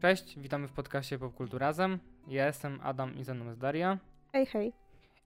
Cześć, 0.00 0.38
witamy 0.38 0.68
w 0.68 0.72
podcaście 0.72 1.18
Popkultu 1.18 1.58
Razem. 1.58 1.98
Ja 2.28 2.46
jestem 2.46 2.80
Adam 2.82 3.16
i 3.16 3.24
ze 3.24 3.34
mną 3.34 3.46
jest 3.46 3.58
Daria. 3.58 3.98
Hej, 4.32 4.46
hej. 4.46 4.72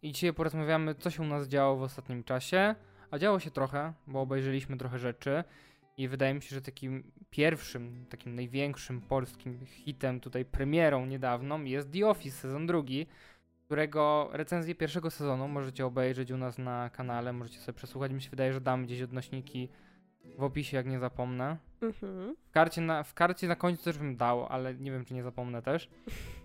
I 0.03 0.13
dzisiaj 0.13 0.33
porozmawiamy, 0.33 0.95
co 0.95 1.11
się 1.11 1.23
u 1.23 1.27
nas 1.27 1.49
działo 1.49 1.77
w 1.77 1.83
ostatnim 1.83 2.25
czasie. 2.25 2.75
A 3.11 3.19
działo 3.19 3.41
się 3.41 3.51
trochę, 3.51 3.93
bo 4.07 4.21
obejrzeliśmy 4.21 4.77
trochę 4.77 4.99
rzeczy. 4.99 5.45
I 5.97 6.09
wydaje 6.09 6.35
mi 6.35 6.43
się, 6.43 6.55
że 6.55 6.63
takim 6.63 7.13
pierwszym, 7.31 8.07
takim 8.09 8.35
największym 8.35 9.01
polskim 9.01 9.67
hitem, 9.67 10.21
tutaj 10.21 10.45
premierą 10.45 11.07
niedawną 11.07 11.65
jest 11.65 11.93
The 11.93 12.07
Office 12.07 12.37
sezon 12.37 12.67
drugi, 12.67 13.07
którego 13.65 14.29
recenzję 14.33 14.75
pierwszego 14.75 15.11
sezonu 15.11 15.49
możecie 15.49 15.87
obejrzeć 15.87 16.31
u 16.31 16.37
nas 16.37 16.59
na 16.59 16.91
kanale, 16.91 17.33
możecie 17.33 17.59
sobie 17.59 17.77
przesłuchać. 17.77 18.13
Mi 18.13 18.23
się 18.23 18.31
wydaje, 18.31 18.53
że 18.53 18.61
dam 18.61 18.85
gdzieś 18.85 19.03
odnośniki 19.03 19.69
w 20.39 20.43
opisie, 20.43 20.77
jak 20.77 20.87
nie 20.87 20.99
zapomnę. 20.99 21.57
Mhm. 21.83 22.37
W 22.49 22.51
karcie, 22.51 22.81
na, 22.81 23.03
w 23.03 23.15
karcie 23.15 23.49
na 23.49 23.57
końcu 23.57 23.85
też 23.85 23.99
bym 23.99 24.17
dał, 24.17 24.47
ale 24.47 24.75
nie 24.75 24.91
wiem, 24.91 25.05
czy 25.05 25.15
nie 25.15 25.23
zapomnę 25.23 25.63
też. 25.63 25.89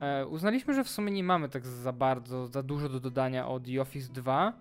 E, 0.00 0.26
uznaliśmy, 0.26 0.74
że 0.74 0.84
w 0.84 0.88
sumie 0.88 1.12
nie 1.12 1.24
mamy 1.24 1.48
tak 1.48 1.66
za 1.66 1.92
bardzo, 1.92 2.46
za 2.46 2.62
dużo 2.62 2.88
do 2.88 3.00
dodania 3.00 3.48
o 3.48 3.60
The 3.60 3.80
Office 3.80 4.12
2, 4.12 4.52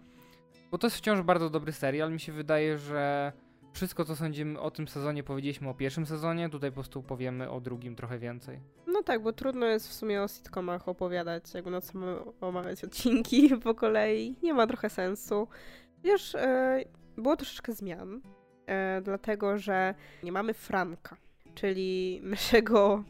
bo 0.72 0.78
to 0.78 0.88
jest 0.88 0.98
wciąż 0.98 1.22
bardzo 1.22 1.50
dobry 1.50 1.72
serial. 1.72 2.12
Mi 2.12 2.20
się 2.20 2.32
wydaje, 2.32 2.78
że 2.78 3.32
wszystko, 3.74 4.06
co 4.06 4.16
sądzimy 4.16 4.60
o 4.60 4.72
tym 4.72 4.88
sezonie, 4.88 5.24
powiedzieliśmy 5.24 5.70
o 5.70 5.74
pierwszym 5.74 6.06
sezonie. 6.06 6.50
Tutaj 6.50 6.72
po 6.72 6.76
prostu 6.76 7.04
powiemy 7.04 7.50
o 7.50 7.62
drugim 7.62 7.96
trochę 7.96 8.20
więcej. 8.20 8.60
No 8.88 9.04
tak, 9.04 9.24
bo 9.24 9.34
trudno 9.34 9.66
jest 9.66 9.90
w 9.90 9.94
sumie 9.94 10.22
o 10.22 10.28
sitcomach 10.28 10.88
opowiadać, 10.88 11.54
jakby 11.54 11.72
na 11.72 11.82
co 11.82 12.00
mamy 12.00 12.18
omawiać 12.42 12.84
odcinki 12.84 13.50
po 13.64 13.76
kolei. 13.76 14.36
Nie 14.44 14.54
ma 14.54 14.68
trochę 14.68 14.90
sensu. 14.90 15.48
Wiesz, 16.04 16.36
e, 16.36 16.84
było 17.18 17.36
troszeczkę 17.36 17.74
zmian, 17.74 18.22
e, 18.68 19.02
dlatego 19.02 19.58
że 19.58 19.94
nie 20.24 20.32
mamy 20.32 20.54
Franka, 20.54 21.18
czyli 21.56 22.20
naszego 22.24 23.04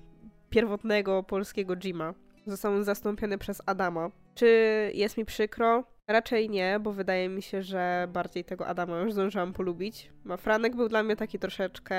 pierwotnego 0.50 1.24
polskiego 1.24 1.76
Jima. 1.78 2.14
Został 2.46 2.74
on 2.74 2.84
zastąpiony 2.84 3.38
przez 3.38 3.62
Adama. 3.66 4.10
Czy 4.36 4.48
jest 4.94 5.18
mi 5.18 5.26
przykro? 5.26 5.84
Raczej 6.08 6.50
nie, 6.50 6.80
bo 6.80 6.92
wydaje 6.92 7.30
mi 7.30 7.42
się, 7.42 7.64
że 7.64 8.08
bardziej 8.14 8.44
tego 8.44 8.68
Adama 8.68 9.00
już 9.00 9.14
zdążyłam 9.14 9.54
polubić. 9.54 10.12
A 10.30 10.38
Franek 10.38 10.76
był 10.76 10.90
dla 10.90 11.04
mnie 11.04 11.16
taki 11.16 11.40
troszeczkę. 11.40 11.96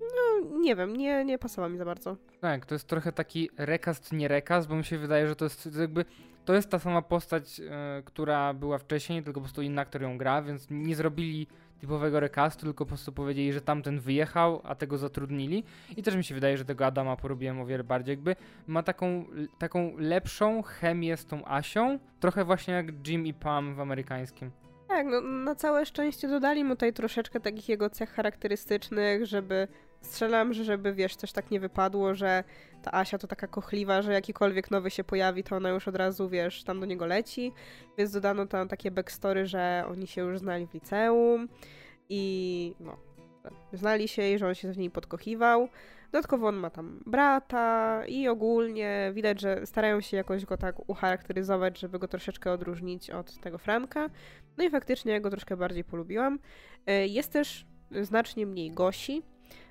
No, 0.00 0.58
nie 0.58 0.76
wiem, 0.76 0.96
nie, 0.96 1.24
nie 1.24 1.38
pasował 1.38 1.70
mi 1.70 1.78
za 1.78 1.84
bardzo. 1.84 2.16
Tak, 2.40 2.66
to 2.66 2.74
jest 2.74 2.88
trochę 2.88 3.12
taki 3.12 3.50
rekast, 3.56 4.12
nie 4.12 4.28
rekast, 4.28 4.68
bo 4.68 4.76
mi 4.76 4.84
się 4.84 4.98
wydaje, 4.98 5.28
że 5.28 5.36
to 5.36 5.44
jest 5.44 5.78
jakby. 5.80 6.04
To 6.44 6.54
jest 6.54 6.70
ta 6.70 6.78
sama 6.78 7.02
postać, 7.02 7.60
e, 7.60 8.02
która 8.04 8.54
była 8.54 8.78
wcześniej, 8.78 9.22
tylko 9.22 9.40
po 9.40 9.44
prostu 9.44 9.62
inna 9.62 9.82
aktor 9.82 10.02
ją 10.02 10.18
gra, 10.18 10.42
więc 10.42 10.66
nie 10.70 10.96
zrobili 10.96 11.46
typowego 11.84 12.20
recastu, 12.20 12.66
tylko 12.66 12.84
po 12.84 12.88
prostu 12.88 13.12
powiedzieli, 13.12 13.52
że 13.52 13.60
tamten 13.60 14.00
wyjechał, 14.00 14.60
a 14.64 14.74
tego 14.74 14.98
zatrudnili. 14.98 15.64
I 15.96 16.02
też 16.02 16.16
mi 16.16 16.24
się 16.24 16.34
wydaje, 16.34 16.56
że 16.56 16.64
tego 16.64 16.86
Adama 16.86 17.16
porobiłem 17.16 17.60
o 17.60 17.66
wiele 17.66 17.84
bardziej. 17.84 18.12
Jakby 18.12 18.36
ma 18.66 18.82
taką, 18.82 19.24
taką 19.58 19.94
lepszą 19.98 20.62
chemię 20.62 21.16
z 21.16 21.26
tą 21.26 21.44
Asią, 21.48 21.98
trochę 22.20 22.44
właśnie 22.44 22.74
jak 22.74 23.08
Jim 23.08 23.26
i 23.26 23.34
Pam 23.34 23.74
w 23.74 23.80
amerykańskim. 23.80 24.50
Tak, 24.88 25.06
no 25.06 25.20
na 25.20 25.54
całe 25.54 25.86
szczęście 25.86 26.28
dodali 26.28 26.64
mu 26.64 26.74
tutaj 26.74 26.92
troszeczkę 26.92 27.40
takich 27.40 27.68
jego 27.68 27.90
cech 27.90 28.10
charakterystycznych, 28.10 29.26
żeby 29.26 29.68
strzelam, 30.04 30.52
że 30.52 30.64
żeby 30.64 30.94
wiesz, 30.94 31.16
coś 31.16 31.32
tak 31.32 31.50
nie 31.50 31.60
wypadło, 31.60 32.14
że 32.14 32.44
ta 32.82 32.92
Asia 32.94 33.18
to 33.18 33.26
taka 33.26 33.46
kochliwa, 33.46 34.02
że 34.02 34.12
jakikolwiek 34.12 34.70
nowy 34.70 34.90
się 34.90 35.04
pojawi, 35.04 35.44
to 35.44 35.56
ona 35.56 35.70
już 35.70 35.88
od 35.88 35.96
razu, 35.96 36.28
wiesz, 36.28 36.64
tam 36.64 36.80
do 36.80 36.86
niego 36.86 37.06
leci. 37.06 37.52
Więc 37.98 38.12
dodano 38.12 38.46
tam 38.46 38.68
takie 38.68 38.90
backstory, 38.90 39.46
że 39.46 39.84
oni 39.88 40.06
się 40.06 40.22
już 40.22 40.38
znali 40.38 40.66
w 40.66 40.74
liceum 40.74 41.48
i 42.08 42.74
no, 42.80 42.96
znali 43.72 44.08
się 44.08 44.22
i 44.30 44.38
że 44.38 44.48
on 44.48 44.54
się 44.54 44.72
z 44.72 44.76
niej 44.76 44.90
podkochiwał. 44.90 45.68
Dodatkowo 46.12 46.48
on 46.48 46.56
ma 46.56 46.70
tam 46.70 47.00
brata 47.06 48.02
i 48.06 48.28
ogólnie 48.28 49.12
widać, 49.14 49.40
że 49.40 49.66
starają 49.66 50.00
się 50.00 50.16
jakoś 50.16 50.44
go 50.44 50.56
tak 50.56 50.88
ucharakteryzować, 50.88 51.78
żeby 51.78 51.98
go 51.98 52.08
troszeczkę 52.08 52.52
odróżnić 52.52 53.10
od 53.10 53.40
tego 53.40 53.58
Franka. 53.58 54.10
No 54.56 54.64
i 54.64 54.70
faktycznie 54.70 55.12
ja 55.12 55.20
go 55.20 55.30
troszkę 55.30 55.56
bardziej 55.56 55.84
polubiłam. 55.84 56.38
E, 56.86 57.06
jest 57.06 57.32
też 57.32 57.66
znacznie 58.02 58.46
mniej 58.46 58.72
Gosi, 58.72 59.22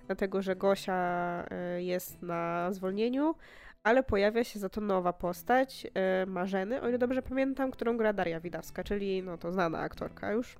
dlatego 0.06 0.42
że 0.42 0.56
Gosia 0.56 1.46
e, 1.50 1.84
jest 1.84 2.22
na 2.22 2.72
zwolnieniu, 2.72 3.36
ale 3.84 4.04
pojawia 4.04 4.44
się 4.44 4.60
za 4.60 4.70
to 4.70 4.82
nowa 4.82 5.14
postać 5.14 5.88
e, 5.94 6.26
Marzeny, 6.26 6.82
o 6.82 6.90
ile 6.90 6.98
dobrze 6.98 7.22
pamiętam, 7.22 7.72
którą 7.72 7.98
gra 7.98 8.14
Daria 8.14 8.40
Widawska, 8.40 8.84
czyli 8.84 9.24
no 9.24 9.38
to 9.38 9.52
znana 9.52 9.80
aktorka 9.80 10.32
już. 10.32 10.56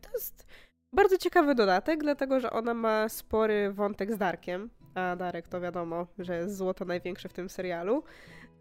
To 0.00 0.10
jest 0.14 0.46
bardzo 0.92 1.18
ciekawy 1.18 1.54
dodatek, 1.54 2.02
dlatego 2.02 2.40
że 2.40 2.50
ona 2.50 2.74
ma 2.74 3.08
spory 3.08 3.72
wątek 3.72 4.12
z 4.12 4.18
Darkiem, 4.18 4.70
a 4.94 5.16
Darek 5.16 5.48
to 5.48 5.60
wiadomo, 5.60 6.06
że 6.18 6.36
jest 6.36 6.56
złoto 6.56 6.84
największe 6.84 7.28
w 7.28 7.32
tym 7.32 7.48
serialu, 7.48 8.04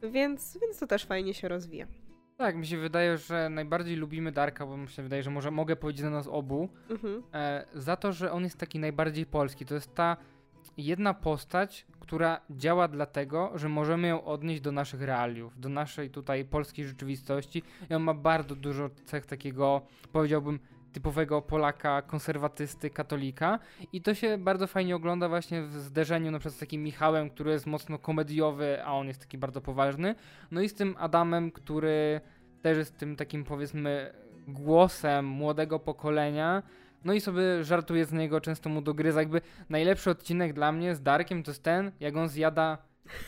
więc, 0.04 0.58
więc 0.62 0.80
to 0.80 0.88
też 0.88 1.06
fajnie 1.06 1.34
się 1.34 1.48
rozwija. 1.48 1.88
Tak, 2.38 2.56
mi 2.56 2.68
się 2.68 2.78
wydaje, 2.78 3.18
że 3.18 3.50
najbardziej 3.50 3.96
lubimy 3.96 4.32
Darka, 4.32 4.66
bo 4.66 4.78
mi 4.78 4.90
się 4.90 5.04
wydaje, 5.04 5.24
że 5.24 5.32
może 5.32 5.52
mogę 5.52 5.76
powiedzieć 5.76 6.02
za 6.02 6.10
nas 6.10 6.28
obu, 6.28 6.70
mhm. 6.90 7.24
e, 7.34 7.66
za 7.74 7.96
to, 7.96 8.12
że 8.12 8.32
on 8.32 8.44
jest 8.44 8.58
taki 8.58 8.80
najbardziej 8.80 9.26
polski. 9.26 9.66
To 9.66 9.76
jest 9.76 9.96
ta 9.96 10.18
jedna 10.78 11.14
postać, 11.14 11.86
która 12.00 12.42
działa 12.50 12.88
dlatego, 12.88 13.52
że 13.56 13.70
możemy 13.70 14.08
ją 14.08 14.26
odnieść 14.26 14.62
do 14.62 14.72
naszych 14.72 15.02
realiów, 15.02 15.60
do 15.60 15.70
naszej 15.70 16.10
tutaj 16.10 16.46
polskiej 16.46 16.86
rzeczywistości 16.86 17.64
i 17.90 17.94
on 17.94 18.04
ma 18.04 18.14
bardzo 18.14 18.56
dużo 18.56 18.90
cech 19.06 19.26
takiego, 19.26 19.82
powiedziałbym, 20.12 20.60
typowego 20.96 21.42
Polaka, 21.42 22.02
konserwatysty, 22.02 22.90
katolika. 22.90 23.60
I 23.94 24.02
to 24.02 24.14
się 24.14 24.38
bardzo 24.38 24.68
fajnie 24.68 24.96
ogląda 24.96 25.30
właśnie 25.30 25.62
w 25.62 25.74
zderzeniu 25.74 26.32
na 26.32 26.40
przykład 26.40 26.56
z 26.56 26.60
takim 26.60 26.84
Michałem, 26.84 27.30
który 27.30 27.52
jest 27.52 27.66
mocno 27.66 28.00
komediowy, 28.00 28.84
a 28.84 28.94
on 28.94 29.08
jest 29.08 29.20
taki 29.20 29.38
bardzo 29.38 29.62
poważny, 29.62 30.16
no 30.52 30.62
i 30.62 30.70
z 30.70 30.74
tym 30.74 30.96
Adamem, 31.00 31.52
który 31.52 32.22
też 32.62 32.78
jest 32.78 32.98
tym 32.98 33.16
takim 33.16 33.44
powiedzmy 33.44 34.14
głosem 34.48 35.26
młodego 35.26 35.80
pokolenia, 35.80 36.64
no 37.06 37.14
i 37.14 37.22
sobie 37.22 37.64
żartuje 37.64 38.06
z 38.06 38.12
niego, 38.12 38.42
często 38.42 38.70
mu 38.70 38.82
dogryza. 38.82 39.20
Jakby 39.20 39.42
najlepszy 39.70 40.10
odcinek 40.10 40.54
dla 40.54 40.72
mnie 40.72 40.96
z 40.96 41.02
Darkiem 41.02 41.44
to 41.44 41.52
jest 41.52 41.64
ten, 41.64 41.92
jak 42.00 42.16
on 42.16 42.30
zjada 42.30 42.78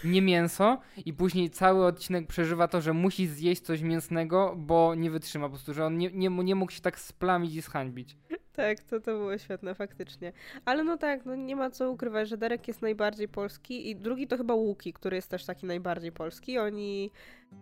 nie 0.04 0.22
mięso 0.22 0.78
i 1.06 1.14
później 1.14 1.50
cały 1.50 1.86
odcinek 1.86 2.28
przeżywa 2.28 2.68
to, 2.68 2.82
że 2.82 2.94
musi 2.94 3.28
zjeść 3.28 3.62
coś 3.62 3.82
mięsnego, 3.82 4.56
bo 4.58 4.96
nie 4.96 5.12
wytrzyma 5.12 5.46
po 5.46 5.50
prostu, 5.50 5.74
że 5.74 5.86
on 5.86 5.98
nie, 5.98 6.12
nie, 6.12 6.30
nie 6.30 6.56
mógł 6.56 6.72
się 6.72 6.82
tak 6.82 7.00
splamić 7.00 7.56
i 7.56 7.62
zhańbić. 7.62 8.18
Tak, 8.58 8.80
to, 8.80 9.00
to 9.00 9.12
było 9.12 9.38
świetne 9.38 9.76
faktycznie. 9.76 10.34
Ale 10.66 10.84
no 10.84 10.98
tak, 10.98 11.26
no 11.26 11.36
nie 11.36 11.56
ma 11.56 11.70
co 11.70 11.92
ukrywać, 11.92 12.30
że 12.30 12.38
Derek 12.38 12.68
jest 12.68 12.82
najbardziej 12.82 13.28
polski 13.28 13.90
i 13.90 13.96
drugi 13.96 14.28
to 14.28 14.38
chyba 14.38 14.54
Łuki, 14.54 14.94
który 14.94 15.16
jest 15.16 15.30
też 15.30 15.46
taki 15.46 15.66
najbardziej 15.66 16.12
polski. 16.12 16.58
Oni 16.58 17.12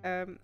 um, 0.03 0.39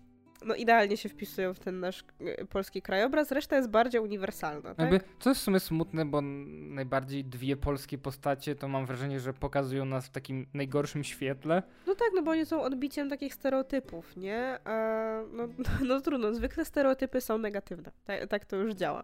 no 0.46 0.56
idealnie 0.56 0.97
się 0.97 1.09
wpisują 1.09 1.53
w 1.53 1.59
ten 1.59 1.79
nasz 1.79 2.03
e, 2.19 2.46
polski 2.46 2.81
krajobraz, 2.81 3.31
reszta 3.31 3.56
jest 3.56 3.69
bardziej 3.69 4.02
uniwersalna. 4.02 4.75
Tak? 4.75 4.91
Jakby, 4.91 5.09
co 5.19 5.29
jest 5.29 5.41
w 5.41 5.44
sumie 5.44 5.59
smutne, 5.59 6.06
bo 6.06 6.22
najbardziej 6.22 7.25
dwie 7.25 7.57
polskie 7.57 7.97
postacie 7.97 8.56
to 8.56 8.68
mam 8.68 8.85
wrażenie, 8.85 9.19
że 9.19 9.34
pokazują 9.34 9.85
nas 9.85 10.07
w 10.07 10.09
takim 10.09 10.47
najgorszym 10.53 11.03
świetle. 11.03 11.63
No 11.88 11.96
tak, 11.96 12.07
no 12.16 12.22
bo 12.22 12.31
oni 12.31 12.46
są 12.46 12.62
odbiciem 12.62 13.09
takich 13.09 13.34
stereotypów, 13.34 14.18
nie? 14.18 14.59
A, 14.63 15.22
no, 15.34 15.47
no 15.88 16.02
trudno, 16.02 16.34
zwykle 16.34 16.66
stereotypy 16.66 17.22
są 17.22 17.38
negatywne. 17.38 17.91
Tak, 18.06 18.28
tak 18.28 18.46
to 18.46 18.56
już 18.56 18.73
działa. 18.73 19.03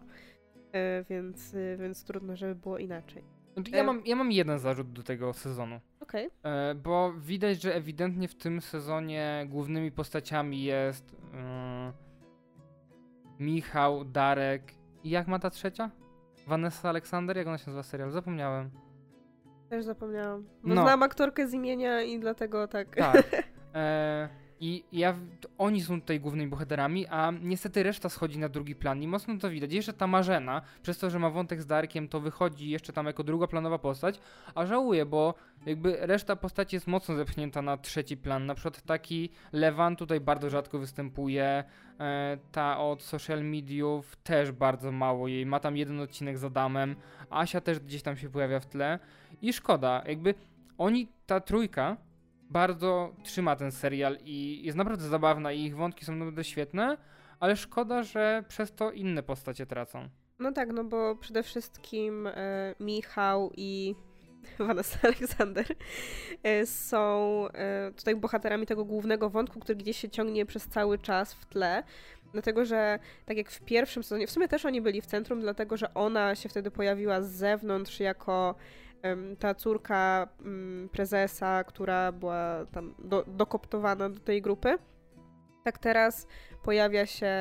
E, 0.72 1.04
więc, 1.10 1.54
e, 1.54 1.76
więc 1.76 2.04
trudno, 2.04 2.36
żeby 2.36 2.54
było 2.54 2.78
inaczej. 2.78 3.37
Znaczy, 3.58 3.76
ja, 3.76 3.84
mam, 3.84 4.02
ja 4.06 4.16
mam 4.16 4.32
jeden 4.32 4.58
zarzut 4.58 4.92
do 4.92 5.02
tego 5.02 5.32
sezonu. 5.32 5.80
Okej. 6.00 6.26
Okay. 6.26 6.74
Bo 6.74 7.12
widać, 7.12 7.62
że 7.62 7.74
ewidentnie 7.74 8.28
w 8.28 8.34
tym 8.34 8.60
sezonie 8.60 9.46
głównymi 9.48 9.92
postaciami 9.92 10.62
jest 10.62 11.12
yy, 11.12 11.92
Michał, 13.38 14.04
Darek 14.04 14.62
i 15.04 15.10
jak 15.10 15.28
ma 15.28 15.38
ta 15.38 15.50
trzecia? 15.50 15.90
Vanessa 16.46 16.88
Aleksander? 16.88 17.36
Jak 17.36 17.46
ona 17.46 17.58
się 17.58 17.66
nazywa 17.66 17.82
serial? 17.82 18.10
Zapomniałem. 18.10 18.70
Też 19.70 19.84
zapomniałam. 19.84 20.44
Bo 20.62 20.74
no. 20.74 20.82
znam 20.82 21.02
aktorkę 21.02 21.48
z 21.48 21.54
imienia 21.54 22.02
i 22.02 22.20
dlatego 22.20 22.68
tak. 22.68 22.96
Tak. 22.96 23.26
E, 23.74 24.28
I 24.60 24.84
ja, 24.92 25.14
oni 25.58 25.80
są 25.80 26.00
tutaj 26.00 26.20
głównymi 26.20 26.50
bohaterami, 26.50 27.06
a 27.06 27.32
niestety 27.42 27.82
reszta 27.82 28.08
schodzi 28.08 28.38
na 28.38 28.48
drugi 28.48 28.74
plan 28.74 29.02
i 29.02 29.06
mocno 29.08 29.38
to 29.38 29.50
widać. 29.50 29.72
Jeszcze 29.72 29.92
ta 29.92 30.06
Marzena, 30.06 30.62
przez 30.82 30.98
to, 30.98 31.10
że 31.10 31.18
ma 31.18 31.30
wątek 31.30 31.62
z 31.62 31.66
Darkiem, 31.66 32.08
to 32.08 32.20
wychodzi 32.20 32.70
jeszcze 32.70 32.92
tam 32.92 33.06
jako 33.06 33.24
drugoplanowa 33.24 33.78
postać, 33.78 34.20
a 34.54 34.66
żałuję, 34.66 35.06
bo 35.06 35.34
jakby 35.66 35.96
reszta 36.00 36.36
postaci 36.36 36.76
jest 36.76 36.86
mocno 36.86 37.16
zepchnięta 37.16 37.62
na 37.62 37.76
trzeci 37.76 38.16
plan. 38.16 38.46
Na 38.46 38.54
przykład 38.54 38.82
taki 38.82 39.30
Lewan 39.52 39.96
tutaj 39.96 40.20
bardzo 40.20 40.50
rzadko 40.50 40.78
występuje, 40.78 41.64
e, 42.00 42.38
ta 42.52 42.78
od 42.78 43.02
social 43.02 43.44
mediów 43.44 44.16
też 44.16 44.52
bardzo 44.52 44.92
mało 44.92 45.28
jej, 45.28 45.46
ma 45.46 45.60
tam 45.60 45.76
jeden 45.76 46.00
odcinek 46.00 46.38
z 46.38 46.44
Adamem, 46.44 46.96
Asia 47.30 47.60
też 47.60 47.80
gdzieś 47.80 48.02
tam 48.02 48.16
się 48.16 48.30
pojawia 48.30 48.60
w 48.60 48.66
tle 48.66 48.98
i 49.42 49.52
szkoda, 49.52 50.02
jakby 50.06 50.34
oni, 50.78 51.08
ta 51.26 51.40
trójka, 51.40 51.96
bardzo 52.50 53.14
trzyma 53.22 53.56
ten 53.56 53.72
serial 53.72 54.18
i 54.24 54.64
jest 54.64 54.78
naprawdę 54.78 55.08
zabawna 55.08 55.52
i 55.52 55.62
ich 55.62 55.76
wątki 55.76 56.04
są 56.04 56.12
naprawdę 56.12 56.44
świetne, 56.44 56.96
ale 57.40 57.56
szkoda, 57.56 58.02
że 58.02 58.44
przez 58.48 58.74
to 58.74 58.92
inne 58.92 59.22
postacie 59.22 59.66
tracą. 59.66 60.08
No 60.38 60.52
tak, 60.52 60.72
no 60.72 60.84
bo 60.84 61.16
przede 61.16 61.42
wszystkim 61.42 62.26
e, 62.26 62.74
Michał 62.80 63.52
i 63.56 63.94
Vanessa 64.58 64.98
Alexander, 65.02 65.66
e, 66.42 66.66
są 66.66 67.44
e, 67.48 67.92
tutaj 67.96 68.16
bohaterami 68.16 68.66
tego 68.66 68.84
głównego 68.84 69.30
wątku, 69.30 69.60
który 69.60 69.76
gdzieś 69.76 69.96
się 69.96 70.10
ciągnie 70.10 70.46
przez 70.46 70.68
cały 70.68 70.98
czas 70.98 71.34
w 71.34 71.46
tle. 71.46 71.82
Dlatego, 72.32 72.64
że 72.64 72.98
tak 73.26 73.36
jak 73.36 73.50
w 73.50 73.60
pierwszym 73.60 74.02
sezonie, 74.02 74.26
w 74.26 74.30
sumie 74.30 74.48
też 74.48 74.64
oni 74.64 74.80
byli 74.80 75.00
w 75.00 75.06
centrum, 75.06 75.40
dlatego 75.40 75.76
że 75.76 75.94
ona 75.94 76.34
się 76.34 76.48
wtedy 76.48 76.70
pojawiła 76.70 77.22
z 77.22 77.30
zewnątrz 77.30 78.00
jako 78.00 78.54
ta 79.38 79.54
córka 79.54 80.28
mm, 80.40 80.88
prezesa, 80.88 81.64
która 81.64 82.12
była 82.12 82.66
tam 82.72 82.94
do, 82.98 83.24
dokoptowana 83.26 84.08
do 84.08 84.20
tej 84.20 84.42
grupy. 84.42 84.78
Tak 85.64 85.78
teraz 85.78 86.26
pojawia 86.62 87.06
się 87.06 87.32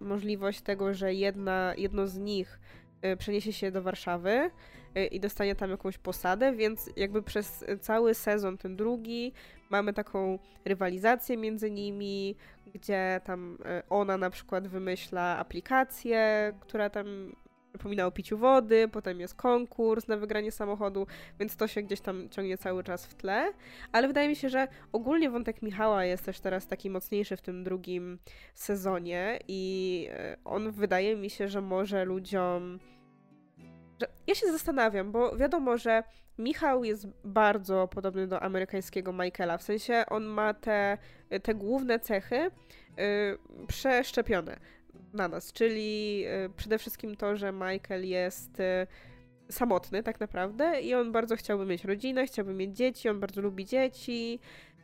możliwość 0.00 0.60
tego, 0.60 0.94
że 0.94 1.14
jedna, 1.14 1.74
jedno 1.76 2.06
z 2.06 2.18
nich 2.18 2.60
y, 3.04 3.16
przeniesie 3.16 3.52
się 3.52 3.70
do 3.70 3.82
Warszawy 3.82 4.50
y, 4.96 5.06
i 5.06 5.20
dostanie 5.20 5.54
tam 5.54 5.70
jakąś 5.70 5.98
posadę, 5.98 6.52
więc 6.52 6.90
jakby 6.96 7.22
przez 7.22 7.64
cały 7.80 8.14
sezon, 8.14 8.58
ten 8.58 8.76
drugi, 8.76 9.32
mamy 9.70 9.92
taką 9.92 10.38
rywalizację 10.64 11.36
między 11.36 11.70
nimi, 11.70 12.36
gdzie 12.74 13.20
tam 13.24 13.54
y, 13.54 13.82
ona 13.88 14.16
na 14.18 14.30
przykład 14.30 14.68
wymyśla 14.68 15.38
aplikację, 15.38 16.52
która 16.60 16.90
tam 16.90 17.32
przypomina 17.78 18.06
o 18.06 18.10
piciu 18.10 18.38
wody, 18.38 18.88
potem 18.88 19.20
jest 19.20 19.34
konkurs 19.34 20.08
na 20.08 20.16
wygranie 20.16 20.52
samochodu, 20.52 21.06
więc 21.38 21.56
to 21.56 21.68
się 21.68 21.82
gdzieś 21.82 22.00
tam 22.00 22.28
ciągnie 22.28 22.58
cały 22.58 22.84
czas 22.84 23.06
w 23.06 23.14
tle. 23.14 23.52
Ale 23.92 24.08
wydaje 24.08 24.28
mi 24.28 24.36
się, 24.36 24.48
że 24.48 24.68
ogólnie 24.92 25.30
wątek 25.30 25.62
Michała 25.62 26.04
jest 26.04 26.24
też 26.24 26.40
teraz 26.40 26.66
taki 26.66 26.90
mocniejszy 26.90 27.36
w 27.36 27.42
tym 27.42 27.64
drugim 27.64 28.18
sezonie 28.54 29.38
i 29.48 30.08
e, 30.10 30.36
on 30.44 30.70
wydaje 30.72 31.16
mi 31.16 31.30
się, 31.30 31.48
że 31.48 31.60
może 31.60 32.04
ludziom. 32.04 32.78
Ja 34.26 34.34
się 34.34 34.52
zastanawiam, 34.52 35.12
bo 35.12 35.36
wiadomo, 35.36 35.76
że 35.76 36.02
Michał 36.38 36.84
jest 36.84 37.06
bardzo 37.24 37.88
podobny 37.88 38.26
do 38.26 38.42
amerykańskiego 38.42 39.12
Michaela. 39.12 39.58
W 39.58 39.62
sensie 39.62 40.04
on 40.10 40.24
ma 40.24 40.54
te, 40.54 40.98
te 41.42 41.54
główne 41.54 42.00
cechy 42.00 42.36
yy, 42.36 43.38
przeszczepione 43.66 44.56
na 45.12 45.28
nas, 45.28 45.52
czyli 45.52 46.22
e, 46.26 46.48
przede 46.56 46.78
wszystkim 46.78 47.16
to, 47.16 47.36
że 47.36 47.52
Michael 47.52 48.08
jest 48.08 48.60
e, 48.60 48.86
samotny 49.50 50.02
tak 50.02 50.20
naprawdę 50.20 50.80
i 50.80 50.94
on 50.94 51.12
bardzo 51.12 51.36
chciałby 51.36 51.66
mieć 51.66 51.84
rodzinę, 51.84 52.26
chciałby 52.26 52.54
mieć 52.54 52.76
dzieci, 52.76 53.08
on 53.08 53.20
bardzo 53.20 53.40
lubi 53.40 53.64
dzieci, 53.64 54.40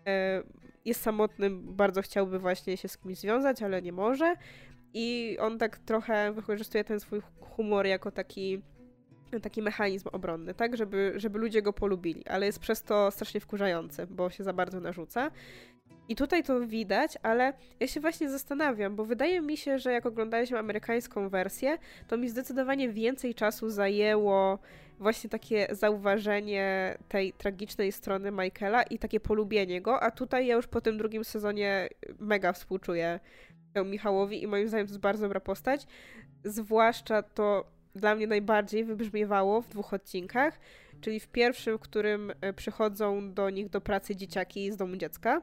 e, 0.07 0.43
jest 0.85 1.03
samotny, 1.03 1.51
bardzo 1.51 2.03
chciałby 2.03 2.39
właśnie 2.39 2.77
się 2.77 2.89
z 2.89 2.99
kimś 2.99 3.19
związać, 3.19 3.63
ale 3.63 3.83
nie 3.83 3.93
może 3.93 4.37
i 4.95 5.37
on 5.41 5.59
tak 5.59 5.79
trochę 5.79 6.33
wykorzystuje 6.33 6.85
ten 6.85 7.01
swój 7.01 7.21
humor 7.41 7.87
jako 7.87 8.11
taki 8.11 8.63
taki 9.43 9.63
mechanizm 9.63 10.09
obronny, 10.13 10.55
tak, 10.55 10.77
żeby, 10.77 11.13
żeby 11.17 11.39
ludzie 11.39 11.63
go 11.63 11.73
polubili, 11.73 12.27
ale 12.27 12.47
jest 12.47 12.59
przez 12.59 12.83
to 12.83 13.11
strasznie 13.11 13.41
wkurzający, 13.41 14.07
bo 14.07 14.31
się 14.31 14.45
za 14.45 14.53
bardzo 14.53 14.81
narzuca. 14.81 15.31
I 16.09 16.17
tutaj 16.17 16.43
to 16.43 16.67
widać, 16.67 17.19
ale 17.23 17.53
ja 17.81 17.87
się 17.87 18.01
właśnie 18.01 18.31
zastanawiam, 18.31 18.97
bo 18.97 19.05
wydaje 19.05 19.41
mi 19.41 19.57
się, 19.57 19.79
że 19.79 19.93
jak 19.93 20.07
oglądaliśmy 20.07 20.59
amerykańską 20.59 21.29
wersję, 21.29 21.79
to 22.09 22.17
mi 22.17 22.29
zdecydowanie 22.29 22.89
więcej 22.89 23.35
czasu 23.35 23.71
zajęło 23.71 24.59
właśnie 24.99 25.31
takie 25.31 25.69
zauważenie 25.71 26.99
tej 27.09 27.33
tragicznej 27.33 27.93
strony 27.93 28.31
Michaela 28.31 28.83
i 28.83 28.99
takie 28.99 29.21
polubienie 29.21 29.81
go, 29.81 30.03
a 30.03 30.11
tutaj 30.11 30.47
ja 30.47 30.55
już 30.55 30.67
po 30.67 30.81
tym 30.81 30.99
drugim 30.99 31.25
sezonie 31.25 31.89
mega 32.19 32.53
współczuję 32.53 33.21
Michałowi 33.85 34.43
i 34.43 34.47
moim 34.47 34.69
zdaniem 34.69 34.87
to 34.87 34.91
jest 34.91 35.01
bardzo 35.01 35.23
dobra 35.23 35.41
postać. 35.41 35.87
Zwłaszcza 36.45 37.23
to 37.23 37.65
dla 37.95 38.15
mnie 38.15 38.27
najbardziej 38.27 38.85
wybrzmiewało 38.85 39.63
w 39.63 39.69
dwóch 39.69 39.95
odcinkach, 39.95 40.61
czyli 41.01 41.21
w 41.21 41.29
pierwszym, 41.29 41.79
w 41.79 41.81
którym 41.81 42.33
e, 42.41 42.53
przychodzą 42.53 43.35
do 43.35 43.51
nich 43.51 43.69
do 43.69 43.81
pracy 43.81 44.17
dzieciaki 44.17 44.73
z 44.73 44.77
domu 44.77 44.97
dziecka 44.97 45.43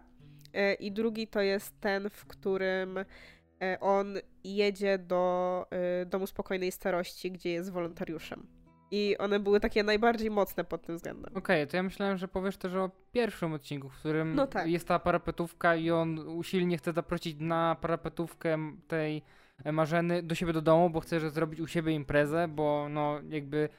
I 0.80 0.92
drugi 0.92 1.28
to 1.28 1.42
jest 1.42 1.80
ten, 1.80 2.10
w 2.10 2.26
którym 2.26 2.98
e, 2.98 3.78
on 3.80 4.18
jedzie 4.44 4.98
do 4.98 5.66
e, 5.72 6.06
domu 6.06 6.28
spokojnej 6.28 6.72
starości, 6.72 7.32
gdzie 7.32 7.50
jest 7.50 7.72
wolontariuszem. 7.72 8.48
I 8.92 9.18
one 9.18 9.40
były 9.40 9.60
takie 9.60 9.84
najbardziej 9.84 10.30
mocne 10.30 10.64
pod 10.64 10.82
tym 10.82 10.96
względem. 10.96 11.38
Okej, 11.38 11.64
okay, 11.64 11.68
to 11.68 11.78
ja 11.78 11.84
myślałem, 11.84 12.18
że 12.18 12.28
powiesz 12.28 12.58
też 12.58 12.74
o 12.74 12.92
pierwszym 13.12 13.54
odcinku, 13.54 13.90
w 13.90 13.96
którym 13.96 14.36
no 14.36 14.48
tak. 14.48 14.68
jest 14.68 14.88
ta 14.88 15.00
parapetówka 15.00 15.76
i 15.76 15.92
on 15.92 16.20
usilnie 16.20 16.78
chce 16.78 16.94
zaprosić 16.94 17.38
na 17.40 17.76
parapetówkę 17.82 18.58
tej 18.88 19.24
Marzeny 19.66 20.24
do 20.24 20.36
siebie 20.36 20.54
do 20.54 20.62
domu, 20.62 20.90
bo 20.90 21.00
chce 21.00 21.20
że 21.20 21.30
zrobić 21.30 21.60
u 21.60 21.68
siebie 21.68 21.94
imprezę, 21.94 22.48
bo 22.48 22.88
no 22.90 23.20
jakby 23.30 23.70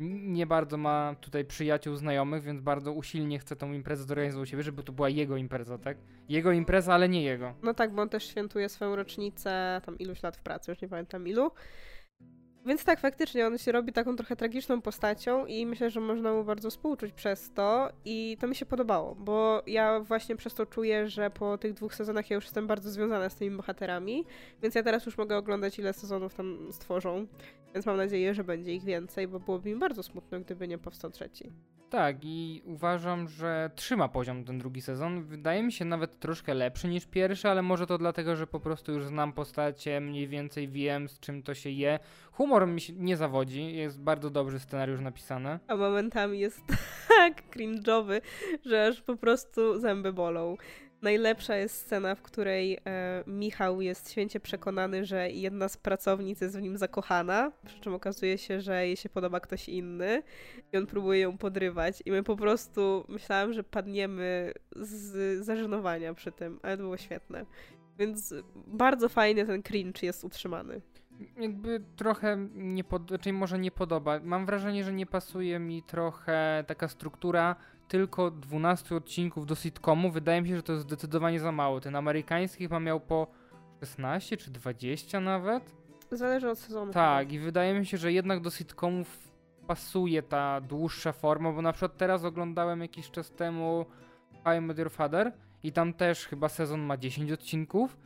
nie 0.00 0.46
bardzo 0.46 0.76
ma 0.76 1.14
tutaj 1.20 1.44
przyjaciół, 1.44 1.96
znajomych, 1.96 2.42
więc 2.42 2.60
bardzo 2.60 2.92
usilnie 2.92 3.38
chce 3.38 3.56
tą 3.56 3.72
imprezę 3.72 4.04
zorganizować 4.04 4.48
u 4.48 4.50
siebie, 4.50 4.62
żeby 4.62 4.82
to 4.82 4.92
była 4.92 5.08
jego 5.08 5.36
impreza, 5.36 5.78
tak? 5.78 5.96
Jego 6.28 6.52
impreza, 6.52 6.94
ale 6.94 7.08
nie 7.08 7.22
jego. 7.22 7.54
No 7.62 7.74
tak, 7.74 7.94
bo 7.94 8.02
on 8.02 8.08
też 8.08 8.28
świętuje 8.28 8.68
swoją 8.68 8.96
rocznicę, 8.96 9.80
tam 9.84 9.98
iluś 9.98 10.22
lat 10.22 10.36
w 10.36 10.42
pracy, 10.42 10.70
już 10.70 10.80
nie 10.80 10.88
pamiętam 10.88 11.28
ilu. 11.28 11.50
Więc 12.66 12.84
tak, 12.84 13.00
faktycznie 13.00 13.46
on 13.46 13.58
się 13.58 13.72
robi 13.72 13.92
taką 13.92 14.16
trochę 14.16 14.36
tragiczną 14.36 14.80
postacią 14.80 15.46
i 15.46 15.66
myślę, 15.66 15.90
że 15.90 16.00
można 16.00 16.32
mu 16.32 16.44
bardzo 16.44 16.70
współczuć 16.70 17.12
przez 17.12 17.50
to 17.54 17.90
i 18.04 18.36
to 18.40 18.48
mi 18.48 18.56
się 18.56 18.66
podobało, 18.66 19.14
bo 19.14 19.62
ja 19.66 20.00
właśnie 20.00 20.36
przez 20.36 20.54
to 20.54 20.66
czuję, 20.66 21.08
że 21.08 21.30
po 21.30 21.58
tych 21.58 21.72
dwóch 21.72 21.94
sezonach 21.94 22.30
ja 22.30 22.34
już 22.34 22.44
jestem 22.44 22.66
bardzo 22.66 22.90
związana 22.90 23.28
z 23.28 23.34
tymi 23.34 23.56
bohaterami, 23.56 24.24
więc 24.62 24.74
ja 24.74 24.82
teraz 24.82 25.06
już 25.06 25.18
mogę 25.18 25.36
oglądać 25.36 25.78
ile 25.78 25.92
sezonów 25.92 26.34
tam 26.34 26.72
stworzą, 26.72 27.26
więc 27.74 27.86
mam 27.86 27.96
nadzieję, 27.96 28.34
że 28.34 28.44
będzie 28.44 28.74
ich 28.74 28.84
więcej, 28.84 29.28
bo 29.28 29.40
byłoby 29.40 29.68
mi 29.68 29.76
bardzo 29.76 30.02
smutno, 30.02 30.40
gdyby 30.40 30.68
nie 30.68 30.78
powstał 30.78 31.10
trzeci. 31.10 31.52
Tak, 31.94 32.16
i 32.22 32.62
uważam, 32.64 33.28
że 33.28 33.70
trzyma 33.74 34.08
poziom 34.08 34.44
ten 34.44 34.58
drugi 34.58 34.82
sezon. 34.82 35.24
Wydaje 35.24 35.62
mi 35.62 35.72
się 35.72 35.84
nawet 35.84 36.18
troszkę 36.18 36.54
lepszy 36.54 36.88
niż 36.88 37.06
pierwszy, 37.06 37.48
ale 37.48 37.62
może 37.62 37.86
to 37.86 37.98
dlatego, 37.98 38.36
że 38.36 38.46
po 38.46 38.60
prostu 38.60 38.92
już 38.92 39.04
znam 39.04 39.32
postacie, 39.32 40.00
mniej 40.00 40.28
więcej 40.28 40.68
wiem 40.68 41.08
z 41.08 41.20
czym 41.20 41.42
to 41.42 41.54
się 41.54 41.70
je. 41.70 41.98
Humor 42.32 42.66
mi 42.66 42.80
się 42.80 42.92
nie 42.92 43.16
zawodzi, 43.16 43.76
jest 43.76 44.00
bardzo 44.00 44.30
dobry 44.30 44.58
scenariusz 44.58 45.00
napisany. 45.00 45.58
A 45.68 45.76
momentami 45.76 46.38
jest 46.38 46.60
tak 47.08 47.42
cringe'owy, 47.50 48.20
że 48.64 48.86
aż 48.86 49.02
po 49.02 49.16
prostu 49.16 49.78
zęby 49.80 50.12
bolą. 50.12 50.56
Najlepsza 51.04 51.56
jest 51.56 51.76
scena, 51.76 52.14
w 52.14 52.22
której 52.22 52.78
e, 52.86 53.24
Michał 53.26 53.80
jest 53.80 54.10
święcie 54.10 54.40
przekonany, 54.40 55.04
że 55.04 55.30
jedna 55.30 55.68
z 55.68 55.76
pracownic 55.76 56.40
jest 56.40 56.58
w 56.58 56.62
nim 56.62 56.78
zakochana, 56.78 57.52
przy 57.66 57.80
czym 57.80 57.94
okazuje 57.94 58.38
się, 58.38 58.60
że 58.60 58.86
jej 58.86 58.96
się 58.96 59.08
podoba 59.08 59.40
ktoś 59.40 59.68
inny 59.68 60.22
i 60.72 60.76
on 60.76 60.86
próbuje 60.86 61.20
ją 61.20 61.38
podrywać 61.38 62.02
i 62.06 62.10
my 62.10 62.22
po 62.22 62.36
prostu 62.36 63.04
myślałam, 63.08 63.52
że 63.52 63.64
padniemy 63.64 64.52
z 64.76 65.44
zażenowania 65.44 66.14
przy 66.14 66.32
tym, 66.32 66.60
ale 66.62 66.76
to 66.76 66.82
było 66.82 66.96
świetne. 66.96 67.46
Więc 67.98 68.34
bardzo 68.54 69.08
fajnie 69.08 69.46
ten 69.46 69.62
cringe 69.62 70.06
jest 70.06 70.24
utrzymany 70.24 70.80
jakby 71.38 71.80
trochę 71.96 72.48
nie 72.54 72.84
pod, 72.84 73.20
czyli 73.20 73.32
może 73.32 73.58
nie 73.58 73.70
podoba. 73.70 74.20
Mam 74.22 74.46
wrażenie, 74.46 74.84
że 74.84 74.92
nie 74.92 75.06
pasuje 75.06 75.58
mi 75.58 75.82
trochę 75.82 76.64
taka 76.66 76.88
struktura 76.88 77.56
tylko 77.88 78.30
12 78.30 78.96
odcinków 78.96 79.46
do 79.46 79.54
sitcomu. 79.54 80.10
Wydaje 80.10 80.42
mi 80.42 80.48
się, 80.48 80.56
że 80.56 80.62
to 80.62 80.72
jest 80.72 80.84
zdecydowanie 80.84 81.40
za 81.40 81.52
mało. 81.52 81.80
Ten 81.80 81.96
amerykański 81.96 82.64
chyba 82.64 82.80
miał 82.80 83.00
po 83.00 83.26
16 83.80 84.36
czy 84.36 84.50
20 84.50 85.20
nawet. 85.20 85.74
Zależy 86.10 86.50
od 86.50 86.58
sezonu. 86.58 86.92
Tak, 86.92 87.32
i 87.32 87.38
wydaje 87.38 87.78
mi 87.78 87.86
się, 87.86 87.96
że 87.96 88.12
jednak 88.12 88.40
do 88.40 88.50
sitcomów 88.50 89.32
pasuje 89.66 90.22
ta 90.22 90.60
dłuższa 90.60 91.12
forma, 91.12 91.52
bo 91.52 91.62
na 91.62 91.72
przykład 91.72 91.96
teraz 91.96 92.24
oglądałem 92.24 92.80
jakiś 92.80 93.10
czas 93.10 93.30
temu 93.30 93.86
I 94.58 94.60
Met 94.60 94.78
Your 94.78 94.90
Father 94.90 95.32
i 95.62 95.72
tam 95.72 95.92
też 95.92 96.26
chyba 96.26 96.48
sezon 96.48 96.80
ma 96.80 96.96
10 96.96 97.32
odcinków 97.32 97.96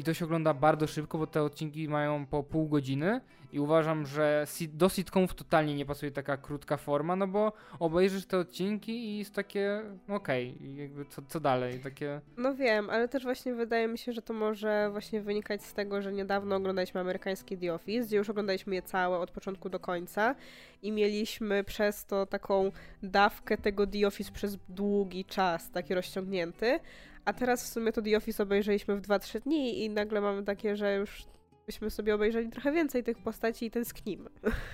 i 0.00 0.04
to 0.04 0.14
się 0.14 0.24
ogląda 0.24 0.54
bardzo 0.54 0.86
szybko, 0.86 1.18
bo 1.18 1.26
te 1.26 1.42
odcinki 1.42 1.88
mają 1.88 2.26
po 2.26 2.42
pół 2.42 2.68
godziny. 2.68 3.20
I 3.52 3.60
uważam, 3.60 4.06
że 4.06 4.46
do 4.72 4.88
sitcomów 4.88 5.34
totalnie 5.34 5.74
nie 5.74 5.86
pasuje 5.86 6.12
taka 6.12 6.36
krótka 6.36 6.76
forma, 6.76 7.16
no 7.16 7.26
bo 7.26 7.52
obejrzysz 7.78 8.26
te 8.26 8.38
odcinki 8.38 8.92
i 8.92 9.18
jest 9.18 9.34
takie 9.34 9.82
okej, 10.08 10.54
okay, 10.56 10.74
jakby 10.74 11.04
co, 11.04 11.22
co 11.28 11.40
dalej, 11.40 11.80
takie... 11.80 12.20
No 12.36 12.54
wiem, 12.54 12.90
ale 12.90 13.08
też 13.08 13.22
właśnie 13.22 13.54
wydaje 13.54 13.88
mi 13.88 13.98
się, 13.98 14.12
że 14.12 14.22
to 14.22 14.34
może 14.34 14.88
właśnie 14.90 15.20
wynikać 15.20 15.64
z 15.64 15.74
tego, 15.74 16.02
że 16.02 16.12
niedawno 16.12 16.56
oglądaliśmy 16.56 17.00
amerykański 17.00 17.58
The 17.58 17.74
Office, 17.74 18.06
gdzie 18.06 18.16
już 18.16 18.30
oglądaliśmy 18.30 18.74
je 18.74 18.82
całe 18.82 19.18
od 19.18 19.30
początku 19.30 19.68
do 19.68 19.80
końca 19.80 20.34
i 20.82 20.92
mieliśmy 20.92 21.64
przez 21.64 22.06
to 22.06 22.26
taką 22.26 22.72
dawkę 23.02 23.58
tego 23.58 23.86
The 23.86 24.06
Office 24.06 24.32
przez 24.32 24.58
długi 24.68 25.24
czas, 25.24 25.70
taki 25.70 25.94
rozciągnięty, 25.94 26.80
a 27.24 27.32
teraz 27.32 27.64
w 27.64 27.66
sumie 27.66 27.92
to 27.92 28.02
The 28.02 28.16
Office 28.16 28.42
obejrzeliśmy 28.42 28.96
w 28.96 29.00
2-3 29.00 29.40
dni 29.40 29.84
i 29.84 29.90
nagle 29.90 30.20
mamy 30.20 30.42
takie, 30.42 30.76
że 30.76 30.96
już 30.96 31.24
byśmy 31.66 31.90
sobie 31.90 32.14
obejrzeli 32.14 32.48
trochę 32.48 32.72
więcej 32.72 33.04
tych 33.04 33.18
postaci 33.18 33.66
i 33.66 33.70
tęsknimy. 33.70 34.30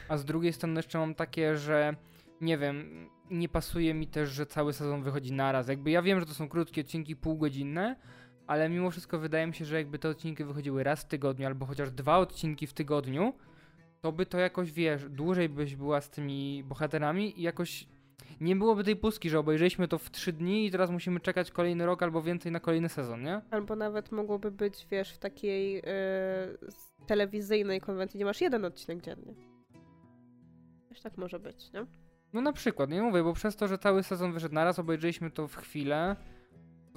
A 0.08 0.16
z 0.16 0.24
drugiej 0.24 0.52
strony 0.52 0.78
jeszcze 0.78 0.98
mam 0.98 1.14
takie, 1.14 1.56
że 1.56 1.96
nie 2.40 2.58
wiem, 2.58 3.08
nie 3.30 3.48
pasuje 3.48 3.94
mi 3.94 4.06
też, 4.06 4.30
że 4.30 4.46
cały 4.46 4.72
sezon 4.72 5.02
wychodzi 5.02 5.32
naraz. 5.32 5.68
Jakby 5.68 5.90
ja 5.90 6.02
wiem, 6.02 6.20
że 6.20 6.26
to 6.26 6.34
są 6.34 6.48
krótkie 6.48 6.80
odcinki, 6.80 7.16
półgodzinne, 7.16 7.96
ale 8.46 8.68
mimo 8.68 8.90
wszystko 8.90 9.18
wydaje 9.18 9.46
mi 9.46 9.54
się, 9.54 9.64
że 9.64 9.76
jakby 9.76 9.98
te 9.98 10.08
odcinki 10.08 10.44
wychodziły 10.44 10.82
raz 10.82 11.02
w 11.02 11.08
tygodniu 11.08 11.46
albo 11.46 11.66
chociaż 11.66 11.90
dwa 11.90 12.18
odcinki 12.18 12.66
w 12.66 12.72
tygodniu, 12.72 13.32
to 14.00 14.12
by 14.12 14.26
to 14.26 14.38
jakoś, 14.38 14.72
wiesz, 14.72 15.08
dłużej 15.08 15.48
byś 15.48 15.76
była 15.76 16.00
z 16.00 16.10
tymi 16.10 16.64
bohaterami 16.64 17.40
i 17.40 17.42
jakoś 17.42 17.86
nie 18.40 18.56
byłoby 18.56 18.84
tej 18.84 18.96
pustki, 18.96 19.30
że 19.30 19.38
obejrzeliśmy 19.38 19.88
to 19.88 19.98
w 19.98 20.10
trzy 20.10 20.32
dni 20.32 20.66
i 20.66 20.70
teraz 20.70 20.90
musimy 20.90 21.20
czekać 21.20 21.50
kolejny 21.50 21.86
rok 21.86 22.02
albo 22.02 22.22
więcej 22.22 22.52
na 22.52 22.60
kolejny 22.60 22.88
sezon, 22.88 23.22
nie? 23.22 23.40
Albo 23.50 23.76
nawet 23.76 24.12
mogłoby 24.12 24.50
być, 24.50 24.86
wiesz, 24.90 25.12
w 25.12 25.18
takiej 25.18 25.74
yy, 25.74 25.82
telewizyjnej 27.06 27.80
konwencji, 27.80 28.18
gdzie 28.18 28.24
masz 28.24 28.40
jeden 28.40 28.64
odcinek 28.64 29.02
dziennie. 29.02 29.34
Też 30.88 31.00
tak 31.00 31.16
może 31.16 31.38
być, 31.38 31.72
nie? 31.72 31.86
No 32.32 32.40
na 32.40 32.52
przykład, 32.52 32.90
nie 32.90 33.02
mówię, 33.02 33.22
bo 33.22 33.32
przez 33.32 33.56
to, 33.56 33.68
że 33.68 33.78
cały 33.78 34.02
sezon 34.02 34.32
wyszedł 34.32 34.54
naraz, 34.54 34.78
obejrzeliśmy 34.78 35.30
to 35.30 35.48
w 35.48 35.56
chwilę, 35.56 36.16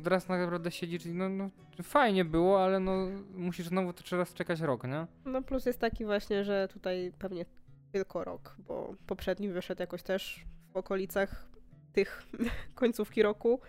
teraz 0.03 0.25
tak 0.25 0.39
naprawdę 0.39 0.71
siedzisz 0.71 1.05
i 1.05 1.13
no, 1.13 1.29
no 1.29 1.50
fajnie 1.83 2.25
było, 2.25 2.63
ale 2.63 2.79
no 2.79 3.07
musisz 3.33 3.67
znowu 3.67 3.93
to 3.93 4.03
teraz 4.09 4.33
czekać 4.33 4.62
rok, 4.62 4.83
nie? 4.83 5.07
No 5.25 5.41
plus 5.41 5.65
jest 5.65 5.79
taki 5.79 6.05
właśnie, 6.05 6.43
że 6.43 6.67
tutaj 6.67 7.12
pewnie 7.19 7.45
tylko 7.91 8.24
rok, 8.24 8.55
bo 8.67 8.95
poprzedni 9.07 9.50
wyszedł 9.50 9.81
jakoś 9.81 10.03
też 10.03 10.45
w 10.73 10.77
okolicach 10.77 11.49
tych 11.93 12.23
końcówki 12.75 13.23
roku. 13.23 13.59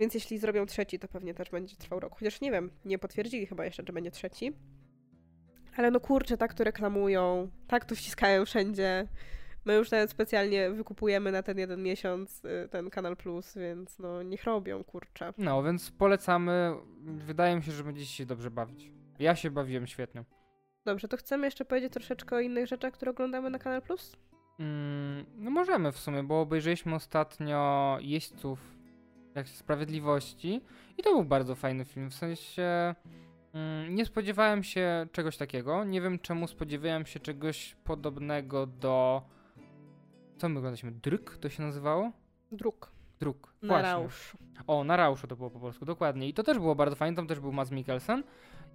Więc 0.00 0.14
jeśli 0.14 0.38
zrobią 0.38 0.66
trzeci, 0.66 0.98
to 0.98 1.08
pewnie 1.08 1.34
też 1.34 1.50
będzie 1.50 1.76
trwał 1.76 2.00
rok. 2.00 2.14
Chociaż 2.18 2.40
nie 2.40 2.50
wiem, 2.50 2.70
nie 2.84 2.98
potwierdzili 2.98 3.46
chyba 3.46 3.64
jeszcze, 3.64 3.82
że 3.86 3.92
będzie 3.92 4.10
trzeci. 4.10 4.52
Ale 5.76 5.90
no 5.90 6.00
kurczę, 6.00 6.36
tak 6.36 6.54
to 6.54 6.64
reklamują, 6.64 7.50
tak 7.66 7.84
to 7.84 7.94
wciskają 7.94 8.44
wszędzie. 8.44 9.08
My 9.64 9.74
już 9.74 9.90
nawet 9.90 10.10
specjalnie 10.10 10.70
wykupujemy 10.70 11.32
na 11.32 11.42
ten 11.42 11.58
jeden 11.58 11.82
miesiąc 11.82 12.44
y, 12.44 12.68
ten 12.70 12.90
Kanal 12.90 13.16
Plus, 13.16 13.54
więc 13.54 13.98
no 13.98 14.22
niech 14.22 14.44
robią, 14.44 14.84
kurczę. 14.84 15.32
No, 15.38 15.62
więc 15.62 15.90
polecamy. 15.90 16.74
Wydaje 17.04 17.56
mi 17.56 17.62
się, 17.62 17.72
że 17.72 17.84
będziecie 17.84 18.12
się 18.12 18.26
dobrze 18.26 18.50
bawić. 18.50 18.90
Ja 19.18 19.36
się 19.36 19.50
bawiłem 19.50 19.86
świetnie. 19.86 20.24
Dobrze, 20.84 21.08
to 21.08 21.16
chcemy 21.16 21.46
jeszcze 21.46 21.64
powiedzieć 21.64 21.92
troszeczkę 21.92 22.36
o 22.36 22.40
innych 22.40 22.66
rzeczach, 22.66 22.92
które 22.92 23.10
oglądamy 23.10 23.50
na 23.50 23.58
Kanal 23.58 23.82
Plus? 23.82 24.16
Mm, 24.58 25.26
no 25.36 25.50
możemy 25.50 25.92
w 25.92 25.98
sumie, 25.98 26.22
bo 26.22 26.40
obejrzeliśmy 26.40 26.94
ostatnio 26.94 27.98
Jeźdźców 28.00 28.74
jak 29.34 29.48
Sprawiedliwości 29.48 30.60
i 30.98 31.02
to 31.02 31.10
był 31.10 31.24
bardzo 31.24 31.54
fajny 31.54 31.84
film, 31.84 32.10
w 32.10 32.14
sensie 32.14 32.94
mm, 33.54 33.94
nie 33.94 34.06
spodziewałem 34.06 34.62
się 34.62 35.06
czegoś 35.12 35.36
takiego, 35.36 35.84
nie 35.84 36.00
wiem 36.00 36.18
czemu 36.18 36.46
spodziewałem 36.46 37.06
się 37.06 37.20
czegoś 37.20 37.76
podobnego 37.84 38.66
do 38.66 39.22
co 40.36 40.48
my 40.48 40.58
oglądaliśmy? 40.58 40.92
Dryk 40.92 41.36
to 41.36 41.48
się 41.48 41.62
nazywało? 41.62 42.12
Druk. 42.52 42.92
Druk. 43.20 43.54
Na 43.62 43.82
Rauszu. 43.82 44.38
O, 44.66 44.84
na 44.84 44.96
Rauszu 44.96 45.26
to 45.26 45.36
było 45.36 45.50
po 45.50 45.60
polsku, 45.60 45.84
dokładnie. 45.84 46.28
I 46.28 46.34
to 46.34 46.42
też 46.42 46.58
było 46.58 46.74
bardzo 46.74 46.96
fajne, 46.96 47.16
tam 47.16 47.26
też 47.26 47.40
był 47.40 47.52
Mads 47.52 47.70
Mikkelsen. 47.70 48.22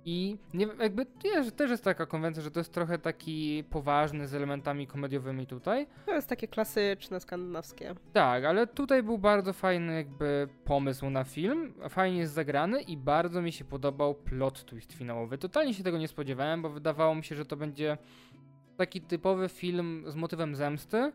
I 0.05 0.37
nie, 0.53 0.67
jakby 0.79 1.05
wiesz, 1.23 1.51
też 1.51 1.71
jest 1.71 1.83
taka 1.83 2.05
konwencja, 2.05 2.43
że 2.43 2.51
to 2.51 2.59
jest 2.59 2.73
trochę 2.73 2.99
taki 2.99 3.63
poważny 3.69 4.27
z 4.27 4.33
elementami 4.33 4.87
komediowymi 4.87 5.47
tutaj. 5.47 5.87
To 6.05 6.13
jest 6.13 6.29
takie 6.29 6.47
klasyczne, 6.47 7.19
skandynawskie. 7.19 7.95
Tak, 8.13 8.45
ale 8.45 8.67
tutaj 8.67 9.03
był 9.03 9.17
bardzo 9.17 9.53
fajny 9.53 9.95
jakby 9.95 10.47
pomysł 10.65 11.09
na 11.09 11.23
film, 11.23 11.73
fajnie 11.89 12.17
jest 12.17 12.33
zagrany 12.33 12.81
i 12.81 12.97
bardzo 12.97 13.41
mi 13.41 13.51
się 13.51 13.65
podobał 13.65 14.15
plot 14.15 14.65
twist 14.65 14.93
finałowy. 14.93 15.37
Totalnie 15.37 15.73
się 15.73 15.83
tego 15.83 15.97
nie 15.97 16.07
spodziewałem, 16.07 16.61
bo 16.61 16.69
wydawało 16.69 17.15
mi 17.15 17.23
się, 17.23 17.35
że 17.35 17.45
to 17.45 17.57
będzie 17.57 17.97
taki 18.77 19.01
typowy 19.01 19.49
film 19.49 20.03
z 20.07 20.15
motywem 20.15 20.55
zemsty, 20.55 21.11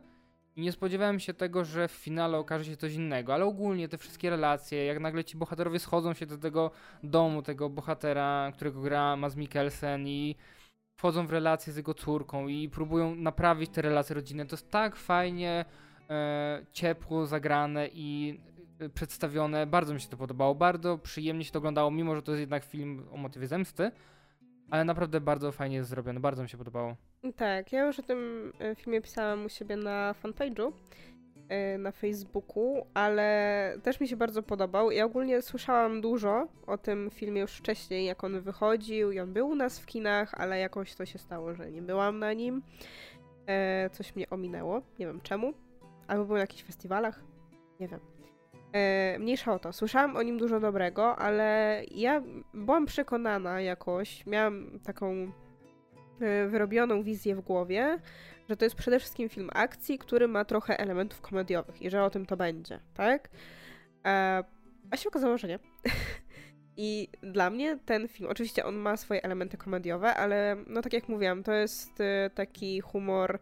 i 0.57 0.61
nie 0.61 0.73
spodziewałem 0.73 1.21
się 1.21 1.35
tego, 1.35 1.65
że 1.65 1.89
w 1.89 1.93
finale 1.93 2.39
okaże 2.39 2.65
się 2.65 2.77
coś 2.77 2.95
innego, 2.95 3.35
ale 3.35 3.45
ogólnie 3.45 3.89
te 3.89 3.99
wszystkie 3.99 4.31
relacje, 4.31 4.85
jak 4.85 5.01
nagle 5.01 5.25
ci 5.25 5.37
bohaterowie 5.37 5.79
schodzą 5.79 6.15
się 6.15 6.27
do 6.27 6.39
tego 6.39 6.71
domu, 7.03 7.43
tego 7.43 7.71
bohatera, 7.71 8.53
którego 8.55 8.81
gra 8.81 9.17
Maz 9.17 9.37
Mikkelsen 9.37 10.09
i 10.09 10.37
wchodzą 10.97 11.27
w 11.27 11.31
relacje 11.31 11.73
z 11.73 11.77
jego 11.77 11.95
córką 11.95 12.49
i 12.49 12.69
próbują 12.69 13.15
naprawić 13.15 13.71
te 13.71 13.83
relacje 13.83 14.15
rodzinne. 14.15 14.47
To 14.47 14.57
jest 14.57 14.71
tak 14.71 14.97
fajnie, 14.97 15.65
e, 16.11 16.67
ciepło 16.73 17.27
zagrane 17.27 17.89
i 17.93 18.41
e, 18.79 18.89
przedstawione. 18.89 19.67
Bardzo 19.67 19.95
mi 19.95 20.01
się 20.01 20.09
to 20.09 20.17
podobało, 20.17 20.55
bardzo 20.55 20.99
przyjemnie 20.99 21.45
się 21.45 21.53
to 21.53 21.59
oglądało, 21.59 21.91
mimo 21.91 22.15
że 22.17 22.23
to 22.23 22.33
jest 22.33 22.41
jednak 22.41 22.65
film 22.65 23.07
o 23.13 23.17
motywie 23.17 23.47
zemsty 23.47 23.91
ale 24.71 24.85
naprawdę 24.85 25.21
bardzo 25.21 25.53
fajnie 25.53 25.77
jest 25.77 25.91
zrobiony, 25.91 26.21
bardzo 26.21 26.43
mi 26.43 26.49
się 26.49 26.59
podobało. 26.59 26.97
Tak, 27.33 27.73
ja 27.73 27.87
już 27.87 27.99
o 27.99 28.03
tym 28.03 28.53
e, 28.61 28.75
filmie 28.75 29.01
pisałam 29.01 29.45
u 29.45 29.49
siebie 29.49 29.77
na 29.77 30.15
fanpage'u 30.23 30.73
e, 31.49 31.79
na 31.79 31.93
Facebooku, 31.93 32.87
ale 32.95 33.79
też 33.83 34.01
mi 34.01 34.09
się 34.09 34.17
bardzo 34.17 34.43
podobał. 34.43 34.91
Ja 34.91 35.05
ogólnie 35.05 35.43
słyszałam 35.43 36.01
dużo 36.01 36.49
o 36.67 36.79
tym 36.79 37.11
filmie 37.11 37.41
już 37.41 37.53
wcześniej, 37.53 38.07
jak 38.07 38.25
on 38.25 38.41
wychodził 38.41 39.13
i 39.13 39.21
on 39.21 39.33
był 39.33 39.49
u 39.49 39.55
nas 39.55 39.81
w 39.81 39.87
kinach, 39.87 40.35
ale 40.35 40.59
jakoś 40.59 40.95
to 40.95 41.07
się 41.07 41.19
stało, 41.19 41.55
że 41.55 41.71
nie 41.71 41.83
byłam 41.83 42.19
na 42.19 42.33
nim. 42.33 42.63
E, 43.47 43.91
coś 43.91 44.17
mnie 44.17 44.31
ominęło, 44.31 44.83
nie 44.99 45.07
wiem 45.07 45.21
czemu. 45.21 45.53
Albo 46.07 46.25
był 46.25 46.35
na 46.35 46.41
jakichś 46.41 46.63
festiwalach, 46.63 47.23
nie 47.81 47.89
wiem. 47.89 48.01
Mniejsza 49.19 49.55
o 49.55 49.59
to. 49.59 49.73
Słyszałam 49.73 50.17
o 50.17 50.23
nim 50.23 50.39
dużo 50.39 50.61
dobrego, 50.61 51.17
ale 51.17 51.81
ja 51.91 52.23
byłam 52.55 52.87
przekonana 52.87 53.61
jakoś, 53.61 54.27
miałam 54.27 54.81
taką 54.85 55.33
wyrobioną 56.49 57.03
wizję 57.03 57.35
w 57.37 57.41
głowie, 57.41 57.99
że 58.49 58.57
to 58.57 58.65
jest 58.65 58.77
przede 58.77 58.99
wszystkim 58.99 59.29
film 59.29 59.51
akcji, 59.53 59.99
który 59.99 60.29
ma 60.29 60.45
trochę 60.45 60.79
elementów 60.79 61.21
komediowych 61.21 61.83
i 61.83 61.91
że 61.91 62.05
o 62.05 62.11
tym 62.11 62.27
to 62.27 62.37
będzie, 62.37 62.81
tak? 62.95 63.29
E, 64.07 64.45
a 64.91 64.97
się 64.97 65.09
okazało, 65.09 65.39
że 65.39 65.49
nie. 65.49 65.59
I 66.77 67.09
dla 67.23 67.51
mnie 67.51 67.79
ten 67.85 68.09
film, 68.09 68.31
oczywiście 68.31 68.65
on 68.65 68.75
ma 68.75 68.97
swoje 68.97 69.23
elementy 69.23 69.57
komediowe, 69.57 70.15
ale 70.15 70.57
no 70.67 70.83
tak 70.83 70.93
jak 70.93 71.09
mówiłam, 71.09 71.43
to 71.43 71.53
jest 71.53 72.03
taki 72.35 72.81
humor 72.81 73.39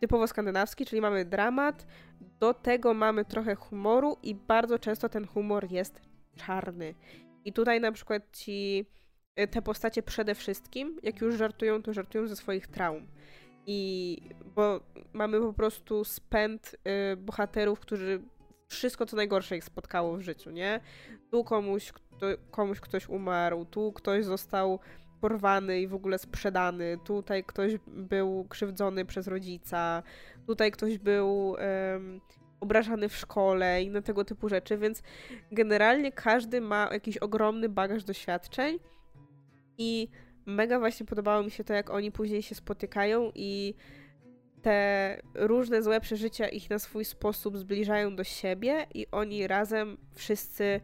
typowo 0.00 0.26
skandynawski, 0.26 0.86
czyli 0.86 1.00
mamy 1.00 1.24
dramat, 1.24 1.86
do 2.40 2.54
tego 2.54 2.94
mamy 2.94 3.24
trochę 3.24 3.54
humoru 3.54 4.16
i 4.22 4.34
bardzo 4.34 4.78
często 4.78 5.08
ten 5.08 5.26
humor 5.26 5.70
jest 5.70 6.00
czarny. 6.36 6.94
I 7.44 7.52
tutaj 7.52 7.80
na 7.80 7.92
przykład 7.92 8.22
ci 8.32 8.86
y, 8.86 9.07
te 9.46 9.62
postacie 9.62 10.02
przede 10.02 10.34
wszystkim, 10.34 10.98
jak 11.02 11.20
już 11.20 11.34
żartują, 11.34 11.82
to 11.82 11.92
żartują 11.92 12.26
ze 12.26 12.36
swoich 12.36 12.66
traum. 12.66 13.06
I 13.66 14.16
bo 14.54 14.80
mamy 15.12 15.40
po 15.40 15.52
prostu 15.52 16.04
spęd 16.04 16.76
y, 17.12 17.16
bohaterów, 17.16 17.80
którzy 17.80 18.22
wszystko 18.68 19.06
co 19.06 19.16
najgorsze 19.16 19.56
ich 19.56 19.64
spotkało 19.64 20.16
w 20.16 20.20
życiu, 20.20 20.50
nie? 20.50 20.80
Tu 21.30 21.44
komuś, 21.44 21.92
kto, 21.92 22.26
komuś 22.50 22.80
ktoś 22.80 23.08
umarł, 23.08 23.64
tu 23.64 23.92
ktoś 23.92 24.24
został 24.24 24.80
porwany 25.20 25.80
i 25.80 25.86
w 25.86 25.94
ogóle 25.94 26.18
sprzedany, 26.18 26.98
tutaj 27.04 27.44
ktoś 27.44 27.72
był 27.86 28.46
krzywdzony 28.48 29.04
przez 29.04 29.26
rodzica, 29.26 30.02
tutaj 30.46 30.70
ktoś 30.70 30.98
był 30.98 31.56
obrażany 32.60 33.08
w 33.08 33.16
szkole 33.16 33.82
i 33.82 33.90
na 33.90 34.02
tego 34.02 34.24
typu 34.24 34.48
rzeczy, 34.48 34.78
więc 34.78 35.02
generalnie 35.52 36.12
każdy 36.12 36.60
ma 36.60 36.88
jakiś 36.92 37.18
ogromny 37.18 37.68
bagaż 37.68 38.04
doświadczeń 38.04 38.78
i 39.78 40.08
mega 40.46 40.78
właśnie 40.78 41.06
podobało 41.06 41.42
mi 41.42 41.50
się 41.50 41.64
to, 41.64 41.72
jak 41.72 41.90
oni 41.90 42.12
później 42.12 42.42
się 42.42 42.54
spotykają 42.54 43.32
i 43.34 43.74
te 44.62 45.20
różne 45.34 45.82
złe 45.82 46.00
przeżycia 46.00 46.48
ich 46.48 46.70
na 46.70 46.78
swój 46.78 47.04
sposób 47.04 47.58
zbliżają 47.58 48.16
do 48.16 48.24
siebie 48.24 48.86
i 48.94 49.06
oni 49.12 49.46
razem 49.46 49.96
wszyscy 50.14 50.80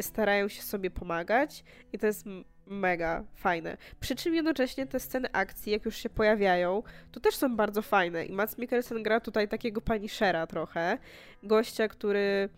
starają 0.00 0.48
się 0.48 0.62
sobie 0.62 0.90
pomagać 0.90 1.64
i 1.92 1.98
to 1.98 2.06
jest 2.06 2.26
mega 2.66 3.24
fajne. 3.34 3.76
Przy 4.00 4.16
czym 4.16 4.34
jednocześnie 4.34 4.86
te 4.86 5.00
sceny 5.00 5.28
akcji, 5.32 5.72
jak 5.72 5.84
już 5.84 5.96
się 5.96 6.10
pojawiają, 6.10 6.82
to 7.12 7.20
też 7.20 7.34
są 7.34 7.56
bardzo 7.56 7.82
fajne. 7.82 8.24
I 8.24 8.32
Mats 8.32 8.58
Mikkelsen 8.58 9.02
gra 9.02 9.20
tutaj 9.20 9.48
takiego 9.48 9.80
Punishera 9.80 10.46
trochę. 10.46 10.98
Gościa, 11.42 11.88
który 11.88 12.18
e, 12.18 12.48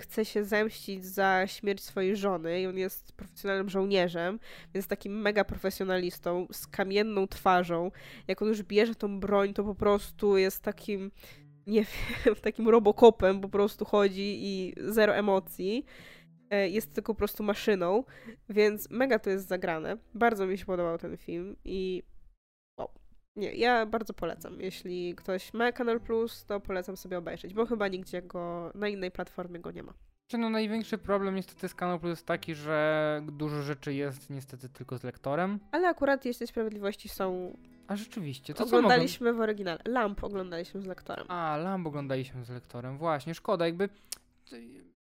chce 0.00 0.24
się 0.24 0.44
zemścić 0.44 1.04
za 1.04 1.46
śmierć 1.46 1.82
swojej 1.82 2.16
żony 2.16 2.60
i 2.60 2.66
on 2.66 2.78
jest 2.78 3.12
profesjonalnym 3.12 3.68
żołnierzem, 3.68 4.38
więc 4.74 4.86
takim 4.86 5.20
mega 5.20 5.44
profesjonalistą, 5.44 6.46
z 6.52 6.66
kamienną 6.66 7.26
twarzą. 7.26 7.90
Jak 8.28 8.42
on 8.42 8.48
już 8.48 8.62
bierze 8.62 8.94
tą 8.94 9.20
broń, 9.20 9.54
to 9.54 9.64
po 9.64 9.74
prostu 9.74 10.36
jest 10.36 10.62
takim, 10.62 11.10
nie 11.66 11.84
wiem, 11.84 12.34
takim 12.42 12.68
robokopem 12.68 13.40
po 13.40 13.48
prostu 13.48 13.84
chodzi 13.84 14.38
i 14.40 14.74
zero 14.76 15.16
emocji. 15.16 15.84
E, 16.50 16.68
jest 16.68 16.94
tylko 16.94 17.14
po 17.14 17.18
prostu 17.18 17.42
maszyną, 17.42 18.04
więc 18.48 18.90
mega 18.90 19.18
to 19.18 19.30
jest 19.30 19.48
zagrane. 19.48 19.96
Bardzo 20.14 20.46
mi 20.46 20.58
się 20.58 20.64
podobał 20.64 20.98
ten 20.98 21.16
film 21.16 21.56
i. 21.64 22.02
Nie, 23.36 23.54
ja 23.54 23.86
bardzo 23.86 24.14
polecam. 24.14 24.60
Jeśli 24.60 25.14
ktoś 25.14 25.54
ma 25.54 25.72
Kanal 25.72 26.00
Plus, 26.00 26.44
to 26.44 26.60
polecam 26.60 26.96
sobie 26.96 27.18
obejrzeć, 27.18 27.54
bo 27.54 27.66
chyba 27.66 27.88
nigdzie 27.88 28.22
go, 28.22 28.72
na 28.74 28.88
innej 28.88 29.10
platformie 29.10 29.60
go 29.60 29.70
nie 29.70 29.82
ma. 29.82 29.92
No 30.38 30.50
największy 30.50 30.98
problem 30.98 31.34
niestety 31.34 31.68
z 31.68 31.74
Kanal 31.74 32.00
Plus 32.00 32.10
jest 32.10 32.26
taki, 32.26 32.54
że 32.54 33.22
dużo 33.32 33.62
rzeczy 33.62 33.94
jest 33.94 34.30
niestety 34.30 34.68
tylko 34.68 34.98
z 34.98 35.04
lektorem. 35.04 35.58
Ale 35.72 35.88
akurat 35.88 36.24
Jeśli 36.24 36.46
Sprawiedliwości 36.46 37.08
są... 37.08 37.56
A 37.86 37.96
rzeczywiście. 37.96 38.54
To 38.54 38.64
oglądaliśmy 38.64 39.32
w 39.32 39.40
oryginale. 39.40 39.78
Lamp 39.88 40.24
oglądaliśmy 40.24 40.82
z 40.82 40.86
lektorem. 40.86 41.26
A, 41.28 41.56
Lamp 41.56 41.86
oglądaliśmy 41.86 42.44
z 42.44 42.50
lektorem. 42.50 42.98
Właśnie, 42.98 43.34
szkoda. 43.34 43.66
Jakby 43.66 43.88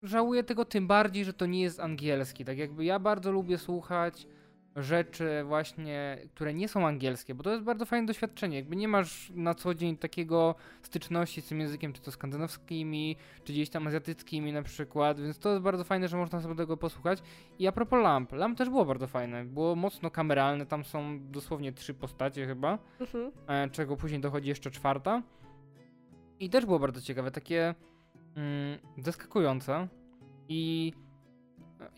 żałuję 0.04 0.44
tego 0.44 0.66
tym 0.66 0.88
bardziej, 0.88 1.26
że 1.26 1.34
to 1.34 1.46
nie 1.46 1.62
jest 1.62 1.80
angielski. 1.80 2.46
Tak 2.46 2.58
jakby 2.58 2.86
ja 2.86 3.00
bardzo 3.00 3.32
lubię 3.32 3.58
słuchać 3.58 4.28
rzeczy 4.78 5.44
właśnie, 5.44 6.18
które 6.36 6.54
nie 6.54 6.68
są 6.68 6.88
angielskie, 6.88 7.36
bo 7.36 7.44
to 7.44 7.52
jest 7.52 7.64
bardzo 7.64 7.86
fajne 7.86 8.08
doświadczenie. 8.08 8.58
Jakby 8.58 8.76
nie 8.76 8.88
masz 8.88 9.32
na 9.36 9.56
co 9.56 9.76
dzień 9.76 9.98
takiego 9.98 10.56
styczności 10.82 11.42
z 11.42 11.48
tym 11.48 11.60
językiem, 11.60 11.94
czy 11.94 12.02
to 12.02 12.12
skandynawskimi, 12.12 13.16
czy 13.44 13.54
gdzieś 13.54 13.70
tam 13.70 13.88
azjatyckimi 13.88 14.54
na 14.54 14.62
przykład, 14.62 15.22
więc 15.22 15.40
to 15.40 15.50
jest 15.50 15.62
bardzo 15.62 15.84
fajne, 15.84 16.08
że 16.08 16.18
można 16.18 16.42
sobie 16.42 16.56
tego 16.56 16.78
posłuchać. 16.78 17.20
I 17.60 17.68
a 17.68 17.72
propos 17.72 18.04
lamp, 18.04 18.32
lamp 18.32 18.58
też 18.58 18.70
było 18.70 18.86
bardzo 18.86 19.08
fajne, 19.08 19.46
było 19.46 19.76
mocno 19.76 20.12
kameralne, 20.12 20.66
tam 20.66 20.84
są 20.84 21.20
dosłownie 21.32 21.74
trzy 21.74 21.94
postacie 21.94 22.46
chyba, 22.46 22.78
mhm. 23.00 23.32
E, 23.48 23.70
czego 23.70 23.98
później 23.98 24.22
dochodzi 24.22 24.50
jeszcze 24.50 24.72
czwarta. 24.72 25.24
I 26.40 26.50
też 26.50 26.66
było 26.66 26.80
bardzo 26.80 27.02
ciekawe, 27.02 27.32
takie 27.32 27.76
mm, 28.36 28.80
zaskakujące 28.98 29.88
i 30.50 30.94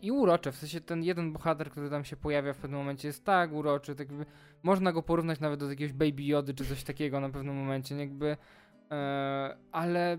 i 0.02 0.12
urocze, 0.12 0.52
w 0.52 0.56
sensie 0.56 0.82
ten 0.82 1.04
jeden 1.04 1.34
bohater, 1.34 1.72
który 1.72 1.90
tam 1.90 2.06
się 2.06 2.16
pojawia 2.16 2.54
w 2.54 2.58
pewnym 2.58 2.80
momencie 2.80 3.08
jest 3.08 3.26
tak 3.26 3.54
uroczy, 3.54 3.96
tak 3.96 4.10
jakby, 4.10 4.26
można 4.64 4.92
go 4.92 5.04
porównać 5.04 5.40
nawet 5.40 5.60
do 5.60 5.70
jakiegoś 5.70 5.94
Baby 5.94 6.24
Jody 6.24 6.54
czy 6.54 6.66
coś 6.66 6.84
takiego 6.84 7.20
na 7.20 7.30
pewnym 7.30 7.56
momencie, 7.56 7.96
jakby, 7.96 8.38
e, 8.92 9.58
ale 9.72 10.18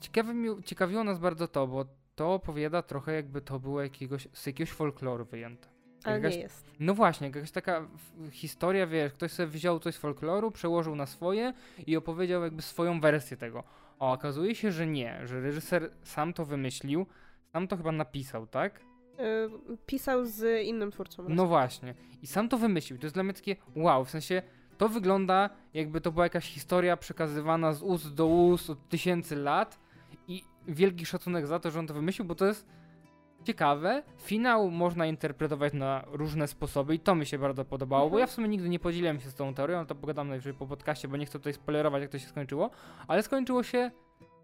ciekawi, 0.00 0.34
ciekawiło 0.64 1.04
nas 1.04 1.18
bardzo 1.18 1.48
to, 1.48 1.66
bo 1.66 1.84
to 2.14 2.34
opowiada 2.34 2.82
trochę 2.82 3.12
jakby 3.12 3.40
to 3.40 3.60
było 3.60 3.82
jakiegoś, 3.82 4.28
z 4.32 4.46
jakiegoś 4.46 4.72
folkloru 4.72 5.24
wyjęte. 5.24 5.68
Ale 6.04 6.16
jakaś, 6.16 6.34
nie 6.34 6.42
jest. 6.42 6.66
No 6.80 6.94
właśnie, 6.94 7.26
jakaś 7.26 7.50
taka 7.50 7.88
historia, 8.30 8.86
wiesz, 8.86 9.12
ktoś 9.12 9.32
sobie 9.32 9.48
wziął 9.48 9.80
coś 9.80 9.94
z 9.94 9.98
folkloru, 9.98 10.50
przełożył 10.50 10.96
na 10.96 11.06
swoje 11.06 11.52
i 11.86 11.96
opowiedział 11.96 12.42
jakby 12.42 12.62
swoją 12.62 13.00
wersję 13.00 13.36
tego. 13.36 13.64
O, 13.98 14.12
okazuje 14.12 14.54
się, 14.54 14.72
że 14.72 14.86
nie, 14.86 15.26
że 15.26 15.40
reżyser 15.40 15.90
sam 16.02 16.32
to 16.32 16.44
wymyślił, 16.44 17.06
sam 17.52 17.68
to 17.68 17.76
chyba 17.76 17.92
napisał, 17.92 18.46
tak? 18.46 18.80
Yy, 19.18 19.76
pisał 19.86 20.24
z 20.24 20.66
innym 20.66 20.90
twórcą. 20.90 21.24
No 21.28 21.46
właśnie. 21.46 21.94
I 22.22 22.26
sam 22.26 22.48
to 22.48 22.58
wymyślił. 22.58 22.98
To 22.98 23.06
jest 23.06 23.16
dla 23.16 23.22
mnie 23.22 23.32
takie 23.32 23.56
wow, 23.76 24.04
w 24.04 24.10
sensie 24.10 24.42
to 24.78 24.88
wygląda 24.88 25.50
jakby 25.74 26.00
to 26.00 26.12
była 26.12 26.24
jakaś 26.24 26.44
historia 26.44 26.96
przekazywana 26.96 27.72
z 27.72 27.82
ust 27.82 28.14
do 28.14 28.26
ust 28.26 28.70
od 28.70 28.88
tysięcy 28.88 29.36
lat 29.36 29.78
i 30.28 30.42
wielki 30.68 31.06
szacunek 31.06 31.46
za 31.46 31.58
to, 31.58 31.70
że 31.70 31.78
on 31.78 31.86
to 31.86 31.94
wymyślił, 31.94 32.24
bo 32.24 32.34
to 32.34 32.46
jest 32.46 32.66
ciekawe. 33.44 34.02
Finał 34.18 34.70
można 34.70 35.06
interpretować 35.06 35.72
na 35.72 36.04
różne 36.06 36.48
sposoby 36.48 36.94
i 36.94 36.98
to 36.98 37.14
mi 37.14 37.26
się 37.26 37.38
bardzo 37.38 37.64
podobało, 37.64 38.04
mhm. 38.04 38.12
bo 38.12 38.18
ja 38.18 38.26
w 38.26 38.30
sumie 38.30 38.48
nigdy 38.48 38.68
nie 38.68 38.78
podzieliłem 38.78 39.20
się 39.20 39.30
z 39.30 39.34
tą 39.34 39.54
teorią, 39.54 39.86
to 39.86 39.94
pogadam 39.94 40.28
najwyżej 40.28 40.54
po 40.54 40.66
podcaście, 40.66 41.08
bo 41.08 41.16
nie 41.16 41.26
chcę 41.26 41.38
tutaj 41.38 41.52
spoilerować 41.52 42.02
jak 42.02 42.10
to 42.10 42.18
się 42.18 42.28
skończyło, 42.28 42.70
ale 43.08 43.22
skończyło 43.22 43.62
się 43.62 43.90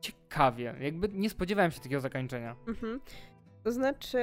ciekawie. 0.00 0.74
Jakby 0.80 1.08
nie 1.08 1.30
spodziewałem 1.30 1.70
się 1.70 1.80
takiego 1.80 2.00
zakończenia. 2.00 2.56
Mhm. 2.68 3.00
To 3.64 3.72
znaczy, 3.72 4.18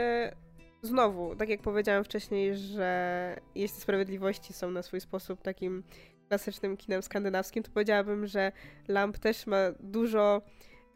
znowu, 0.82 1.36
tak 1.36 1.50
jak 1.50 1.62
powiedziałam 1.62 2.04
wcześniej, 2.04 2.56
że 2.56 3.36
jeśli 3.56 3.82
Sprawiedliwości 3.82 4.54
są 4.54 4.72
na 4.72 4.82
swój 4.82 5.02
sposób 5.02 5.42
takim 5.42 5.84
klasycznym 6.28 6.78
kinem 6.78 7.02
skandynawskim, 7.02 7.64
to 7.64 7.72
powiedziałabym, 7.72 8.28
że 8.28 8.52
Lamp 8.88 9.20
też 9.20 9.48
ma 9.48 9.58
dużo 9.80 10.42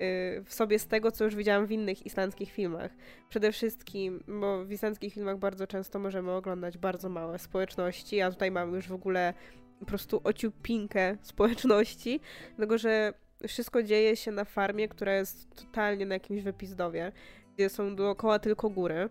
y, 0.01 0.43
w 0.43 0.53
sobie 0.53 0.79
z 0.79 0.87
tego, 0.87 1.11
co 1.11 1.23
już 1.23 1.35
widziałam 1.35 1.65
w 1.65 1.71
innych 1.71 2.05
islandzkich 2.05 2.51
filmach. 2.51 2.91
Przede 3.29 3.51
wszystkim, 3.51 4.23
bo 4.27 4.65
w 4.65 4.71
islandzkich 4.71 5.13
filmach 5.13 5.37
bardzo 5.37 5.67
często 5.67 5.99
możemy 5.99 6.31
oglądać 6.31 6.77
bardzo 6.77 7.09
małe 7.09 7.39
społeczności, 7.39 8.21
a 8.21 8.31
tutaj 8.31 8.51
mamy 8.51 8.75
już 8.75 8.87
w 8.87 8.93
ogóle 8.93 9.33
po 9.79 9.85
prostu 9.85 10.21
ociupinkę 10.23 11.17
społeczności, 11.21 12.19
dlatego 12.57 12.77
że 12.77 13.13
wszystko 13.47 13.83
dzieje 13.83 14.15
się 14.15 14.31
na 14.31 14.45
farmie, 14.45 14.87
która 14.87 15.13
jest 15.13 15.55
totalnie 15.55 16.05
na 16.05 16.13
jakimś 16.13 16.41
wypizdowie 16.41 17.11
gdzie 17.55 17.69
są 17.69 17.95
dookoła 17.95 18.39
tylko 18.39 18.69
góry. 18.69 19.09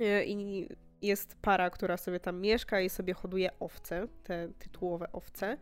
E, 0.00 0.24
I 0.24 0.68
jest 1.02 1.36
para, 1.42 1.70
która 1.70 1.96
sobie 1.96 2.20
tam 2.20 2.40
mieszka 2.40 2.80
i 2.80 2.88
sobie 2.88 3.14
hoduje 3.14 3.50
owce, 3.60 4.08
te 4.22 4.48
tytułowe 4.58 5.12
owce. 5.12 5.56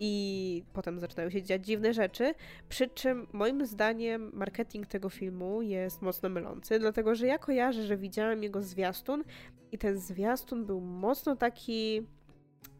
I 0.00 0.64
potem 0.72 1.00
zaczynają 1.00 1.30
się 1.30 1.42
dziać 1.42 1.66
dziwne 1.66 1.94
rzeczy. 1.94 2.34
Przy 2.68 2.88
czym 2.88 3.26
moim 3.32 3.66
zdaniem 3.66 4.30
marketing 4.34 4.86
tego 4.86 5.08
filmu 5.08 5.62
jest 5.62 6.02
mocno 6.02 6.28
mylący, 6.28 6.78
dlatego 6.78 7.14
że 7.14 7.26
ja 7.26 7.38
kojarzę, 7.38 7.82
że 7.82 7.96
widziałam 7.96 8.42
jego 8.42 8.62
zwiastun 8.62 9.24
i 9.72 9.78
ten 9.78 9.98
zwiastun 9.98 10.66
był 10.66 10.80
mocno 10.80 11.36
taki 11.36 12.06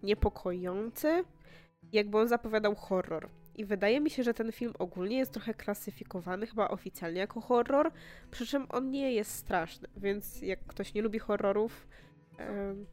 niepokojący, 0.03 1.25
jakby 1.93 2.19
on 2.19 2.29
zapowiadał 2.29 2.75
horror. 2.75 3.29
I 3.59 3.65
wydaje 3.65 4.01
mi 4.01 4.11
się, 4.11 4.23
że 4.23 4.35
ten 4.35 4.53
film 4.53 4.73
ogólnie 4.79 5.17
jest 5.17 5.33
trochę 5.33 5.55
klasyfikowany 5.55 6.47
chyba 6.47 6.69
oficjalnie 6.69 7.21
jako 7.21 7.41
horror, 7.41 7.93
przy 8.31 8.47
czym 8.47 8.67
on 8.69 8.91
nie 8.91 9.13
jest 9.13 9.35
straszny, 9.35 9.89
więc 9.97 10.43
jak 10.43 10.61
ktoś 10.67 10.95
nie 10.95 11.03
lubi 11.03 11.19
horrorów, 11.19 11.89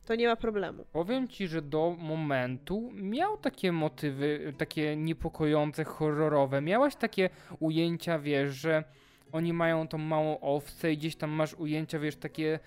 to 0.05 0.15
nie 0.15 0.27
ma 0.27 0.35
problemu. 0.35 0.85
Powiem 0.91 1.27
ci, 1.27 1.47
że 1.47 1.61
do 1.61 1.95
momentu 1.99 2.91
miał 2.93 3.37
takie 3.37 3.71
motywy, 3.71 4.53
takie 4.57 4.95
niepokojące, 4.95 5.83
horrorowe. 5.83 6.61
Miałaś 6.61 6.95
takie 6.95 7.29
ujęcia, 7.59 8.19
wiesz, 8.19 8.55
że 8.55 8.83
oni 9.31 9.53
mają 9.53 9.87
tą 9.87 9.97
małą 9.97 10.39
owcę 10.39 10.93
i 10.93 10.97
gdzieś 10.97 11.15
tam 11.15 11.29
masz 11.29 11.53
ujęcia, 11.53 11.99
wiesz, 11.99 12.15
takie 12.15 12.59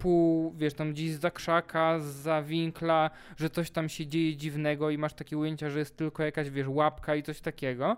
pół, 0.00 0.52
wiesz, 0.56 0.74
tam 0.74 0.92
gdzieś 0.92 1.10
za 1.10 1.30
krzaka, 1.30 1.98
za 1.98 2.42
winkla, 2.42 3.10
że 3.36 3.50
coś 3.50 3.70
tam 3.70 3.88
się 3.88 4.06
dzieje 4.06 4.36
dziwnego 4.36 4.90
i 4.90 4.98
masz 4.98 5.14
takie 5.14 5.38
ujęcia, 5.38 5.70
że 5.70 5.78
jest 5.78 5.96
tylko 5.96 6.22
jakaś, 6.22 6.50
wiesz, 6.50 6.68
łapka 6.68 7.14
i 7.14 7.22
coś 7.22 7.40
takiego. 7.40 7.96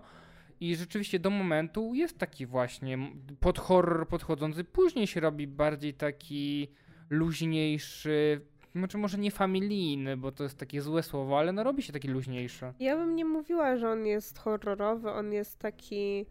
I 0.59 0.75
rzeczywiście 0.75 1.19
do 1.19 1.29
momentu 1.29 1.93
jest 1.93 2.17
taki 2.17 2.45
właśnie 2.45 2.97
pod 3.39 3.59
horror 3.59 4.07
podchodzący. 4.07 4.63
Później 4.63 5.07
się 5.07 5.19
robi 5.19 5.47
bardziej 5.47 5.93
taki 5.93 6.67
luźniejszy, 7.09 8.41
znaczy 8.75 8.97
może 8.97 9.17
nie 9.17 9.31
familijny, 9.31 10.17
bo 10.17 10.31
to 10.31 10.43
jest 10.43 10.57
takie 10.57 10.81
złe 10.81 11.03
słowo, 11.03 11.39
ale 11.39 11.51
no 11.51 11.63
robi 11.63 11.83
się 11.83 11.93
taki 11.93 12.07
luźniejszy. 12.07 12.73
Ja 12.79 12.97
bym 12.97 13.15
nie 13.15 13.25
mówiła, 13.25 13.77
że 13.77 13.89
on 13.89 14.05
jest 14.05 14.39
horrorowy, 14.39 15.09
on 15.09 15.33
jest 15.33 15.59
taki 15.59 16.25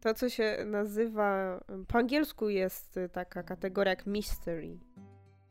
to, 0.00 0.14
co 0.14 0.28
się 0.28 0.56
nazywa, 0.66 1.60
po 1.88 1.98
angielsku 1.98 2.48
jest 2.48 2.98
taka 3.12 3.42
kategoria 3.42 3.90
jak 3.90 4.06
mystery 4.06 4.78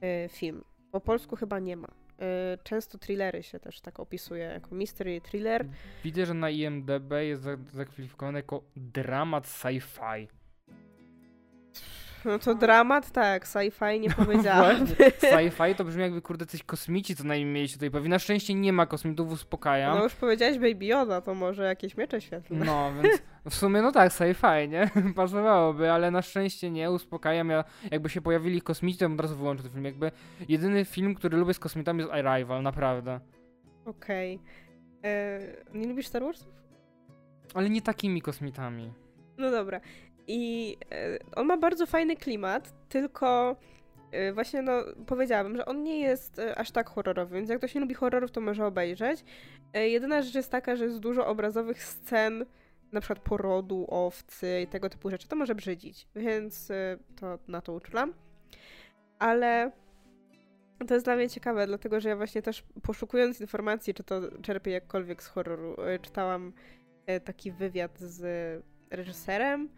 y, 0.03 0.29
film. 0.29 0.63
Po 0.91 1.01
polsku 1.01 1.35
chyba 1.35 1.59
nie 1.59 1.77
ma. 1.77 1.87
Y, 1.87 2.57
często 2.63 2.97
thrillery 2.97 3.43
się 3.43 3.59
też 3.59 3.81
tak 3.81 3.99
opisuje 3.99 4.43
jako 4.43 4.75
mystery 4.75 5.21
thriller. 5.21 5.65
Widzę, 6.03 6.25
że 6.25 6.33
na 6.33 6.49
IMDb 6.49 7.11
jest 7.21 7.43
zakwalifikowany 7.73 8.39
jako 8.39 8.63
dramat 8.75 9.45
sci-fi. 9.45 10.27
No 12.25 12.39
to 12.39 12.55
dramat, 12.55 13.11
tak, 13.11 13.47
sci-fi 13.47 13.99
nie 13.99 14.09
powiedziałam. 14.09 14.85
sci-fi 15.31 15.75
to 15.75 15.83
brzmi 15.83 16.01
jakby, 16.01 16.21
kurde, 16.21 16.45
coś 16.45 16.63
kosmici 16.63 17.15
co 17.15 17.23
najmniej 17.23 17.53
mieli 17.53 17.67
się 17.67 17.73
tutaj 17.73 17.91
pojawi. 17.91 18.09
Na 18.09 18.19
szczęście 18.19 18.53
nie 18.53 18.73
ma 18.73 18.85
kosmitów, 18.85 19.31
uspokajam. 19.31 19.97
No 19.97 20.03
już 20.03 20.15
powiedziałeś 20.15 20.57
Baby 20.57 20.85
Yoda, 20.85 21.21
to 21.21 21.33
może 21.33 21.63
jakieś 21.63 21.97
miecze 21.97 22.21
świetlne. 22.21 22.65
No, 22.65 22.91
więc 23.03 23.21
w 23.49 23.55
sumie 23.55 23.81
no 23.81 23.91
tak, 23.91 24.11
sci-fi, 24.11 24.69
nie? 24.69 24.89
Pasowałoby, 25.15 25.91
ale 25.91 26.11
na 26.11 26.21
szczęście 26.21 26.71
nie, 26.71 26.91
uspokajam. 26.91 27.49
Ja 27.49 27.63
jakby 27.91 28.09
się 28.09 28.21
pojawili 28.21 28.61
kosmici, 28.61 28.99
to 28.99 29.05
bym 29.05 29.13
od 29.13 29.21
razu 29.21 29.35
wyłączył 29.35 29.63
ten 29.63 29.71
film. 29.71 29.85
Jakby 29.85 30.11
jedyny 30.49 30.85
film, 30.85 31.15
który 31.15 31.37
lubię 31.37 31.53
z 31.53 31.59
kosmitami 31.59 31.99
jest 31.99 32.11
Arrival, 32.11 32.63
naprawdę. 32.63 33.19
Okej. 33.85 34.35
Okay. 34.35 35.11
E, 35.11 35.39
nie 35.73 35.87
lubisz 35.87 36.07
Star 36.07 36.23
Wars? 36.23 36.47
Ale 37.53 37.69
nie 37.69 37.81
takimi 37.81 38.21
kosmitami. 38.21 38.93
No 39.37 39.51
dobra. 39.51 39.81
I 40.27 40.77
e, 40.91 41.19
on 41.35 41.47
ma 41.47 41.57
bardzo 41.57 41.85
fajny 41.85 42.15
klimat, 42.15 42.73
tylko 42.89 43.55
e, 44.11 44.33
właśnie 44.33 44.61
no 44.61 44.71
powiedziałabym, 45.07 45.57
że 45.57 45.65
on 45.65 45.83
nie 45.83 45.99
jest 45.99 46.39
e, 46.39 46.57
aż 46.57 46.71
tak 46.71 46.89
horrorowy, 46.89 47.35
więc 47.35 47.49
jak 47.49 47.57
ktoś 47.57 47.75
nie 47.75 47.81
lubi 47.81 47.95
horrorów, 47.95 48.31
to 48.31 48.41
może 48.41 48.65
obejrzeć. 48.65 49.23
Jedyna 49.73 50.21
rzecz 50.21 50.35
jest 50.35 50.51
taka, 50.51 50.75
że 50.75 50.85
jest 50.85 50.99
dużo 50.99 51.27
obrazowych 51.27 51.83
scen, 51.83 52.45
na 52.91 53.01
przykład 53.01 53.19
porodu, 53.19 53.85
owcy 53.89 54.61
i 54.61 54.67
tego 54.67 54.89
typu 54.89 55.09
rzeczy, 55.09 55.27
to 55.27 55.35
może 55.35 55.55
brzydzić, 55.55 56.07
więc 56.15 56.71
to 57.19 57.39
na 57.47 57.61
to 57.61 57.73
uczulam. 57.73 58.13
Ale 59.19 59.71
to 60.87 60.93
jest 60.93 61.05
dla 61.05 61.15
mnie 61.15 61.29
ciekawe, 61.29 61.67
dlatego 61.67 61.99
że 61.99 62.09
ja 62.09 62.15
właśnie 62.15 62.41
też 62.41 62.63
poszukując 62.81 63.41
informacji, 63.41 63.93
czy 63.93 64.03
to 64.03 64.21
czerpię 64.41 64.71
jakkolwiek 64.71 65.23
z 65.23 65.27
horroru, 65.27 65.75
czytałam 66.01 66.53
taki 67.25 67.51
wywiad 67.51 67.99
z 67.99 68.23
reżyserem, 68.89 69.69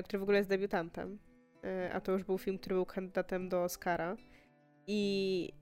który 0.00 0.18
w 0.18 0.22
ogóle 0.22 0.38
jest 0.38 0.50
debiutantem. 0.50 1.18
E, 1.64 1.92
a 1.92 2.00
to 2.00 2.12
już 2.12 2.24
był 2.24 2.38
film, 2.38 2.58
który 2.58 2.74
był 2.74 2.86
kandydatem 2.86 3.48
do 3.48 3.62
Oscara. 3.64 4.16
I 4.86 5.52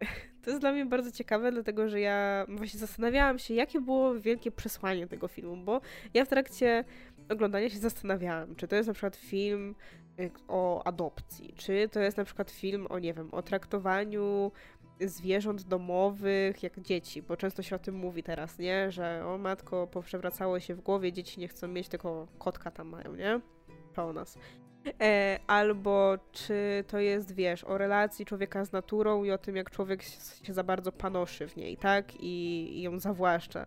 to 0.42 0.50
jest 0.50 0.60
dla 0.60 0.72
mnie 0.72 0.86
bardzo 0.86 1.12
ciekawe, 1.12 1.52
dlatego 1.52 1.88
że 1.88 2.00
ja 2.00 2.46
właśnie 2.48 2.80
zastanawiałam 2.80 3.38
się, 3.38 3.54
jakie 3.54 3.80
było 3.80 4.20
wielkie 4.20 4.50
przesłanie 4.50 5.06
tego 5.06 5.28
filmu, 5.28 5.64
bo 5.64 5.80
ja 6.14 6.24
w 6.24 6.28
trakcie 6.28 6.84
oglądania 7.28 7.70
się 7.70 7.78
zastanawiałam, 7.78 8.56
czy 8.56 8.68
to 8.68 8.76
jest 8.76 8.86
na 8.86 8.92
przykład 8.92 9.16
film 9.16 9.74
e, 10.18 10.30
o 10.48 10.86
adopcji, 10.86 11.54
czy 11.56 11.88
to 11.88 12.00
jest 12.00 12.16
na 12.16 12.24
przykład 12.24 12.50
film 12.50 12.86
o, 12.90 12.98
nie 12.98 13.14
wiem, 13.14 13.34
o 13.34 13.42
traktowaniu 13.42 14.52
zwierząt 15.00 15.62
domowych 15.62 16.62
jak 16.62 16.80
dzieci, 16.80 17.22
bo 17.22 17.36
często 17.36 17.62
się 17.62 17.76
o 17.76 17.78
tym 17.78 17.94
mówi 17.94 18.22
teraz, 18.22 18.58
nie? 18.58 18.90
Że 18.90 19.26
o 19.26 19.38
matko, 19.38 19.86
poprzewracało 19.86 20.60
się 20.60 20.74
w 20.74 20.80
głowie, 20.80 21.12
dzieci 21.12 21.40
nie 21.40 21.48
chcą 21.48 21.68
mieć, 21.68 21.88
tylko 21.88 22.28
kotka 22.38 22.70
tam 22.70 22.88
mają, 22.88 23.14
nie? 23.14 23.40
O 24.04 24.12
nas. 24.12 24.38
E, 25.00 25.38
albo 25.46 26.18
czy 26.32 26.84
to 26.86 26.98
jest, 26.98 27.34
wiesz, 27.34 27.64
o 27.64 27.78
relacji 27.78 28.24
człowieka 28.24 28.64
z 28.64 28.72
naturą 28.72 29.24
i 29.24 29.30
o 29.30 29.38
tym, 29.38 29.56
jak 29.56 29.70
człowiek 29.70 30.02
się 30.42 30.54
za 30.54 30.64
bardzo 30.64 30.92
panoszy 30.92 31.48
w 31.48 31.56
niej, 31.56 31.76
tak? 31.76 32.14
I, 32.20 32.68
i 32.78 32.82
ją 32.82 32.98
zawłaszcza. 32.98 33.66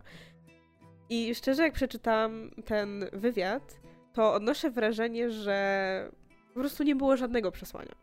I 1.08 1.34
szczerze, 1.34 1.62
jak 1.62 1.72
przeczytałam 1.72 2.50
ten 2.64 3.04
wywiad, 3.12 3.80
to 4.12 4.34
odnoszę 4.34 4.70
wrażenie, 4.70 5.30
że 5.30 6.10
po 6.54 6.60
prostu 6.60 6.82
nie 6.82 6.96
było 6.96 7.16
żadnego 7.16 7.52
przesłania. 7.52 7.94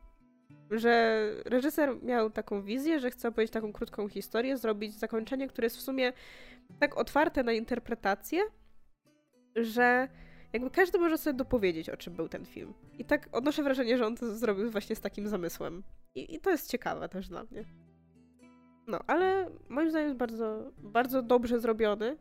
Że 0.72 1.26
reżyser 1.46 2.04
miał 2.04 2.30
taką 2.30 2.62
wizję, 2.62 3.00
że 3.00 3.12
chce 3.12 3.28
opowiedzieć 3.28 3.54
taką 3.54 3.74
krótką 3.74 4.08
historię, 4.08 4.58
zrobić 4.58 4.94
zakończenie, 4.94 5.48
które 5.48 5.66
jest 5.66 5.78
w 5.78 5.82
sumie 5.82 6.14
tak 6.80 6.98
otwarte 6.98 7.44
na 7.44 7.52
interpretację, 7.52 8.42
że 9.56 10.08
jakby 10.54 10.70
każdy 10.70 11.00
może 11.00 11.18
sobie 11.18 11.38
dopowiedzieć, 11.38 11.90
o 11.90 11.98
czym 11.98 12.14
był 12.14 12.30
ten 12.30 12.46
film. 12.46 12.74
I 13.00 13.06
tak 13.06 13.30
odnoszę 13.32 13.64
wrażenie, 13.64 13.98
że 13.98 14.06
on 14.06 14.16
to 14.16 14.36
zrobił 14.36 14.72
właśnie 14.72 14.96
z 14.96 15.02
takim 15.02 15.28
zamysłem. 15.28 15.84
I, 16.16 16.36
i 16.36 16.40
to 16.40 16.50
jest 16.50 16.72
ciekawe 16.72 17.10
też 17.10 17.28
dla 17.28 17.44
mnie. 17.44 17.66
No, 18.88 19.00
ale 19.08 19.50
moim 19.70 19.90
zdaniem 19.90 20.08
jest 20.08 20.20
bardzo, 20.20 20.72
bardzo 20.78 21.22
dobrze 21.22 21.60
zrobiony. 21.60 22.18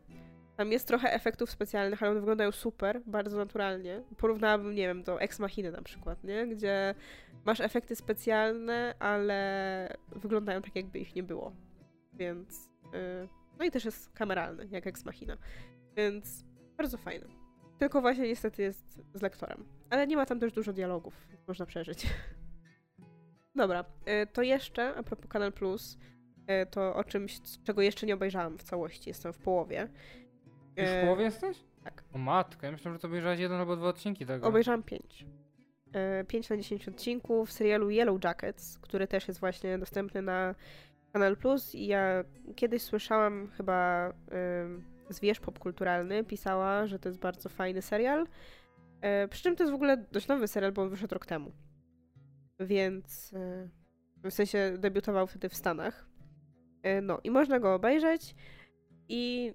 Tam 0.57 0.71
jest 0.71 0.87
trochę 0.87 1.13
efektów 1.13 1.51
specjalnych, 1.51 2.03
ale 2.03 2.11
one 2.11 2.19
wyglądają 2.19 2.51
super, 2.51 3.01
bardzo 3.05 3.37
naturalnie. 3.37 4.03
Porównałabym, 4.17 4.75
nie 4.75 4.87
wiem, 4.87 5.03
do 5.03 5.21
Ex 5.21 5.39
Machiny 5.39 5.71
na 5.71 5.81
przykład, 5.81 6.23
nie? 6.23 6.47
Gdzie 6.47 6.95
masz 7.45 7.61
efekty 7.61 7.95
specjalne, 7.95 8.95
ale 8.99 9.97
wyglądają 10.15 10.61
tak, 10.61 10.75
jakby 10.75 10.99
ich 10.99 11.15
nie 11.15 11.23
było. 11.23 11.51
Więc... 12.13 12.69
Yy, 12.93 13.27
no 13.59 13.65
i 13.65 13.71
też 13.71 13.85
jest 13.85 14.13
kameralny, 14.13 14.67
jak 14.71 14.87
Ex 14.87 15.05
Machina. 15.05 15.37
Więc 15.95 16.45
bardzo 16.77 16.97
fajny. 16.97 17.36
Tylko 17.79 18.01
właśnie 18.01 18.27
niestety 18.27 18.61
jest 18.61 19.01
z 19.13 19.21
lektorem. 19.21 19.65
Ale 19.89 20.07
nie 20.07 20.15
ma 20.15 20.25
tam 20.25 20.39
też 20.39 20.53
dużo 20.53 20.73
dialogów, 20.73 21.27
można 21.47 21.65
przeżyć. 21.65 22.07
Dobra, 23.55 23.85
y, 24.23 24.27
to 24.27 24.41
jeszcze 24.41 24.95
a 24.95 25.03
propos 25.03 25.29
Kanal 25.29 25.53
Plus, 25.53 25.97
y, 26.63 26.65
to 26.65 26.95
o 26.95 27.03
czymś, 27.03 27.39
czego 27.63 27.81
jeszcze 27.81 28.05
nie 28.05 28.13
obejrzałam 28.13 28.57
w 28.57 28.63
całości, 28.63 29.09
jestem 29.09 29.33
w 29.33 29.37
połowie. 29.37 29.87
Już 30.77 30.89
w 30.89 31.01
połowie 31.01 31.23
jesteś? 31.23 31.57
Tak. 31.83 32.03
O 32.13 32.17
matko, 32.17 32.65
ja 32.65 32.71
myślę, 32.71 32.93
że 32.93 32.99
to 32.99 33.07
obejrzałeś 33.07 33.39
jeden 33.39 33.59
albo 33.59 33.75
dwa 33.75 33.87
odcinki 33.87 34.25
tego. 34.25 34.47
Obejrzałam 34.47 34.83
pięć. 34.83 35.25
E, 35.93 36.23
pięć 36.23 36.49
na 36.49 36.57
10 36.57 36.87
odcinków 36.87 37.51
serialu 37.51 37.89
Yellow 37.89 38.23
Jackets, 38.23 38.79
który 38.79 39.07
też 39.07 39.27
jest 39.27 39.39
właśnie 39.39 39.77
dostępny 39.77 40.21
na 40.21 40.55
Kanal 41.13 41.37
Plus 41.37 41.75
i 41.75 41.87
ja 41.87 42.23
kiedyś 42.55 42.81
słyszałam 42.81 43.51
chyba 43.57 44.13
zwierz 45.09 45.39
popkulturalny 45.39 46.23
pisała, 46.23 46.87
że 46.87 46.99
to 46.99 47.09
jest 47.09 47.19
bardzo 47.19 47.49
fajny 47.49 47.81
serial. 47.81 48.27
E, 49.01 49.27
przy 49.27 49.43
czym 49.43 49.55
to 49.55 49.63
jest 49.63 49.71
w 49.71 49.75
ogóle 49.75 49.97
dość 50.11 50.27
nowy 50.27 50.47
serial, 50.47 50.71
bo 50.71 50.81
on 50.81 50.89
wyszedł 50.89 51.13
rok 51.13 51.25
temu. 51.25 51.51
Więc 52.59 53.33
w 54.23 54.31
sensie 54.33 54.73
debiutował 54.77 55.27
wtedy 55.27 55.49
w 55.49 55.55
Stanach. 55.55 56.07
No 57.01 57.19
i 57.23 57.31
można 57.31 57.59
go 57.59 57.73
obejrzeć 57.73 58.35
i 59.09 59.53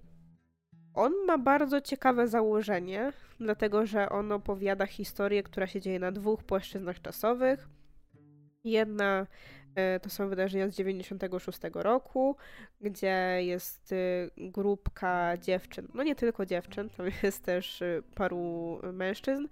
on 0.93 1.13
ma 1.27 1.37
bardzo 1.37 1.81
ciekawe 1.81 2.27
założenie, 2.27 3.13
dlatego 3.39 3.85
że 3.85 4.09
on 4.09 4.31
opowiada 4.31 4.85
historię, 4.85 5.43
która 5.43 5.67
się 5.67 5.81
dzieje 5.81 5.99
na 5.99 6.11
dwóch 6.11 6.43
płaszczyznach 6.43 7.01
czasowych. 7.01 7.69
Jedna 8.63 9.19
e, 9.21 9.27
to 10.01 10.09
są 10.09 10.29
wydarzenia 10.29 10.69
z 10.69 10.75
96 10.75 11.59
roku, 11.73 12.35
gdzie 12.81 13.37
jest 13.39 13.91
y, 13.91 14.31
grupka 14.37 15.37
dziewczyn, 15.37 15.87
no 15.93 16.03
nie 16.03 16.15
tylko 16.15 16.45
dziewczyn, 16.45 16.89
tam 16.89 17.05
jest 17.23 17.45
też 17.45 17.81
y, 17.81 18.03
paru 18.15 18.79
mężczyzn, 18.93 19.47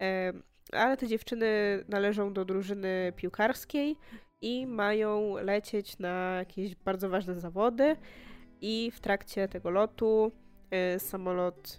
e, 0.00 0.32
ale 0.72 0.96
te 0.96 1.06
dziewczyny 1.06 1.46
należą 1.88 2.32
do 2.32 2.44
drużyny 2.44 3.12
piłkarskiej 3.16 3.96
i 4.40 4.66
mają 4.66 5.34
lecieć 5.36 5.98
na 5.98 6.34
jakieś 6.38 6.74
bardzo 6.74 7.08
ważne 7.08 7.40
zawody 7.40 7.96
i 8.60 8.90
w 8.94 9.00
trakcie 9.00 9.48
tego 9.48 9.70
lotu 9.70 10.32
Y, 10.74 10.98
samolot 10.98 11.76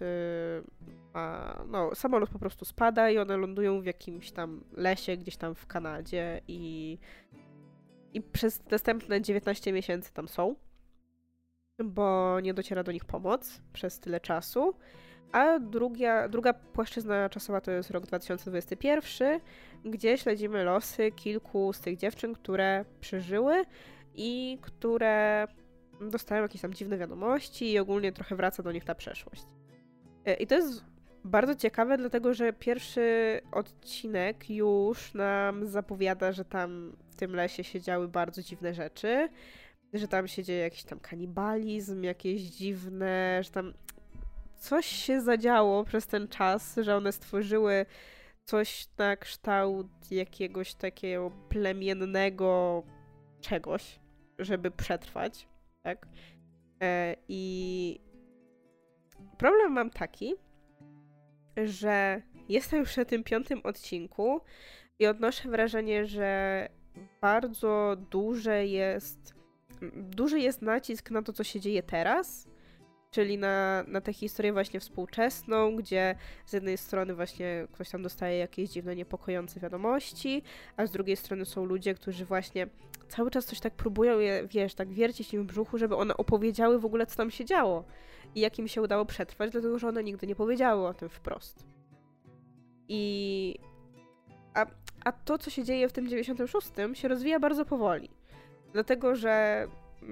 ma, 1.14 1.64
no, 1.68 1.94
samolot 1.94 2.30
po 2.30 2.38
prostu 2.38 2.64
spada 2.64 3.10
i 3.10 3.18
one 3.18 3.36
lądują 3.36 3.80
w 3.80 3.86
jakimś 3.86 4.32
tam 4.32 4.64
lesie 4.72 5.16
gdzieś 5.16 5.36
tam 5.36 5.54
w 5.54 5.66
Kanadzie 5.66 6.40
i, 6.48 6.98
i 8.14 8.20
przez 8.20 8.70
następne 8.70 9.22
19 9.22 9.72
miesięcy 9.72 10.12
tam 10.12 10.28
są, 10.28 10.54
bo 11.84 12.40
nie 12.40 12.54
dociera 12.54 12.82
do 12.82 12.92
nich 12.92 13.04
pomoc 13.04 13.60
przez 13.72 14.00
tyle 14.00 14.20
czasu. 14.20 14.74
A 15.32 15.58
druga, 15.58 16.28
druga 16.28 16.52
płaszczyzna 16.52 17.28
czasowa 17.28 17.60
to 17.60 17.70
jest 17.70 17.90
rok 17.90 18.06
2021, 18.06 19.40
gdzie 19.84 20.18
śledzimy 20.18 20.64
losy 20.64 21.12
kilku 21.12 21.72
z 21.72 21.80
tych 21.80 21.96
dziewczyn, 21.96 22.34
które 22.34 22.84
przeżyły 23.00 23.64
i 24.14 24.58
które 24.60 25.46
dostają 26.00 26.42
jakieś 26.42 26.60
tam 26.60 26.74
dziwne 26.74 26.98
wiadomości 26.98 27.72
i 27.72 27.78
ogólnie 27.78 28.12
trochę 28.12 28.36
wraca 28.36 28.62
do 28.62 28.72
nich 28.72 28.84
ta 28.84 28.94
przeszłość. 28.94 29.42
E, 30.24 30.34
I 30.34 30.46
to 30.46 30.54
jest 30.54 30.84
bardzo 31.24 31.54
ciekawe, 31.54 31.98
dlatego 31.98 32.34
że 32.34 32.52
pierwszy 32.52 33.40
odcinek 33.52 34.50
już 34.50 35.14
nam 35.14 35.66
zapowiada, 35.66 36.32
że 36.32 36.44
tam 36.44 36.96
tym 37.20 37.34
lesie 37.34 37.64
się 37.64 37.80
działy 37.80 38.08
bardzo 38.08 38.42
dziwne 38.42 38.74
rzeczy, 38.74 39.28
że 39.92 40.08
tam 40.08 40.28
się 40.28 40.44
dzieje 40.44 40.60
jakiś 40.60 40.84
tam 40.84 41.00
kanibalizm, 41.00 42.02
jakieś 42.02 42.42
dziwne, 42.42 43.40
że 43.42 43.50
tam 43.50 43.74
coś 44.56 44.86
się 44.86 45.20
zadziało 45.20 45.84
przez 45.84 46.06
ten 46.06 46.28
czas, 46.28 46.76
że 46.82 46.96
one 46.96 47.12
stworzyły 47.12 47.86
coś 48.44 48.88
na 48.98 49.16
kształt 49.16 49.86
jakiegoś 50.10 50.74
takiego 50.74 51.30
plemiennego 51.48 52.82
czegoś, 53.40 54.00
żeby 54.38 54.70
przetrwać 54.70 55.48
tak? 55.82 56.06
E, 56.82 57.16
I 57.28 58.00
problem 59.38 59.72
mam 59.72 59.90
taki, 59.90 60.34
że 61.64 62.22
jestem 62.48 62.80
już 62.80 62.96
na 62.96 63.04
tym 63.04 63.24
piątym 63.24 63.60
odcinku 63.64 64.40
i 64.98 65.06
odnoszę 65.06 65.48
wrażenie, 65.48 66.06
że 66.06 66.68
bardzo 67.20 67.96
duże 68.10 68.66
jest, 68.66 69.34
duży 69.94 70.40
jest 70.40 70.62
nacisk 70.62 71.10
na 71.10 71.22
to, 71.22 71.32
co 71.32 71.44
się 71.44 71.60
dzieje 71.60 71.82
teraz, 71.82 72.48
czyli 73.10 73.38
na, 73.38 73.84
na 73.88 74.00
tę 74.00 74.12
historię 74.12 74.52
właśnie 74.52 74.80
współczesną, 74.80 75.76
gdzie 75.76 76.14
z 76.46 76.52
jednej 76.52 76.78
strony 76.78 77.14
właśnie 77.14 77.66
ktoś 77.72 77.90
tam 77.90 78.02
dostaje 78.02 78.38
jakieś 78.38 78.70
dziwne, 78.70 78.96
niepokojące 78.96 79.60
wiadomości, 79.60 80.42
a 80.76 80.86
z 80.86 80.90
drugiej 80.90 81.16
strony 81.16 81.44
są 81.44 81.64
ludzie, 81.64 81.94
którzy 81.94 82.24
właśnie 82.24 82.66
cały 83.08 83.30
czas 83.30 83.46
coś 83.46 83.60
tak 83.60 83.74
próbują 83.74 84.18
je, 84.18 84.46
wiesz, 84.46 84.74
tak 84.74 84.92
wiercić 84.92 85.34
im 85.34 85.42
w 85.42 85.46
brzuchu, 85.46 85.78
żeby 85.78 85.96
one 85.96 86.16
opowiedziały 86.16 86.78
w 86.78 86.84
ogóle, 86.84 87.06
co 87.06 87.16
tam 87.16 87.30
się 87.30 87.44
działo 87.44 87.84
i 88.34 88.40
jak 88.40 88.58
im 88.58 88.68
się 88.68 88.82
udało 88.82 89.04
przetrwać, 89.04 89.50
dlatego 89.50 89.78
że 89.78 89.88
one 89.88 90.04
nigdy 90.04 90.26
nie 90.26 90.34
powiedziały 90.34 90.86
o 90.86 90.94
tym 90.94 91.08
wprost. 91.08 91.66
I... 92.88 93.54
A, 94.54 94.66
a 95.04 95.12
to, 95.12 95.38
co 95.38 95.50
się 95.50 95.64
dzieje 95.64 95.88
w 95.88 95.92
tym 95.92 96.08
96, 96.08 96.68
się 96.94 97.08
rozwija 97.08 97.40
bardzo 97.40 97.64
powoli. 97.64 98.10
Dlatego, 98.72 99.16
że 99.16 99.66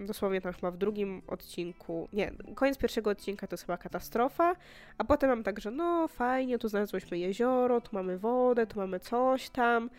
dosłownie 0.07 0.40
tam 0.40 0.53
chyba 0.53 0.70
w 0.70 0.77
drugim 0.77 1.22
odcinku, 1.27 2.09
nie, 2.12 2.33
koniec 2.55 2.79
pierwszego 2.79 3.11
odcinka 3.11 3.46
to 3.46 3.55
jest 3.55 3.64
chyba 3.64 3.77
katastrofa, 3.77 4.57
a 4.98 5.05
potem 5.05 5.31
mam 5.31 5.42
tak, 5.42 5.61
że 5.61 5.70
no 5.70 6.09
fajnie, 6.09 6.59
tu 6.59 6.68
znalazłyśmy 6.68 7.18
jezioro, 7.18 7.81
tu 7.81 7.90
mamy 7.92 8.18
wodę, 8.18 8.66
tu 8.66 8.79
mamy 8.79 9.01
coś 9.01 9.51
tam, 9.51 9.90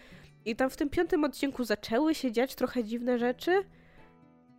i 0.46 0.56
tam 0.56 0.70
w 0.70 0.78
tym 0.78 0.90
piątym 0.90 1.24
odcinku 1.24 1.64
zaczęły 1.64 2.16
się 2.16 2.32
dziać 2.32 2.56
trochę 2.56 2.84
dziwne 2.84 3.20
rzeczy, 3.20 3.64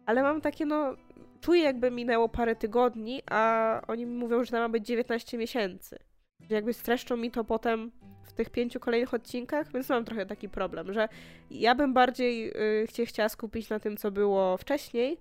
ale 0.06 0.22
mam 0.22 0.40
takie, 0.40 0.66
no, 0.66 0.96
czuję 1.40 1.62
jakby 1.62 1.90
minęło 1.90 2.28
parę 2.28 2.56
tygodni, 2.56 3.22
a 3.30 3.82
oni 3.88 4.06
mi 4.06 4.16
mówią, 4.16 4.44
że 4.44 4.50
tam 4.50 4.60
ma 4.60 4.68
być 4.68 4.86
19 4.86 5.38
miesięcy. 5.38 5.98
Że 6.40 6.54
jakby 6.54 6.72
streszczą 6.72 7.16
mi 7.16 7.30
to 7.30 7.44
potem 7.44 7.92
w 8.30 8.34
tych 8.34 8.50
pięciu 8.50 8.80
kolejnych 8.80 9.14
odcinkach, 9.14 9.72
więc 9.72 9.88
mam 9.88 10.04
trochę 10.04 10.26
taki 10.26 10.48
problem, 10.48 10.92
że 10.92 11.08
ja 11.50 11.74
bym 11.74 11.94
bardziej 11.94 12.52
y, 12.82 13.06
chciała 13.06 13.28
skupić 13.28 13.70
na 13.70 13.80
tym, 13.80 13.96
co 13.96 14.10
było 14.10 14.56
wcześniej, 14.56 15.18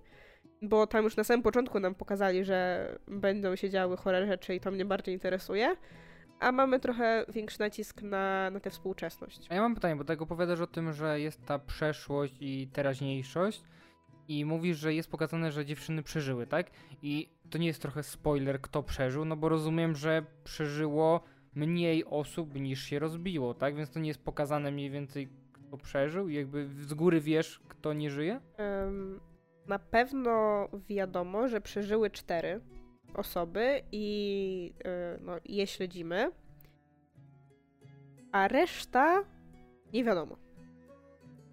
bo 0.62 0.86
tam 0.86 1.04
już 1.04 1.16
na 1.16 1.24
samym 1.24 1.42
początku 1.42 1.80
nam 1.80 1.94
pokazali, 1.94 2.44
że 2.44 2.88
będą 3.08 3.56
się 3.56 3.70
działy 3.70 3.96
chore 3.96 4.26
rzeczy 4.26 4.54
i 4.54 4.60
to 4.60 4.70
mnie 4.70 4.84
bardziej 4.84 5.14
interesuje 5.14 5.76
a 6.40 6.52
mamy 6.52 6.80
trochę 6.80 7.24
większy 7.28 7.60
nacisk 7.60 8.02
na, 8.02 8.50
na 8.50 8.60
tę 8.60 8.70
współczesność. 8.70 9.46
A 9.50 9.54
ja 9.54 9.60
mam 9.60 9.74
pytanie, 9.74 9.96
bo 9.96 10.04
tak 10.04 10.22
opowiadasz 10.22 10.60
o 10.60 10.66
tym, 10.66 10.92
że 10.92 11.20
jest 11.20 11.46
ta 11.46 11.58
przeszłość 11.58 12.34
i 12.40 12.68
teraźniejszość 12.72 13.62
i 14.28 14.44
mówisz, 14.44 14.78
że 14.78 14.94
jest 14.94 15.10
pokazane, 15.10 15.52
że 15.52 15.64
dziewczyny 15.64 16.02
przeżyły, 16.02 16.46
tak? 16.46 16.70
I 17.02 17.28
to 17.50 17.58
nie 17.58 17.66
jest 17.66 17.82
trochę 17.82 18.02
spoiler, 18.02 18.60
kto 18.60 18.82
przeżył, 18.82 19.24
no 19.24 19.36
bo 19.36 19.48
rozumiem, 19.48 19.96
że 19.96 20.22
przeżyło 20.44 21.20
mniej 21.54 22.04
osób 22.04 22.54
niż 22.54 22.82
się 22.82 22.98
rozbiło, 22.98 23.54
tak? 23.54 23.76
Więc 23.76 23.90
to 23.90 24.00
nie 24.00 24.08
jest 24.08 24.24
pokazane 24.24 24.70
mniej 24.70 24.90
więcej, 24.90 25.28
kto 25.52 25.76
przeżył 25.76 26.28
i 26.28 26.34
jakby 26.34 26.68
z 26.68 26.94
góry 26.94 27.20
wiesz, 27.20 27.60
kto 27.68 27.92
nie 27.92 28.10
żyje? 28.10 28.40
Na 29.66 29.78
pewno 29.78 30.68
wiadomo, 30.88 31.48
że 31.48 31.60
przeżyły 31.60 32.10
cztery 32.10 32.60
osoby 33.14 33.82
i 33.92 34.74
y, 35.16 35.20
no, 35.20 35.32
je 35.44 35.66
śledzimy. 35.66 36.30
A 38.32 38.48
reszta 38.48 39.24
Nie 39.92 40.04
wiadomo. 40.04 40.36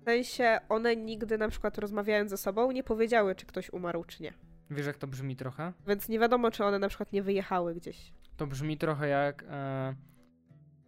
W 0.01 0.03
sensie 0.05 0.59
one 0.69 0.95
nigdy 0.95 1.37
na 1.37 1.49
przykład 1.49 1.77
rozmawiając 1.77 2.29
ze 2.29 2.37
sobą 2.37 2.71
nie 2.71 2.83
powiedziały, 2.83 3.35
czy 3.35 3.45
ktoś 3.45 3.69
umarł, 3.69 4.03
czy 4.03 4.23
nie. 4.23 4.33
Wiesz, 4.69 4.85
jak 4.85 4.97
to 4.97 5.07
brzmi 5.07 5.35
trochę? 5.35 5.73
Więc 5.87 6.09
nie 6.09 6.19
wiadomo, 6.19 6.51
czy 6.51 6.63
one 6.63 6.79
na 6.79 6.87
przykład 6.87 7.13
nie 7.13 7.23
wyjechały 7.23 7.75
gdzieś. 7.75 8.13
To 8.37 8.47
brzmi 8.47 8.77
trochę 8.77 9.07
jak 9.07 9.43
e, 9.49 9.95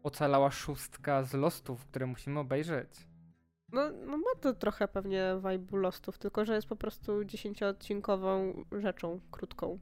ocalała 0.04 0.52
szóstka 0.52 1.24
z 1.24 1.34
Lostów, 1.34 1.86
które 1.86 2.06
musimy 2.06 2.40
obejrzeć. 2.40 3.08
No, 3.72 3.92
no 4.06 4.18
ma 4.18 4.42
to 4.42 4.54
trochę 4.54 4.88
pewnie 4.88 5.36
vibe 5.50 5.78
Lostów, 5.78 6.18
tylko 6.18 6.46
że 6.46 6.56
jest 6.56 6.68
po 6.68 6.76
prostu 6.76 7.24
dziesięcioodcinkową 7.24 8.64
rzeczą, 8.72 9.20
krótką. 9.32 9.80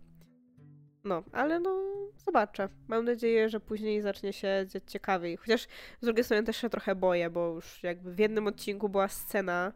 No, 1.03 1.23
ale 1.31 1.59
no 1.59 1.83
zobaczę. 2.25 2.69
Mam 2.87 3.05
nadzieję, 3.05 3.49
że 3.49 3.59
później 3.59 4.01
zacznie 4.01 4.33
się 4.33 4.65
dziać 4.67 4.83
ciekawiej. 4.87 5.37
Chociaż 5.37 5.67
z 6.01 6.05
drugiej 6.05 6.23
strony 6.23 6.43
też 6.43 6.57
się 6.57 6.69
trochę 6.69 6.95
boję, 6.95 7.29
bo 7.29 7.47
już 7.47 7.83
jakby 7.83 8.13
w 8.13 8.19
jednym 8.19 8.47
odcinku 8.47 8.89
była 8.89 9.07
scena, 9.07 9.73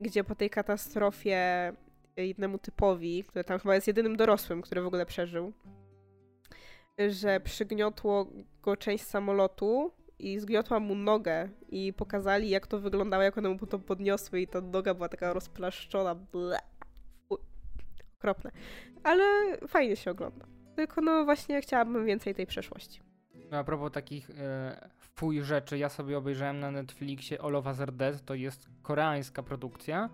gdzie 0.00 0.24
po 0.24 0.34
tej 0.34 0.50
katastrofie 0.50 1.72
jednemu 2.16 2.58
typowi, 2.58 3.24
który 3.24 3.44
tam 3.44 3.58
chyba 3.58 3.74
jest 3.74 3.86
jedynym 3.86 4.16
dorosłym, 4.16 4.62
który 4.62 4.82
w 4.82 4.86
ogóle 4.86 5.06
przeżył, 5.06 5.52
że 6.98 7.40
przygniotło 7.40 8.26
go 8.62 8.76
część 8.76 9.04
samolotu 9.04 9.92
i 10.18 10.40
zgniotła 10.40 10.80
mu 10.80 10.94
nogę 10.94 11.48
i 11.68 11.92
pokazali, 11.92 12.50
jak 12.50 12.66
to 12.66 12.78
wyglądało, 12.78 13.22
jak 13.22 13.38
one 13.38 13.48
mu 13.48 13.66
to 13.66 13.78
podniosły 13.78 14.40
i 14.40 14.48
ta 14.48 14.60
noga 14.60 14.94
była 14.94 15.08
taka 15.08 15.32
rozplaszczona. 15.32 16.16
Okropne. 18.18 18.50
Ale 19.02 19.24
fajnie 19.68 19.96
się 19.96 20.10
ogląda. 20.10 20.46
Tylko 20.76 21.00
no 21.00 21.24
właśnie 21.24 21.60
chciałabym 21.60 22.06
więcej 22.06 22.34
tej 22.34 22.46
przeszłości. 22.46 23.00
No, 23.50 23.58
a 23.58 23.64
propos 23.64 23.92
takich 23.92 24.30
e, 24.30 24.90
fuj 24.98 25.42
rzeczy, 25.42 25.78
ja 25.78 25.88
sobie 25.88 26.18
obejrzałem 26.18 26.60
na 26.60 26.70
Netflixie 26.70 27.42
All 27.42 27.56
of 27.56 27.66
Us 27.66 27.80
Are 27.80 27.92
Dead, 27.92 28.24
to 28.24 28.34
jest 28.34 28.68
koreańska 28.82 29.42
produkcja. 29.42 30.10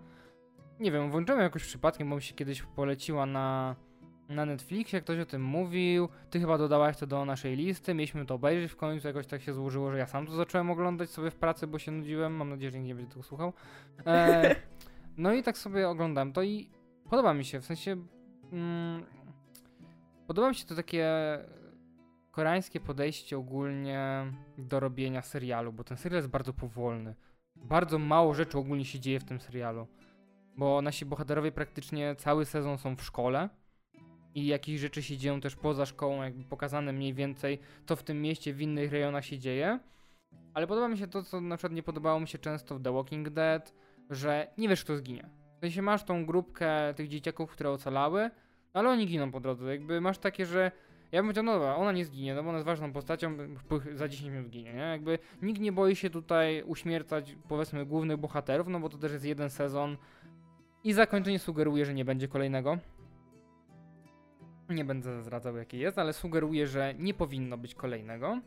Nie 0.79 0.91
wiem, 0.91 1.11
włączyłem 1.11 1.41
jakoś 1.41 1.63
przypadkiem, 1.63 2.09
bo 2.09 2.15
mi 2.15 2.21
się 2.21 2.35
kiedyś 2.35 2.61
poleciła 2.61 3.25
na, 3.25 3.75
na 4.29 4.45
Netflixie, 4.45 5.01
ktoś 5.01 5.19
o 5.19 5.25
tym 5.25 5.43
mówił, 5.43 6.09
ty 6.29 6.39
chyba 6.39 6.57
dodałaś 6.57 6.97
to 6.97 7.07
do 7.07 7.25
naszej 7.25 7.55
listy, 7.55 7.93
mieliśmy 7.93 8.25
to 8.25 8.35
obejrzeć 8.35 8.71
w 8.71 8.75
końcu, 8.75 9.07
jakoś 9.07 9.27
tak 9.27 9.41
się 9.41 9.53
złożyło, 9.53 9.91
że 9.91 9.97
ja 9.97 10.07
sam 10.07 10.25
to 10.27 10.35
zacząłem 10.35 10.71
oglądać 10.71 11.09
sobie 11.09 11.31
w 11.31 11.35
pracy, 11.35 11.67
bo 11.67 11.79
się 11.79 11.91
nudziłem, 11.91 12.35
mam 12.35 12.49
nadzieję, 12.49 12.71
że 12.71 12.77
nikt 12.77 12.87
nie 12.87 12.95
będzie 12.95 13.11
tego 13.11 13.23
słuchał. 13.23 13.53
E, 14.05 14.55
no 15.17 15.33
i 15.33 15.43
tak 15.43 15.57
sobie 15.57 15.89
oglądam 15.89 16.33
to 16.33 16.43
i 16.43 16.69
podoba 17.09 17.33
mi 17.33 17.45
się, 17.45 17.59
w 17.61 17.65
sensie... 17.65 17.97
Mm, 18.51 19.05
podoba 20.27 20.49
mi 20.49 20.55
się 20.55 20.65
to 20.65 20.75
takie 20.75 21.07
koreańskie 22.31 22.79
podejście 22.79 23.37
ogólnie 23.37 24.25
do 24.57 24.79
robienia 24.79 25.21
serialu, 25.21 25.73
bo 25.73 25.83
ten 25.83 25.97
serial 25.97 26.17
jest 26.17 26.29
bardzo 26.29 26.53
powolny. 26.53 27.15
Bardzo 27.55 27.99
mało 27.99 28.33
rzeczy 28.33 28.57
ogólnie 28.57 28.85
się 28.85 28.99
dzieje 28.99 29.19
w 29.19 29.23
tym 29.23 29.39
serialu. 29.39 29.87
Bo 30.57 30.81
nasi 30.81 31.05
bohaterowie 31.05 31.51
praktycznie 31.51 32.15
cały 32.15 32.45
sezon 32.45 32.77
są 32.77 32.95
w 32.95 33.03
szkole 33.03 33.49
i 34.35 34.47
jakieś 34.47 34.79
rzeczy 34.79 35.03
się 35.03 35.17
dzieją 35.17 35.41
też 35.41 35.55
poza 35.55 35.85
szkołą, 35.85 36.23
jakby 36.23 36.43
pokazane 36.43 36.93
mniej 36.93 37.13
więcej, 37.13 37.59
co 37.85 37.95
w 37.95 38.03
tym 38.03 38.21
mieście, 38.21 38.53
w 38.53 38.61
innych 38.61 38.91
rejonach 38.91 39.25
się 39.25 39.39
dzieje. 39.39 39.79
Ale 40.53 40.67
podoba 40.67 40.87
mi 40.87 40.97
się 40.97 41.07
to, 41.07 41.23
co 41.23 41.41
na 41.41 41.57
przykład 41.57 41.73
nie 41.73 41.83
podobało 41.83 42.19
mi 42.19 42.27
się 42.27 42.37
często 42.37 42.75
w 42.75 42.81
The 42.81 42.93
Walking 42.93 43.29
Dead, 43.29 43.73
że 44.09 44.47
nie 44.57 44.69
wiesz, 44.69 44.83
kto 44.83 44.97
zginie. 44.97 45.29
W 45.57 45.59
sensie 45.59 45.81
masz 45.81 46.03
tą 46.03 46.25
grupkę 46.25 46.93
tych 46.95 47.07
dzieciaków, 47.07 47.51
które 47.51 47.71
ocalały, 47.71 48.29
ale 48.73 48.89
oni 48.89 49.07
giną 49.07 49.31
po 49.31 49.39
drodze. 49.39 49.71
Jakby 49.71 50.01
masz 50.01 50.17
takie, 50.17 50.45
że 50.45 50.71
ja 51.11 51.19
bym 51.19 51.27
powiedział, 51.27 51.43
no 51.43 51.53
dobra, 51.53 51.75
ona 51.75 51.91
nie 51.91 52.05
zginie, 52.05 52.35
no 52.35 52.43
bo 52.43 52.49
ona 52.49 52.57
jest 52.57 52.65
ważną 52.65 52.93
postacią, 52.93 53.37
za 53.93 54.07
10 54.07 54.31
minut 54.31 54.49
ginie, 54.49 54.73
nie? 54.73 54.79
Jakby 54.79 55.19
nikt 55.41 55.61
nie 55.61 55.71
boi 55.71 55.95
się 55.95 56.09
tutaj 56.09 56.63
uśmiercać, 56.63 57.35
powiedzmy, 57.47 57.85
głównych 57.85 58.17
bohaterów, 58.17 58.67
no 58.67 58.79
bo 58.79 58.89
to 58.89 58.97
też 58.97 59.11
jest 59.11 59.25
jeden 59.25 59.49
sezon 59.49 59.97
i 60.83 60.93
zakończenie 60.93 61.39
sugeruje, 61.39 61.85
że 61.85 61.93
nie 61.93 62.05
będzie 62.05 62.27
kolejnego. 62.27 62.77
Nie 64.69 64.85
będę 64.85 65.21
zdradzał, 65.21 65.57
jakie 65.57 65.77
jest, 65.77 65.99
ale 65.99 66.13
sugeruje, 66.13 66.67
że 66.67 66.93
nie 66.97 67.13
powinno 67.13 67.57
być 67.57 67.75
kolejnego. 67.75 68.41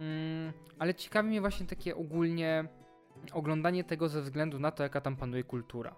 Mm, 0.00 0.52
ale 0.78 0.94
ciekawi 0.94 1.28
mnie 1.28 1.40
właśnie 1.40 1.66
takie 1.66 1.96
ogólnie 1.96 2.64
oglądanie 3.32 3.84
tego 3.84 4.08
ze 4.08 4.22
względu 4.22 4.58
na 4.58 4.70
to, 4.70 4.82
jaka 4.82 5.00
tam 5.00 5.16
panuje 5.16 5.44
kultura 5.44 5.96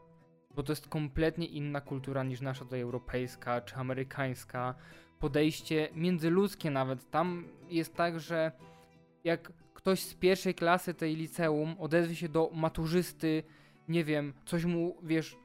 bo 0.54 0.62
to 0.62 0.72
jest 0.72 0.88
kompletnie 0.88 1.46
inna 1.46 1.80
kultura 1.80 2.22
niż 2.22 2.40
nasza 2.40 2.64
tutaj 2.64 2.80
europejska 2.80 3.60
czy 3.60 3.74
amerykańska. 3.74 4.74
Podejście 5.18 5.88
międzyludzkie 5.94 6.70
nawet. 6.70 7.10
Tam 7.10 7.48
jest 7.68 7.94
tak, 7.94 8.20
że 8.20 8.52
jak 9.24 9.52
ktoś 9.74 10.02
z 10.02 10.14
pierwszej 10.14 10.54
klasy 10.54 10.94
tej 10.94 11.16
liceum 11.16 11.76
odezwie 11.78 12.14
się 12.14 12.28
do 12.28 12.50
maturzysty, 12.52 13.42
nie 13.88 14.04
wiem, 14.04 14.32
coś 14.46 14.64
mu, 14.64 14.96
wiesz, 15.02 15.36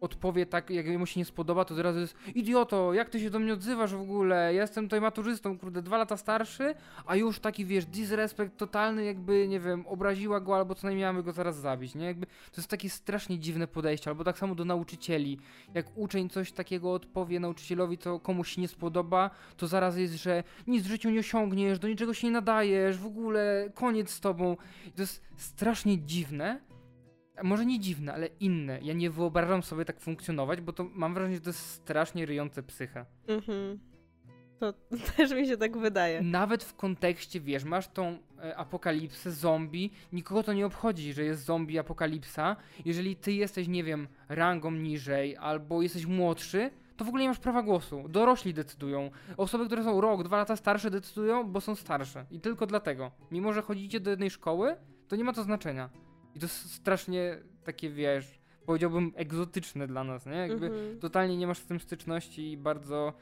odpowie 0.00 0.46
tak, 0.46 0.70
jak 0.70 0.86
mu 0.98 1.06
się 1.06 1.20
nie 1.20 1.24
spodoba, 1.24 1.64
to 1.64 1.74
zaraz 1.74 1.96
jest 1.96 2.16
idioto, 2.34 2.94
jak 2.94 3.10
ty 3.10 3.20
się 3.20 3.30
do 3.30 3.38
mnie 3.38 3.52
odzywasz 3.52 3.94
w 3.94 4.00
ogóle? 4.00 4.54
Ja 4.54 4.62
jestem 4.62 4.84
tutaj 4.84 5.00
maturzystą, 5.00 5.58
kurde, 5.58 5.82
dwa 5.82 5.98
lata 5.98 6.16
starszy, 6.16 6.74
a 7.06 7.16
już 7.16 7.40
taki, 7.40 7.64
wiesz, 7.64 7.86
disrespekt 7.86 8.56
totalny, 8.56 9.04
jakby, 9.04 9.48
nie 9.48 9.60
wiem, 9.60 9.86
obraziła 9.86 10.40
go 10.40 10.56
albo 10.56 10.74
co 10.74 10.86
najmniej 10.86 11.02
miałaby 11.02 11.22
go 11.22 11.32
zaraz 11.32 11.56
zabić, 11.56 11.94
nie? 11.94 12.06
Jakby 12.06 12.26
to 12.26 12.56
jest 12.56 12.68
takie 12.68 12.90
strasznie 12.90 13.38
dziwne 13.38 13.66
podejście, 13.66 14.10
albo 14.10 14.24
tak 14.24 14.38
samo 14.38 14.54
do 14.54 14.64
nauczycieli. 14.64 15.38
Jak 15.74 15.86
uczeń 15.94 16.28
coś 16.28 16.52
takiego 16.52 16.92
odpowie 16.92 17.40
nauczycielowi, 17.40 17.98
co 17.98 18.20
komuś 18.20 18.54
się 18.54 18.60
nie 18.60 18.68
spodoba, 18.68 19.30
to 19.56 19.66
zaraz 19.66 19.96
jest, 19.96 20.14
że 20.14 20.44
nic 20.66 20.84
w 20.84 20.88
życiu 20.88 21.10
nie 21.10 21.20
osiągniesz, 21.20 21.78
do 21.78 21.88
niczego 21.88 22.14
się 22.14 22.26
nie 22.26 22.32
nadajesz, 22.32 22.98
w 22.98 23.06
ogóle 23.06 23.70
koniec 23.74 24.10
z 24.10 24.20
tobą. 24.20 24.56
I 24.86 24.92
to 24.92 25.02
jest 25.02 25.22
strasznie 25.36 25.98
dziwne, 25.98 26.60
może 27.42 27.66
nie 27.66 27.80
dziwne, 27.80 28.14
ale 28.14 28.26
inne. 28.26 28.78
Ja 28.82 28.94
nie 28.94 29.10
wyobrażam 29.10 29.62
sobie 29.62 29.84
tak 29.84 30.00
funkcjonować, 30.00 30.60
bo 30.60 30.72
to 30.72 30.84
mam 30.94 31.14
wrażenie, 31.14 31.34
że 31.34 31.40
to 31.40 31.50
jest 31.50 31.70
strasznie 31.70 32.26
ryjące 32.26 32.62
psychę. 32.62 33.06
Mhm. 33.28 33.78
To 34.58 34.72
też 35.16 35.32
mi 35.32 35.46
się 35.46 35.56
tak 35.56 35.78
wydaje. 35.78 36.22
Nawet 36.22 36.64
w 36.64 36.74
kontekście, 36.74 37.40
wiesz, 37.40 37.64
masz 37.64 37.88
tą 37.88 38.18
e, 38.42 38.56
apokalipsę, 38.56 39.32
zombie, 39.32 39.90
nikogo 40.12 40.42
to 40.42 40.52
nie 40.52 40.66
obchodzi, 40.66 41.12
że 41.12 41.24
jest 41.24 41.44
zombie 41.44 41.78
apokalipsa. 41.78 42.56
Jeżeli 42.84 43.16
ty 43.16 43.32
jesteś, 43.32 43.68
nie 43.68 43.84
wiem, 43.84 44.08
rangą 44.28 44.70
niżej 44.70 45.36
albo 45.36 45.82
jesteś 45.82 46.06
młodszy, 46.06 46.70
to 46.96 47.04
w 47.04 47.08
ogóle 47.08 47.22
nie 47.22 47.28
masz 47.28 47.38
prawa 47.38 47.62
głosu. 47.62 48.04
Dorośli 48.08 48.54
decydują. 48.54 49.10
Osoby, 49.36 49.66
które 49.66 49.84
są 49.84 50.00
rok, 50.00 50.22
dwa 50.22 50.36
lata 50.36 50.56
starsze 50.56 50.90
decydują, 50.90 51.44
bo 51.44 51.60
są 51.60 51.74
starsze. 51.74 52.26
I 52.30 52.40
tylko 52.40 52.66
dlatego. 52.66 53.10
Mimo, 53.30 53.52
że 53.52 53.62
chodzicie 53.62 54.00
do 54.00 54.10
jednej 54.10 54.30
szkoły, 54.30 54.76
to 55.08 55.16
nie 55.16 55.24
ma 55.24 55.32
to 55.32 55.42
znaczenia. 55.42 55.90
I 56.36 56.38
to 56.38 56.48
strasznie 56.48 57.38
takie, 57.64 57.90
wiesz, 57.90 58.40
powiedziałbym 58.66 59.12
egzotyczne 59.16 59.86
dla 59.86 60.04
nas, 60.04 60.26
nie? 60.26 60.36
Jakby 60.36 60.66
mhm. 60.66 60.98
totalnie 61.00 61.36
nie 61.36 61.46
masz 61.46 61.58
z 61.58 61.66
tym 61.66 61.80
styczności 61.80 62.52
i 62.52 62.56
bardzo, 62.56 63.12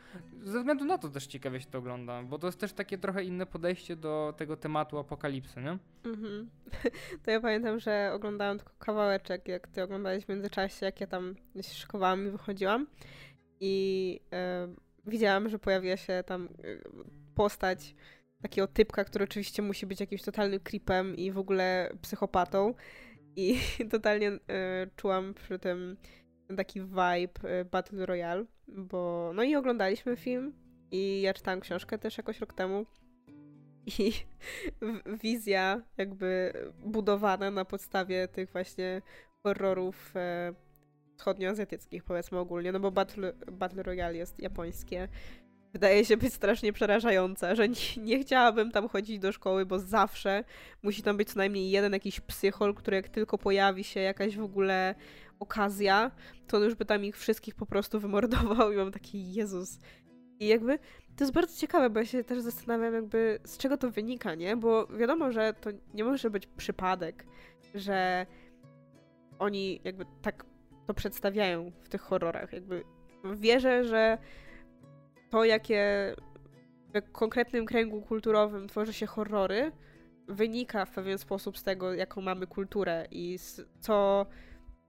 ze 0.42 0.58
względu 0.58 0.84
na 0.84 0.98
to 0.98 1.08
też 1.08 1.26
ciekawie 1.26 1.60
się 1.60 1.66
to 1.66 1.78
ogląda, 1.78 2.22
bo 2.22 2.38
to 2.38 2.46
jest 2.46 2.58
też 2.58 2.72
takie 2.72 2.98
trochę 2.98 3.24
inne 3.24 3.46
podejście 3.46 3.96
do 3.96 4.34
tego 4.36 4.56
tematu 4.56 4.98
apokalipsy, 4.98 5.60
nie? 5.60 5.78
Mhm. 6.04 6.50
To 7.24 7.30
ja 7.30 7.40
pamiętam, 7.40 7.80
że 7.80 8.10
oglądałam 8.14 8.58
tylko 8.58 8.72
kawałeczek, 8.78 9.48
jak 9.48 9.68
ty 9.68 9.82
oglądałeś 9.82 10.24
w 10.24 10.28
międzyczasie, 10.28 10.86
jak 10.86 11.00
ja 11.00 11.06
tam 11.06 11.34
się 11.56 11.74
szykowałam 11.74 12.26
i 12.26 12.30
wychodziłam 12.30 12.86
i 13.60 14.20
e, 14.32 14.68
widziałam, 15.06 15.48
że 15.48 15.58
pojawia 15.58 15.96
się 15.96 16.24
tam 16.26 16.44
e, 16.44 16.48
postać 17.34 17.94
takiego 18.44 18.66
typka, 18.66 19.04
który 19.04 19.24
oczywiście 19.24 19.62
musi 19.62 19.86
być 19.86 20.00
jakimś 20.00 20.22
totalnym 20.22 20.60
creepem 20.60 21.16
i 21.16 21.32
w 21.32 21.38
ogóle 21.38 21.90
psychopatą. 22.02 22.74
I 23.36 23.58
totalnie 23.90 24.32
y, 24.32 24.40
czułam 24.96 25.34
przy 25.34 25.58
tym 25.58 25.96
taki 26.56 26.80
vibe 26.80 27.50
y, 27.60 27.64
Battle 27.64 28.06
Royale, 28.06 28.44
bo 28.68 29.32
no 29.34 29.42
i 29.42 29.56
oglądaliśmy 29.56 30.16
film 30.16 30.52
i 30.90 31.20
ja 31.20 31.34
czytałam 31.34 31.60
książkę 31.60 31.98
też 31.98 32.16
jakoś 32.18 32.40
rok 32.40 32.52
temu 32.52 32.86
i 33.86 34.12
wizja 35.22 35.82
jakby 35.96 36.52
budowana 36.78 37.50
na 37.50 37.64
podstawie 37.64 38.28
tych 38.28 38.52
właśnie 38.52 39.02
horrorów 39.42 40.16
e, 40.16 40.54
wschodnioazjatyckich 41.16 42.04
powiedzmy 42.04 42.38
ogólnie, 42.38 42.72
no 42.72 42.80
bo 42.80 42.90
Battle, 42.90 43.32
Battle 43.52 43.82
Royale 43.82 44.16
jest 44.16 44.40
japońskie, 44.40 45.08
wydaje 45.74 46.04
się 46.04 46.16
być 46.16 46.34
strasznie 46.34 46.72
przerażająca, 46.72 47.54
że 47.54 47.68
nie, 47.68 47.76
nie, 47.96 48.18
chciałabym 48.18 48.70
tam 48.70 48.88
chodzić 48.88 49.18
do 49.18 49.32
szkoły, 49.32 49.66
bo 49.66 49.78
zawsze 49.78 50.44
musi 50.82 51.02
tam 51.02 51.16
być 51.16 51.28
co 51.28 51.38
najmniej 51.38 51.70
jeden 51.70 51.92
jakiś 51.92 52.20
psychol, 52.20 52.74
który 52.74 52.96
jak 52.96 53.08
tylko 53.08 53.38
pojawi 53.38 53.84
się 53.84 54.00
jakaś 54.00 54.36
w 54.36 54.42
ogóle 54.42 54.94
okazja, 55.40 56.10
to 56.46 56.56
on 56.56 56.62
już 56.62 56.74
by 56.74 56.84
tam 56.84 57.04
ich 57.04 57.18
wszystkich 57.18 57.54
po 57.54 57.66
prostu 57.66 58.00
wymordował 58.00 58.72
i 58.72 58.76
mam 58.76 58.92
taki 58.92 59.32
Jezus. 59.32 59.78
I 60.40 60.46
jakby 60.46 60.78
to 61.16 61.24
jest 61.24 61.32
bardzo 61.32 61.56
ciekawe, 61.56 61.90
bo 61.90 61.98
ja 61.98 62.06
się 62.06 62.24
też 62.24 62.40
zastanawiam 62.40 62.94
jakby 62.94 63.38
z 63.44 63.58
czego 63.58 63.76
to 63.76 63.90
wynika, 63.90 64.34
nie? 64.34 64.56
Bo 64.56 64.86
wiadomo, 64.86 65.32
że 65.32 65.54
to 65.60 65.70
nie 65.94 66.04
może 66.04 66.30
być 66.30 66.46
przypadek, 66.46 67.26
że 67.74 68.26
oni 69.38 69.80
jakby 69.84 70.04
tak 70.22 70.44
to 70.86 70.94
przedstawiają 70.94 71.72
w 71.82 71.88
tych 71.88 72.00
horrorach. 72.00 72.52
Jakby 72.52 72.84
wierzę, 73.36 73.84
że 73.84 74.18
to, 75.34 75.44
jakie 75.44 76.14
w 76.94 77.12
konkretnym 77.12 77.66
kręgu 77.66 78.02
kulturowym 78.02 78.68
tworzy 78.68 78.92
się 78.92 79.06
horrory, 79.06 79.72
wynika 80.28 80.84
w 80.84 80.90
pewien 80.90 81.18
sposób 81.18 81.58
z 81.58 81.62
tego, 81.62 81.94
jaką 81.94 82.20
mamy 82.20 82.46
kulturę 82.46 83.06
i 83.10 83.38
co, 83.80 84.26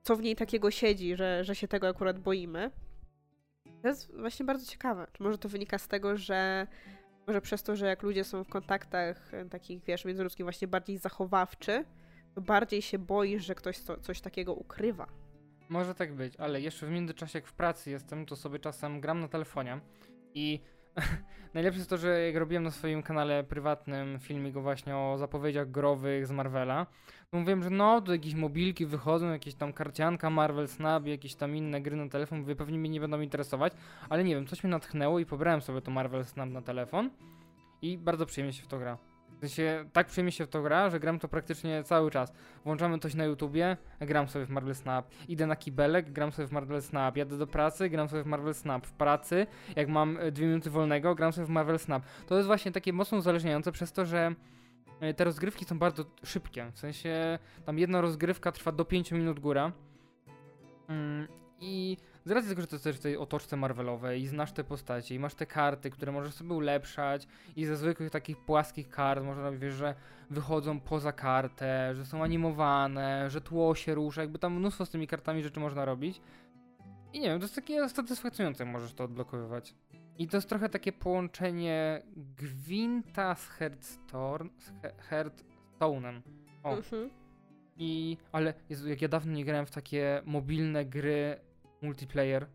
co 0.01 0.15
w 0.15 0.21
niej 0.21 0.35
takiego 0.35 0.71
siedzi, 0.71 1.15
że, 1.15 1.43
że 1.43 1.55
się 1.55 1.67
tego 1.67 1.87
akurat 1.87 2.19
boimy. 2.19 2.71
To 3.81 3.87
jest 3.87 4.17
właśnie 4.19 4.45
bardzo 4.45 4.71
ciekawe. 4.71 5.07
Czy 5.13 5.23
może 5.23 5.37
to 5.37 5.49
wynika 5.49 5.77
z 5.77 5.87
tego, 5.87 6.17
że 6.17 6.67
może 7.27 7.41
przez 7.41 7.63
to, 7.63 7.75
że 7.75 7.87
jak 7.87 8.03
ludzie 8.03 8.23
są 8.23 8.43
w 8.43 8.49
kontaktach 8.49 9.33
e, 9.33 9.45
takich, 9.45 9.83
wiesz, 9.83 10.05
międzyludzkich 10.05 10.45
właśnie 10.45 10.67
bardziej 10.67 10.97
zachowawczy, 10.97 11.85
to 12.35 12.41
bardziej 12.41 12.81
się 12.81 12.99
boisz, 12.99 13.45
że 13.45 13.55
ktoś 13.55 13.77
co, 13.77 13.97
coś 13.97 14.21
takiego 14.21 14.53
ukrywa. 14.53 15.07
Może 15.69 15.95
tak 15.95 16.13
być, 16.13 16.35
ale 16.35 16.61
jeszcze 16.61 16.87
w 16.87 16.89
międzyczasie 16.89 17.39
jak 17.39 17.47
w 17.47 17.53
pracy 17.53 17.91
jestem, 17.91 18.25
to 18.25 18.35
sobie 18.35 18.59
czasem 18.59 19.01
gram 19.01 19.19
na 19.19 19.27
telefonie 19.27 19.79
i 20.35 20.59
najlepsze 21.53 21.77
jest 21.77 21.89
to, 21.89 21.97
że 21.97 22.21
jak 22.21 22.35
robiłem 22.35 22.63
na 22.63 22.71
swoim 22.71 23.03
kanale 23.03 23.43
prywatnym 23.43 24.19
filmik 24.19 24.53
właśnie 24.53 24.97
o 24.97 25.17
zapowiedziach 25.17 25.71
growych 25.71 26.27
z 26.27 26.31
Marvela, 26.31 26.85
to 27.31 27.37
mówiłem, 27.37 27.63
że 27.63 27.69
no, 27.69 28.01
to 28.01 28.11
jakieś 28.11 28.33
mobilki 28.33 28.85
wychodzą, 28.85 29.31
jakieś 29.31 29.55
tam 29.55 29.73
karcianka 29.73 30.29
Marvel 30.29 30.67
Snap, 30.67 31.05
jakieś 31.05 31.35
tam 31.35 31.55
inne 31.55 31.81
gry 31.81 31.95
na 31.95 32.09
telefon, 32.09 32.39
mówię, 32.39 32.55
pewnie 32.55 32.79
mnie 32.79 32.89
nie 32.89 32.99
będą 32.99 33.21
interesować, 33.21 33.73
ale 34.09 34.23
nie 34.23 34.35
wiem, 34.35 34.47
coś 34.47 34.63
mnie 34.63 34.71
natchnęło 34.71 35.19
i 35.19 35.25
pobrałem 35.25 35.61
sobie 35.61 35.81
to 35.81 35.91
Marvel 35.91 36.25
Snap 36.25 36.49
na 36.49 36.61
telefon 36.61 37.09
i 37.81 37.97
bardzo 37.97 38.25
przyjemnie 38.25 38.53
się 38.53 38.63
w 38.63 38.67
to 38.67 38.79
gra. 38.79 39.14
W 39.35 39.39
sensie, 39.39 39.85
tak 39.93 40.07
przyjemnie 40.07 40.31
się 40.31 40.45
w 40.45 40.49
to 40.49 40.61
gra, 40.61 40.89
że 40.89 40.99
gram 40.99 41.19
to 41.19 41.27
praktycznie 41.27 41.83
cały 41.83 42.11
czas. 42.11 42.33
Włączamy 42.63 42.99
coś 42.99 43.15
na 43.15 43.25
YouTubie, 43.25 43.77
gram 43.99 44.27
sobie 44.27 44.45
w 44.45 44.49
Marvel 44.49 44.75
Snap. 44.75 45.11
Idę 45.27 45.47
na 45.47 45.55
kibelek, 45.55 46.11
gram 46.11 46.31
sobie 46.31 46.47
w 46.47 46.51
Marvel 46.51 46.81
Snap. 46.81 47.17
Jadę 47.17 47.37
do 47.37 47.47
pracy, 47.47 47.89
gram 47.89 48.09
sobie 48.09 48.23
w 48.23 48.25
Marvel 48.25 48.53
Snap. 48.53 48.85
W 48.85 48.91
pracy, 48.91 49.47
jak 49.75 49.87
mam 49.87 50.17
e, 50.17 50.31
dwie 50.31 50.47
minuty 50.47 50.69
wolnego, 50.69 51.15
gram 51.15 51.33
sobie 51.33 51.47
w 51.47 51.49
Marvel 51.49 51.79
Snap. 51.79 52.05
To 52.27 52.35
jest 52.35 52.47
właśnie 52.47 52.71
takie 52.71 52.93
mocno 52.93 53.17
uzależniające 53.17 53.71
przez 53.71 53.91
to, 53.91 54.05
że 54.05 54.35
e, 54.99 55.13
te 55.13 55.23
rozgrywki 55.23 55.65
są 55.65 55.79
bardzo 55.79 56.05
szybkie. 56.23 56.71
W 56.73 56.79
sensie, 56.79 57.39
tam 57.65 57.79
jedna 57.79 58.01
rozgrywka 58.01 58.51
trwa 58.51 58.71
do 58.71 58.85
5 58.85 59.11
minut 59.11 59.39
góra. 59.39 59.71
Mm, 60.87 61.27
I 61.59 61.97
z 62.25 62.31
racji 62.31 62.49
tego, 62.49 62.61
że 62.61 62.67
to 62.67 62.75
jest 62.75 62.83
też 62.83 62.95
w 62.95 62.99
tej 62.99 63.17
otoczce 63.17 63.57
Marvelowej 63.57 64.21
i 64.21 64.27
znasz 64.27 64.51
te 64.51 64.63
postacie 64.63 65.15
i 65.15 65.19
masz 65.19 65.35
te 65.35 65.45
karty, 65.45 65.89
które 65.89 66.11
możesz 66.11 66.33
sobie 66.33 66.53
ulepszać 66.53 67.27
i 67.55 67.65
ze 67.65 67.77
zwykłych 67.77 68.11
takich 68.11 68.37
płaskich 68.37 68.89
kart 68.89 69.23
można 69.23 69.51
wiesz, 69.51 69.73
że 69.73 69.95
wychodzą 70.29 70.79
poza 70.79 71.11
kartę, 71.11 71.95
że 71.95 72.05
są 72.05 72.23
animowane, 72.23 73.29
że 73.29 73.41
tło 73.41 73.75
się 73.75 73.95
rusza, 73.95 74.21
jakby 74.21 74.39
tam 74.39 74.53
mnóstwo 74.53 74.85
z 74.85 74.89
tymi 74.89 75.07
kartami 75.07 75.43
rzeczy 75.43 75.59
można 75.59 75.85
robić. 75.85 76.21
I 77.13 77.19
nie 77.19 77.29
wiem, 77.29 77.39
to 77.39 77.43
jest 77.43 77.55
takie 77.55 77.89
satysfakcjonujące, 77.89 78.65
możesz 78.65 78.93
to 78.93 79.03
odblokowywać. 79.03 79.75
I 80.17 80.27
to 80.27 80.37
jest 80.37 80.49
trochę 80.49 80.69
takie 80.69 80.91
połączenie 80.91 82.01
Gwinta 82.15 83.35
z 83.35 83.47
Hearthstone, 83.47 84.49
z 84.57 84.71
Hearthstone'em. 85.09 86.21
O. 86.63 86.75
Mhm. 86.75 87.09
I, 87.77 88.17
ale 88.31 88.53
Jezu, 88.69 88.89
jak 88.89 89.01
ja 89.01 89.07
dawno 89.07 89.33
nie 89.33 89.45
grałem 89.45 89.65
w 89.65 89.71
takie 89.71 90.21
mobilne 90.25 90.85
gry 90.85 91.39
multiplayer. 91.85 92.47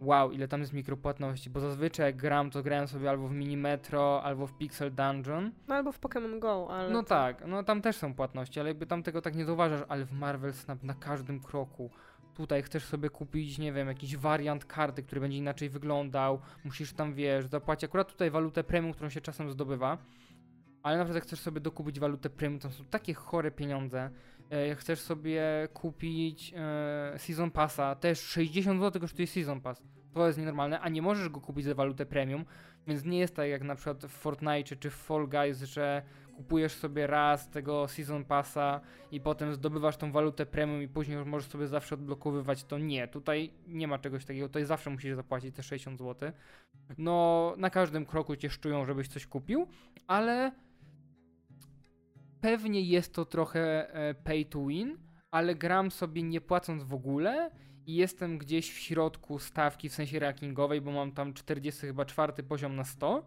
Wow, 0.00 0.32
ile 0.32 0.48
tam 0.48 0.60
jest 0.60 0.72
mikropłatności, 0.72 1.50
bo 1.50 1.60
zazwyczaj 1.60 2.06
jak 2.06 2.16
gram, 2.16 2.50
to 2.50 2.62
grałem 2.62 2.88
sobie 2.88 3.10
albo 3.10 3.28
w 3.28 3.32
Mini 3.32 3.56
Metro, 3.56 4.22
albo 4.22 4.46
w 4.46 4.58
Pixel 4.58 4.94
Dungeon. 4.94 5.52
No 5.68 5.74
albo 5.74 5.92
w 5.92 6.00
Pokémon 6.00 6.38
Go, 6.38 6.68
ale... 6.70 6.90
No 6.90 7.02
tak, 7.02 7.46
no 7.46 7.62
tam 7.62 7.82
też 7.82 7.96
są 7.96 8.14
płatności, 8.14 8.60
ale 8.60 8.68
jakby 8.68 8.86
tam 8.86 9.02
tego 9.02 9.22
tak 9.22 9.36
nie 9.36 9.44
zauważasz, 9.44 9.80
ale 9.88 10.04
w 10.04 10.12
Marvel 10.12 10.52
Snap 10.52 10.82
na 10.82 10.94
każdym 10.94 11.40
kroku. 11.40 11.90
Tutaj 12.34 12.62
chcesz 12.62 12.84
sobie 12.84 13.10
kupić, 13.10 13.58
nie 13.58 13.72
wiem, 13.72 13.88
jakiś 13.88 14.16
wariant 14.16 14.64
karty, 14.64 15.02
który 15.02 15.20
będzie 15.20 15.38
inaczej 15.38 15.70
wyglądał, 15.70 16.40
musisz 16.64 16.92
tam, 16.92 17.14
wiesz, 17.14 17.46
zapłacić 17.46 17.84
akurat 17.84 18.08
tutaj 18.08 18.30
walutę 18.30 18.64
premium, 18.64 18.92
którą 18.92 19.08
się 19.08 19.20
czasem 19.20 19.50
zdobywa, 19.50 19.98
ale 20.82 20.96
naprawdę 20.96 21.18
jak 21.18 21.24
chcesz 21.24 21.40
sobie 21.40 21.60
dokupić 21.60 22.00
walutę 22.00 22.30
premium, 22.30 22.60
to 22.60 22.70
są 22.70 22.84
takie 22.84 23.14
chore 23.14 23.50
pieniądze, 23.50 24.10
jak 24.68 24.78
chcesz 24.78 25.00
sobie 25.00 25.42
kupić 25.72 26.54
e, 26.56 27.18
Season 27.18 27.50
Passa, 27.50 27.94
też 27.94 28.20
60 28.20 28.80
zł 28.80 29.00
kosztuje 29.00 29.26
Season 29.26 29.60
Pass. 29.60 29.82
To 30.12 30.26
jest 30.26 30.38
nienormalne, 30.38 30.80
a 30.80 30.88
nie 30.88 31.02
możesz 31.02 31.28
go 31.28 31.40
kupić 31.40 31.64
za 31.64 31.74
walutę 31.74 32.06
premium, 32.06 32.44
więc 32.86 33.04
nie 33.04 33.18
jest 33.18 33.36
tak 33.36 33.48
jak 33.48 33.62
na 33.62 33.74
przykład 33.74 34.06
w 34.06 34.08
Fortnite 34.08 34.76
czy 34.76 34.90
w 34.90 34.94
Fall 34.94 35.28
Guys, 35.28 35.62
że 35.62 36.02
kupujesz 36.36 36.72
sobie 36.72 37.06
raz 37.06 37.50
tego 37.50 37.88
Season 37.88 38.24
Passa 38.24 38.80
i 39.12 39.20
potem 39.20 39.54
zdobywasz 39.54 39.96
tą 39.96 40.12
walutę 40.12 40.46
premium 40.46 40.82
i 40.82 40.88
później 40.88 41.24
możesz 41.24 41.48
sobie 41.48 41.66
zawsze 41.66 41.94
odblokowywać. 41.94 42.64
To 42.64 42.78
nie, 42.78 43.08
tutaj 43.08 43.52
nie 43.66 43.88
ma 43.88 43.98
czegoś 43.98 44.24
takiego, 44.24 44.46
tutaj 44.46 44.64
zawsze 44.64 44.90
musisz 44.90 45.16
zapłacić 45.16 45.56
te 45.56 45.62
60 45.62 45.98
zł. 45.98 46.32
No, 46.98 47.54
na 47.56 47.70
każdym 47.70 48.06
kroku 48.06 48.36
cię 48.36 48.50
szczują, 48.50 48.84
żebyś 48.84 49.08
coś 49.08 49.26
kupił, 49.26 49.66
ale 50.06 50.52
pewnie 52.40 52.80
jest 52.80 53.14
to 53.14 53.24
trochę 53.24 53.94
e, 53.94 54.14
pay 54.14 54.44
to 54.44 54.66
win, 54.66 54.98
ale 55.30 55.54
gram 55.54 55.90
sobie 55.90 56.22
nie 56.22 56.40
płacąc 56.40 56.82
w 56.82 56.94
ogóle 56.94 57.50
i 57.86 57.94
jestem 57.94 58.38
gdzieś 58.38 58.72
w 58.72 58.78
środku 58.78 59.38
stawki 59.38 59.88
w 59.88 59.94
sensie 59.94 60.18
rankingowej, 60.18 60.80
bo 60.80 60.92
mam 60.92 61.12
tam 61.12 61.34
40 61.34 61.80
chyba 61.80 62.04
czwarty 62.04 62.42
poziom 62.42 62.76
na 62.76 62.84
100 62.84 63.26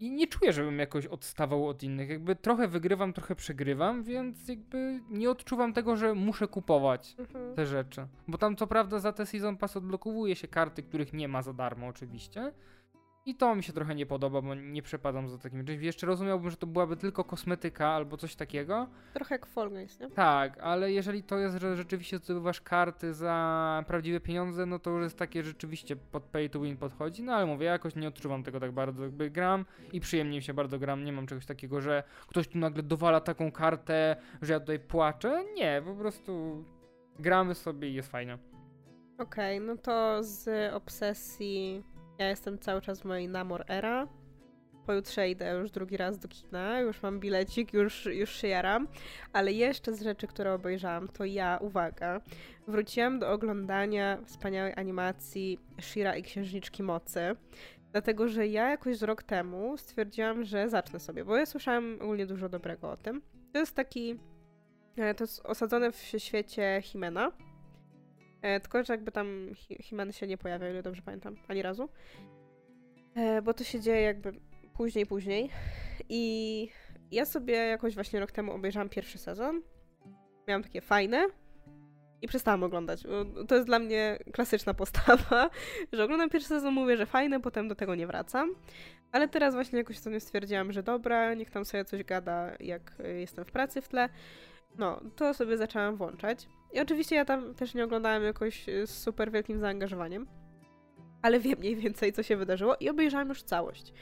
i 0.00 0.10
nie 0.10 0.26
czuję, 0.26 0.52
żebym 0.52 0.78
jakoś 0.78 1.06
odstawał 1.06 1.68
od 1.68 1.82
innych. 1.82 2.10
Jakby 2.10 2.36
trochę 2.36 2.68
wygrywam, 2.68 3.12
trochę 3.12 3.34
przegrywam, 3.34 4.02
więc 4.02 4.48
jakby 4.48 5.00
nie 5.10 5.30
odczuwam 5.30 5.72
tego, 5.72 5.96
że 5.96 6.14
muszę 6.14 6.48
kupować 6.48 7.14
mhm. 7.18 7.54
te 7.54 7.66
rzeczy. 7.66 8.06
Bo 8.28 8.38
tam 8.38 8.56
co 8.56 8.66
prawda 8.66 8.98
za 8.98 9.12
te 9.12 9.26
Season 9.26 9.56
Pass 9.56 9.76
odblokowuje 9.76 10.36
się 10.36 10.48
karty, 10.48 10.82
których 10.82 11.12
nie 11.12 11.28
ma 11.28 11.42
za 11.42 11.52
darmo 11.52 11.86
oczywiście, 11.86 12.52
i 13.26 13.34
to 13.34 13.54
mi 13.54 13.62
się 13.62 13.72
trochę 13.72 13.94
nie 13.94 14.06
podoba, 14.06 14.42
bo 14.42 14.54
nie 14.54 14.82
przepadam 14.82 15.28
za 15.28 15.38
takim 15.38 15.66
czymś. 15.66 15.82
Jeszcze 15.82 16.06
rozumiałbym, 16.06 16.50
że 16.50 16.56
to 16.56 16.66
byłaby 16.66 16.96
tylko 16.96 17.24
kosmetyka 17.24 17.88
albo 17.88 18.16
coś 18.16 18.36
takiego. 18.36 18.86
Trochę 19.14 19.34
jak 19.34 19.46
Fall 19.46 19.70
Guys, 19.70 20.00
nie? 20.00 20.10
Tak, 20.10 20.58
ale 20.58 20.92
jeżeli 20.92 21.22
to 21.22 21.38
jest, 21.38 21.56
że 21.56 21.76
rzeczywiście 21.76 22.18
zdobywasz 22.18 22.60
karty 22.60 23.14
za 23.14 23.84
prawdziwe 23.86 24.20
pieniądze, 24.20 24.66
no 24.66 24.78
to 24.78 24.90
już 24.90 25.02
jest 25.02 25.18
takie 25.18 25.42
rzeczywiście 25.42 25.96
pod 25.96 26.22
pay 26.22 26.48
to 26.48 26.60
win 26.60 26.76
podchodzi. 26.76 27.22
No 27.22 27.32
ale 27.32 27.46
mówię, 27.46 27.66
ja 27.66 27.72
jakoś 27.72 27.96
nie 27.96 28.08
odczuwam 28.08 28.42
tego 28.42 28.60
tak 28.60 28.72
bardzo. 28.72 29.02
Jakby 29.02 29.30
gram 29.30 29.64
i 29.92 30.00
przyjemnie 30.00 30.36
mi 30.36 30.42
się 30.42 30.54
bardzo 30.54 30.78
gram. 30.78 31.04
Nie 31.04 31.12
mam 31.12 31.26
czegoś 31.26 31.46
takiego, 31.46 31.80
że 31.80 32.02
ktoś 32.26 32.48
tu 32.48 32.58
nagle 32.58 32.82
dowala 32.82 33.20
taką 33.20 33.52
kartę, 33.52 34.16
że 34.42 34.52
ja 34.52 34.60
tutaj 34.60 34.78
płaczę. 34.78 35.44
Nie, 35.54 35.82
po 35.84 35.94
prostu 35.94 36.64
gramy 37.18 37.54
sobie 37.54 37.88
i 37.88 37.94
jest 37.94 38.10
fajnie. 38.10 38.38
Okej, 39.18 39.56
okay, 39.56 39.66
no 39.66 39.76
to 39.76 40.22
z 40.22 40.72
obsesji 40.74 41.82
ja 42.18 42.28
jestem 42.28 42.58
cały 42.58 42.80
czas 42.80 43.00
w 43.00 43.04
mojej 43.04 43.28
Namor 43.28 43.64
era. 43.68 44.08
Pojutrze 44.86 45.30
idę 45.30 45.50
już 45.50 45.70
drugi 45.70 45.96
raz 45.96 46.18
do 46.18 46.28
kina, 46.28 46.80
już 46.80 47.02
mam 47.02 47.20
bilecik, 47.20 47.72
już, 47.72 48.06
już 48.06 48.30
się 48.30 48.48
jaram. 48.48 48.88
Ale 49.32 49.52
jeszcze 49.52 49.94
z 49.94 50.02
rzeczy, 50.02 50.26
które 50.26 50.54
obejrzałam, 50.54 51.08
to 51.08 51.24
ja, 51.24 51.58
uwaga, 51.60 52.20
wróciłam 52.68 53.18
do 53.18 53.30
oglądania 53.30 54.18
wspaniałej 54.24 54.72
animacji 54.76 55.58
Shira 55.80 56.16
i 56.16 56.22
Księżniczki 56.22 56.82
Mocy. 56.82 57.20
Dlatego, 57.92 58.28
że 58.28 58.46
ja 58.46 58.70
jakoś 58.70 59.00
rok 59.00 59.22
temu 59.22 59.76
stwierdziłam, 59.76 60.44
że 60.44 60.68
zacznę 60.68 61.00
sobie, 61.00 61.24
bo 61.24 61.36
ja 61.36 61.46
słyszałam 61.46 61.98
ogólnie 62.00 62.26
dużo 62.26 62.48
dobrego 62.48 62.90
o 62.90 62.96
tym. 62.96 63.22
To 63.52 63.58
jest 63.58 63.74
taki, 63.74 64.18
e, 64.96 65.14
to 65.14 65.24
jest 65.24 65.46
osadzone 65.46 65.92
w 65.92 65.96
świecie 65.96 66.80
Himena, 66.82 67.32
E, 68.42 68.60
tylko, 68.60 68.84
że 68.84 68.92
jakby 68.92 69.12
tam 69.12 69.50
Himan 69.80 70.12
się 70.12 70.26
nie 70.26 70.38
pojawia, 70.38 70.70
ile 70.70 70.82
dobrze 70.82 71.02
pamiętam, 71.02 71.36
ani 71.48 71.62
razu. 71.62 71.88
E, 73.14 73.42
bo 73.42 73.54
to 73.54 73.64
się 73.64 73.80
dzieje 73.80 74.00
jakby 74.00 74.32
później, 74.76 75.06
później. 75.06 75.50
I 76.08 76.68
ja 77.10 77.24
sobie 77.24 77.54
jakoś 77.54 77.94
właśnie 77.94 78.20
rok 78.20 78.32
temu 78.32 78.52
obejrzałam 78.52 78.88
pierwszy 78.88 79.18
sezon. 79.18 79.62
Miałam 80.48 80.62
takie 80.62 80.80
fajne. 80.80 81.26
I 82.22 82.28
przestałam 82.28 82.62
oglądać. 82.62 83.02
To 83.48 83.54
jest 83.54 83.66
dla 83.66 83.78
mnie 83.78 84.18
klasyczna 84.32 84.74
postawa, 84.74 85.50
że 85.92 86.04
oglądam 86.04 86.30
pierwszy 86.30 86.48
sezon, 86.48 86.74
mówię, 86.74 86.96
że 86.96 87.06
fajne, 87.06 87.40
potem 87.40 87.68
do 87.68 87.74
tego 87.74 87.94
nie 87.94 88.06
wracam. 88.06 88.54
Ale 89.12 89.28
teraz 89.28 89.54
właśnie 89.54 89.78
jakoś 89.78 89.98
sobie 89.98 90.20
stwierdziłam, 90.20 90.72
że 90.72 90.82
dobra, 90.82 91.34
niech 91.34 91.50
tam 91.50 91.64
sobie 91.64 91.84
coś 91.84 92.04
gada, 92.04 92.52
jak 92.60 92.92
jestem 93.18 93.44
w 93.44 93.52
pracy 93.52 93.82
w 93.82 93.88
tle. 93.88 94.08
No, 94.78 95.00
to 95.16 95.34
sobie 95.34 95.56
zaczęłam 95.56 95.96
włączać. 95.96 96.48
I 96.72 96.80
oczywiście 96.80 97.16
ja 97.16 97.24
tam 97.24 97.54
też 97.54 97.74
nie 97.74 97.84
oglądałam 97.84 98.22
jakoś 98.22 98.68
y, 98.68 98.86
z 98.86 98.90
super 98.90 99.32
wielkim 99.32 99.58
zaangażowaniem, 99.58 100.26
ale 101.22 101.40
wiem 101.40 101.58
mniej 101.58 101.76
więcej, 101.76 102.12
co 102.12 102.22
się 102.22 102.36
wydarzyło 102.36 102.76
i 102.80 102.88
obejrzałam 102.88 103.28
już 103.28 103.42
całość. 103.42 103.92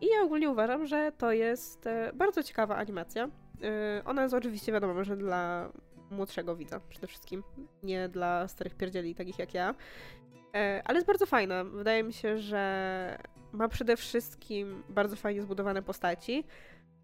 I 0.00 0.06
ja 0.06 0.22
ogólnie 0.22 0.50
uważam, 0.50 0.86
że 0.86 1.12
to 1.18 1.32
jest 1.32 1.86
e, 1.86 2.12
bardzo 2.14 2.42
ciekawa 2.42 2.76
animacja. 2.76 3.28
E, 3.62 4.02
ona 4.04 4.22
jest 4.22 4.34
oczywiście 4.34 4.72
wiadomo, 4.72 5.04
że 5.04 5.16
dla 5.16 5.72
młodszego 6.10 6.56
widza 6.56 6.80
przede 6.80 7.06
wszystkim, 7.06 7.42
nie 7.82 8.08
dla 8.08 8.48
starych 8.48 8.74
pierdzieli 8.74 9.14
takich 9.14 9.38
jak 9.38 9.54
ja, 9.54 9.74
e, 10.54 10.82
ale 10.84 10.96
jest 10.96 11.06
bardzo 11.06 11.26
fajna. 11.26 11.64
Wydaje 11.64 12.02
mi 12.02 12.12
się, 12.12 12.38
że 12.38 13.18
ma 13.52 13.68
przede 13.68 13.96
wszystkim 13.96 14.82
bardzo 14.88 15.16
fajnie 15.16 15.42
zbudowane 15.42 15.82
postaci, 15.82 16.44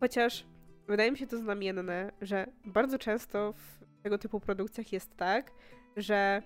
chociaż 0.00 0.46
wydaje 0.88 1.10
mi 1.10 1.18
się 1.18 1.26
to 1.26 1.38
znamienne, 1.38 2.12
że 2.20 2.46
bardzo 2.64 2.98
często 2.98 3.52
w 3.52 3.73
tego 4.04 4.18
typu 4.18 4.40
produkcjach 4.40 4.92
jest 4.92 5.16
tak, 5.16 5.50
że 5.96 6.42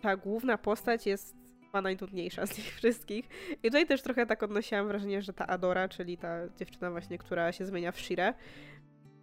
ta 0.00 0.16
główna 0.16 0.58
postać 0.58 1.06
jest 1.06 1.36
chyba 1.64 1.82
najtrudniejsza 1.82 2.46
z 2.46 2.58
nich 2.58 2.74
wszystkich. 2.78 3.28
I 3.62 3.66
tutaj 3.68 3.86
też 3.86 4.02
trochę 4.02 4.26
tak 4.26 4.42
odnosiłam 4.42 4.88
wrażenie, 4.88 5.22
że 5.22 5.32
ta 5.32 5.46
Adora, 5.46 5.88
czyli 5.88 6.16
ta 6.18 6.48
dziewczyna 6.56 6.90
właśnie, 6.90 7.18
która 7.18 7.52
się 7.52 7.66
zmienia 7.66 7.92
w 7.92 8.00
Shire, 8.00 8.34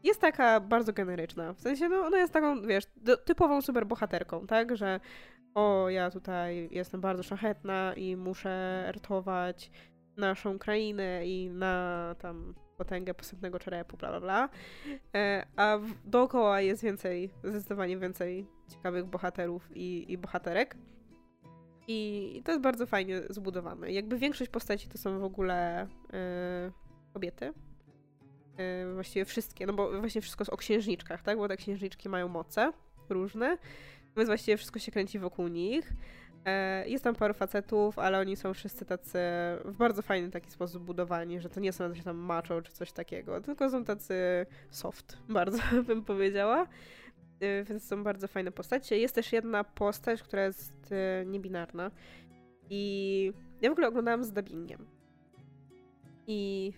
jest 0.03 0.21
taka 0.21 0.59
bardzo 0.59 0.93
generyczna. 0.93 1.53
W 1.53 1.61
sensie, 1.61 1.89
no 1.89 2.05
ona 2.05 2.17
jest 2.17 2.33
taką, 2.33 2.61
wiesz, 2.61 2.83
typową 3.25 3.61
superbohaterką, 3.61 4.47
tak? 4.47 4.77
Że 4.77 4.99
o, 5.55 5.89
ja 5.89 6.11
tutaj 6.11 6.69
jestem 6.71 7.01
bardzo 7.01 7.23
szlachetna 7.23 7.93
i 7.93 8.15
muszę 8.15 8.83
ratować 8.91 9.71
naszą 10.17 10.59
krainę 10.59 11.27
i 11.27 11.49
na 11.49 12.15
tam 12.19 12.53
potęgę 12.77 13.13
posępnego 13.13 13.59
czerepu, 13.59 13.97
bla 13.97 14.09
bla 14.09 14.19
bla. 14.19 14.49
E, 15.15 15.45
a 15.55 15.79
dookoła 16.05 16.61
jest 16.61 16.83
więcej, 16.83 17.33
zdecydowanie 17.43 17.97
więcej 17.97 18.47
ciekawych 18.69 19.05
bohaterów 19.05 19.69
i, 19.75 20.05
i 20.11 20.17
bohaterek. 20.17 20.75
I 21.87 22.41
to 22.45 22.51
jest 22.51 22.63
bardzo 22.63 22.85
fajnie 22.85 23.21
zbudowane. 23.29 23.91
Jakby 23.91 24.17
większość 24.17 24.51
postaci 24.51 24.87
to 24.87 24.97
są 24.97 25.19
w 25.19 25.23
ogóle 25.23 25.85
y, 25.85 25.87
kobiety. 27.13 27.45
Y, 27.45 28.93
właściwie 28.93 29.25
wszystkie, 29.25 29.65
no 29.65 29.73
bo 29.73 29.99
właśnie 29.99 30.21
wszystko 30.21 30.41
jest 30.41 30.53
o 30.53 30.57
księżniczkach, 30.57 31.21
tak? 31.21 31.37
Bo 31.37 31.47
te 31.47 31.57
księżniczki 31.57 32.09
mają 32.09 32.27
moce 32.27 32.71
różne, 33.09 33.57
więc 34.17 34.29
właściwie 34.29 34.57
wszystko 34.57 34.79
się 34.79 34.91
kręci 34.91 35.19
wokół 35.19 35.47
nich. 35.47 35.93
Y, 36.47 36.89
jest 36.89 37.03
tam 37.03 37.15
paru 37.15 37.33
facetów, 37.33 37.99
ale 37.99 38.19
oni 38.19 38.35
są 38.35 38.53
wszyscy 38.53 38.85
tacy 38.85 39.19
w 39.65 39.73
bardzo 39.77 40.01
fajny 40.01 40.31
taki 40.31 40.51
sposób 40.51 40.83
budowani, 40.83 41.39
że 41.39 41.49
to 41.49 41.59
nie 41.59 41.73
są 41.73 41.83
jacyś 41.83 42.03
tam 42.03 42.17
macho 42.17 42.61
czy 42.61 42.71
coś 42.71 42.91
takiego, 42.91 43.41
tylko 43.41 43.69
są 43.69 43.83
tacy 43.83 44.45
soft, 44.69 45.17
bardzo 45.29 45.59
bym 45.87 46.03
powiedziała. 46.03 46.67
Y, 47.43 47.63
więc 47.63 47.87
są 47.87 48.03
bardzo 48.03 48.27
fajne 48.27 48.51
postacie. 48.51 48.99
Jest 48.99 49.15
też 49.15 49.33
jedna 49.33 49.63
postać, 49.63 50.23
która 50.23 50.45
jest 50.45 50.91
y, 50.91 51.25
niebinarna 51.25 51.91
i 52.69 53.33
ja 53.61 53.69
w 53.69 53.71
ogóle 53.71 53.87
oglądałam 53.87 54.23
z 54.23 54.31
dubbingiem. 54.31 54.85
I 56.27 56.73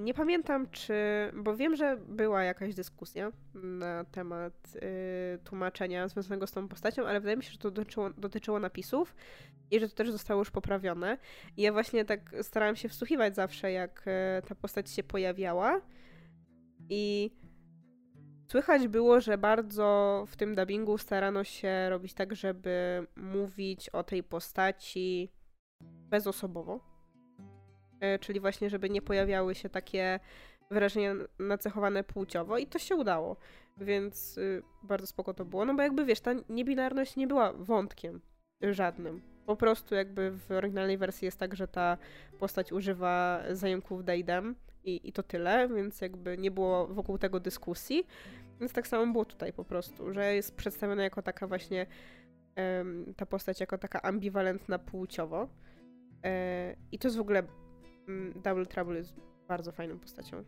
nie 0.00 0.14
pamiętam, 0.14 0.70
czy. 0.70 0.94
Bo 1.34 1.56
wiem, 1.56 1.76
że 1.76 1.96
była 1.96 2.42
jakaś 2.42 2.74
dyskusja 2.74 3.32
na 3.54 4.04
temat 4.04 4.54
y, 4.74 5.38
tłumaczenia 5.44 6.08
związanego 6.08 6.46
z 6.46 6.52
tą 6.52 6.68
postacią, 6.68 7.06
ale 7.06 7.20
wydaje 7.20 7.36
mi 7.36 7.44
się, 7.44 7.52
że 7.52 7.58
to 7.58 7.70
dotyczyło, 7.70 8.10
dotyczyło 8.10 8.60
napisów 8.60 9.14
i 9.70 9.80
że 9.80 9.88
to 9.88 9.94
też 9.94 10.10
zostało 10.10 10.40
już 10.40 10.50
poprawione. 10.50 11.18
I 11.56 11.62
ja 11.62 11.72
właśnie 11.72 12.04
tak 12.04 12.34
starałam 12.42 12.76
się 12.76 12.88
wsłuchiwać 12.88 13.34
zawsze, 13.34 13.72
jak 13.72 14.04
y, 14.08 14.42
ta 14.48 14.54
postać 14.54 14.90
się 14.90 15.02
pojawiała. 15.02 15.80
I 16.88 17.30
Słychać 18.50 18.88
było, 18.88 19.20
że 19.20 19.38
bardzo 19.38 20.24
w 20.28 20.36
tym 20.36 20.54
dubbingu 20.54 20.98
starano 20.98 21.44
się 21.44 21.90
robić 21.90 22.14
tak, 22.14 22.34
żeby 22.34 23.06
mówić 23.16 23.88
o 23.88 24.02
tej 24.02 24.22
postaci 24.22 25.32
bezosobowo. 25.82 26.93
E, 28.04 28.18
czyli 28.18 28.40
właśnie, 28.40 28.70
żeby 28.70 28.90
nie 28.90 29.02
pojawiały 29.02 29.54
się 29.54 29.68
takie 29.68 30.20
wyrażenia 30.70 31.14
nacechowane 31.38 32.04
płciowo 32.04 32.58
i 32.58 32.66
to 32.66 32.78
się 32.78 32.96
udało. 32.96 33.36
Więc 33.76 34.38
y, 34.38 34.62
bardzo 34.82 35.06
spoko 35.06 35.34
to 35.34 35.44
było. 35.44 35.64
No 35.64 35.74
bo 35.74 35.82
jakby 35.82 36.04
wiesz, 36.04 36.20
ta 36.20 36.30
niebinarność 36.48 37.16
nie 37.16 37.26
była 37.26 37.52
wątkiem 37.52 38.20
żadnym. 38.62 39.22
Po 39.46 39.56
prostu 39.56 39.94
jakby 39.94 40.30
w 40.30 40.50
oryginalnej 40.50 40.98
wersji 40.98 41.24
jest 41.24 41.38
tak, 41.38 41.56
że 41.56 41.68
ta 41.68 41.98
postać 42.38 42.72
używa 42.72 43.42
zająków 43.50 44.04
Deidem 44.04 44.54
i, 44.84 45.08
i 45.08 45.12
to 45.12 45.22
tyle, 45.22 45.68
więc 45.68 46.00
jakby 46.00 46.38
nie 46.38 46.50
było 46.50 46.86
wokół 46.86 47.18
tego 47.18 47.40
dyskusji. 47.40 48.06
Więc 48.60 48.72
tak 48.72 48.86
samo 48.86 49.12
było 49.12 49.24
tutaj 49.24 49.52
po 49.52 49.64
prostu, 49.64 50.12
że 50.12 50.34
jest 50.34 50.56
przedstawiona 50.56 51.02
jako 51.02 51.22
taka 51.22 51.46
właśnie 51.46 51.86
ta 53.16 53.26
postać 53.26 53.60
jako 53.60 53.78
taka 53.78 54.02
ambiwalentna 54.02 54.78
płciowo. 54.78 55.48
E, 56.24 56.76
I 56.92 56.98
to 56.98 57.08
jest 57.08 57.16
w 57.16 57.20
ogóle 57.20 57.42
Double 58.44 58.66
Trouble 58.66 58.96
jest 58.98 59.14
bardzo 59.48 59.72
fajną 59.72 59.98
postacią. 59.98 60.44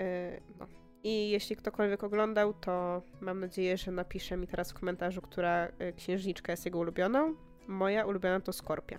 E, 0.00 0.40
no. 0.58 0.66
I 1.04 1.30
jeśli 1.30 1.56
ktokolwiek 1.56 2.04
oglądał, 2.04 2.54
to 2.54 3.02
mam 3.20 3.40
nadzieję, 3.40 3.76
że 3.76 3.92
napisze 3.92 4.36
mi 4.36 4.46
teraz 4.46 4.72
w 4.72 4.74
komentarzu, 4.74 5.22
która 5.22 5.68
e, 5.78 5.92
księżniczka 5.92 6.52
jest 6.52 6.64
jego 6.64 6.78
ulubioną. 6.78 7.34
Moja 7.68 8.06
ulubiona 8.06 8.40
to 8.40 8.52
Skorpia. 8.52 8.98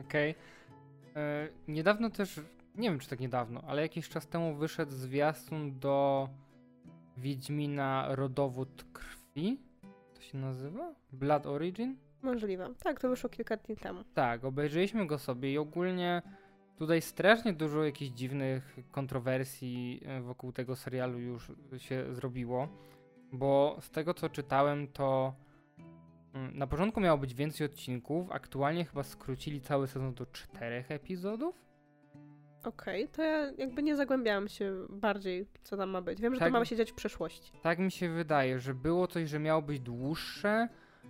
Okej. 0.00 0.30
Okay. 0.30 1.22
E, 1.22 1.48
niedawno 1.68 2.10
też, 2.10 2.40
nie 2.74 2.90
wiem 2.90 2.98
czy 2.98 3.08
tak 3.08 3.20
niedawno, 3.20 3.62
ale 3.66 3.82
jakiś 3.82 4.08
czas 4.08 4.26
temu 4.26 4.54
wyszedł 4.54 4.92
zwiastun 4.92 5.78
do 5.78 6.28
Wiedźmina 7.16 8.06
Rodowód 8.10 8.84
Krwi. 8.92 9.60
To 10.14 10.22
się 10.22 10.38
nazywa? 10.38 10.94
Blood 11.12 11.46
Origin? 11.46 11.96
Możliwe. 12.22 12.74
Tak, 12.82 13.00
to 13.00 13.08
wyszło 13.08 13.30
kilka 13.30 13.56
dni 13.56 13.76
temu. 13.76 14.04
Tak, 14.14 14.44
obejrzeliśmy 14.44 15.06
go 15.06 15.18
sobie 15.18 15.52
i 15.52 15.58
ogólnie 15.58 16.22
tutaj 16.78 17.02
strasznie 17.02 17.52
dużo 17.52 17.84
jakichś 17.84 18.10
dziwnych 18.10 18.76
kontrowersji 18.90 20.00
e, 20.06 20.20
wokół 20.20 20.52
tego 20.52 20.76
serialu 20.76 21.18
już 21.18 21.52
się 21.78 22.14
zrobiło, 22.14 22.68
bo 23.32 23.76
z 23.80 23.90
tego 23.90 24.14
co 24.14 24.28
czytałem 24.28 24.88
to 24.88 25.34
mm, 26.34 26.58
na 26.58 26.66
początku 26.66 27.00
miało 27.00 27.18
być 27.18 27.34
więcej 27.34 27.66
odcinków, 27.66 28.30
aktualnie 28.30 28.84
chyba 28.84 29.02
skrócili 29.02 29.60
cały 29.60 29.86
sezon 29.86 30.14
do 30.14 30.26
czterech 30.26 30.90
epizodów. 30.90 31.64
Okej, 32.64 33.04
okay, 33.04 33.14
to 33.16 33.22
ja 33.22 33.52
jakby 33.58 33.82
nie 33.82 33.96
zagłębiałam 33.96 34.48
się 34.48 34.86
bardziej, 34.88 35.46
co 35.62 35.76
tam 35.76 35.90
ma 35.90 36.02
być. 36.02 36.20
Wiem, 36.20 36.34
że 36.34 36.40
tak, 36.40 36.52
to 36.52 36.58
ma 36.58 36.64
się 36.64 36.76
dziać 36.76 36.92
w 36.92 36.94
przeszłości. 36.94 37.52
Tak 37.62 37.78
mi 37.78 37.90
się 37.90 38.08
wydaje, 38.08 38.60
że 38.60 38.74
było 38.74 39.06
coś, 39.06 39.28
że 39.28 39.38
miało 39.38 39.62
być 39.62 39.80
dłuższe, 39.80 40.68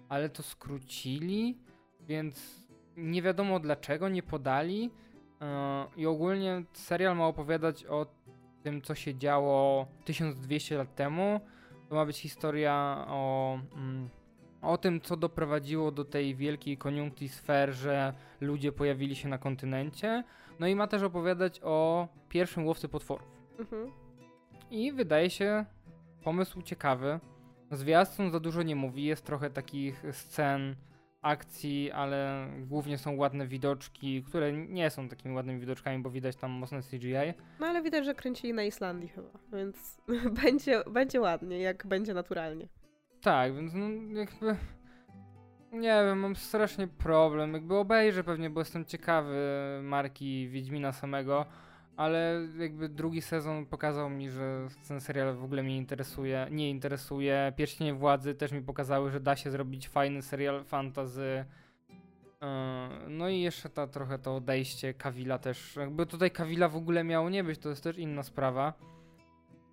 ale 0.09 0.29
to 0.29 0.43
skrócili, 0.43 1.59
więc 2.01 2.65
nie 2.97 3.23
wiadomo 3.23 3.61
dlaczego 3.61 4.09
nie 4.09 4.23
podali. 4.23 4.91
Yy, 5.45 6.03
I 6.03 6.07
ogólnie 6.07 6.63
serial 6.73 7.17
ma 7.17 7.27
opowiadać 7.27 7.85
o 7.87 8.07
tym, 8.63 8.83
co 8.83 8.95
się 8.95 9.19
działo 9.19 9.87
1200 10.05 10.79
lat 10.79 10.95
temu. 10.95 11.41
To 11.89 11.95
ma 11.95 12.07
być 12.07 12.19
historia 12.19 13.05
o, 13.09 13.59
mm, 13.77 14.09
o 14.63 14.79
tym, 14.79 15.01
co 15.01 15.17
doprowadziło 15.17 15.91
do 15.91 16.05
tej 16.05 16.35
wielkiej 16.35 16.79
koniunkcji 16.79 17.29
sfer, 17.29 17.73
że 17.73 18.15
ludzie 18.41 18.73
pojawili 18.73 19.17
się 19.17 19.29
na 19.29 19.39
kontynencie 19.39 20.25
no 20.61 20.67
i 20.67 20.75
ma 20.75 20.87
też 20.87 21.03
opowiadać 21.03 21.61
o 21.63 22.09
pierwszym 22.29 22.67
łowcy 22.67 22.89
potworów. 22.89 23.29
Mhm. 23.59 23.93
I 24.71 24.93
wydaje 24.93 25.31
się 25.31 25.65
pomysł 26.23 26.63
ciekawy. 26.63 27.21
Zwiastun 27.71 28.31
za 28.31 28.41
dużo 28.41 28.63
nie 28.63 28.77
mówi, 28.77 29.05
jest 29.05 29.25
trochę 29.25 29.51
takich 29.51 30.03
scen 30.13 30.77
akcji, 31.25 31.93
ale 31.93 32.49
głównie 32.61 32.99
są 32.99 33.17
ładne 33.17 33.47
widoczki, 33.47 34.23
które 34.23 34.53
nie 34.53 34.91
są 34.91 35.09
takimi 35.09 35.35
ładnymi 35.35 35.61
widoczkami, 35.61 36.03
bo 36.03 36.11
widać 36.11 36.37
tam 36.37 36.51
mocne 36.51 36.83
CGI. 36.83 37.35
No 37.61 37.67
ale 37.67 37.83
widać, 37.83 38.05
że 38.05 38.15
kręcili 38.15 38.55
na 38.55 38.63
Islandii 38.63 39.09
chyba, 39.09 39.31
więc 39.53 40.01
będzie, 40.43 40.83
będzie 40.91 41.21
ładnie, 41.21 41.59
jak 41.59 41.87
będzie 41.87 42.15
naturalnie. 42.15 42.69
Tak, 43.21 43.55
więc 43.55 43.73
no 43.75 43.89
jakby 44.19 44.57
nie 45.73 46.05
wiem, 46.07 46.19
mam 46.19 46.37
strasznie 46.37 46.87
problem. 46.87 47.53
Jakby 47.53 47.77
obejrzę 47.77 48.25
pewnie, 48.25 48.51
bo 48.51 48.61
jestem 48.61 48.85
ciekawy 48.85 49.37
marki 49.83 50.49
Wiedźmina 50.49 50.93
samego, 50.93 51.47
ale 51.97 52.49
jakby 52.59 52.89
drugi 52.89 53.23
sezon 53.23 53.67
pokazał 53.67 54.11
mi, 54.11 54.31
że 54.31 54.69
ten 54.89 55.01
serial 55.01 55.35
w 55.35 55.45
ogóle 55.45 55.63
mnie 55.63 55.77
interesuje, 55.77 56.47
nie 56.51 56.71
interesuje. 56.71 57.53
Pierścienie 57.57 57.95
Władzy 57.95 58.35
też 58.35 58.53
mi 58.53 58.63
pokazały, 58.63 59.11
że 59.11 59.21
da 59.21 59.37
się 59.37 59.51
zrobić 59.51 59.89
fajny 59.89 60.23
serial 60.23 60.65
fantazy. 60.65 61.45
E, 62.43 62.89
no 63.09 63.29
i 63.29 63.41
jeszcze 63.41 63.69
ta, 63.69 63.87
trochę 63.87 64.19
to 64.19 64.37
odejście 64.37 64.95
Kawila 64.95 65.39
też. 65.39 65.77
Jakby 65.77 66.07
tutaj 66.07 66.31
Kawila 66.31 66.69
w 66.69 66.77
ogóle 66.77 67.05
miało 67.05 67.31
nie 67.31 67.45
być, 67.45 67.59
to 67.59 67.69
jest 67.69 67.83
też 67.83 67.99
inna 67.99 68.23
sprawa. 68.23 68.73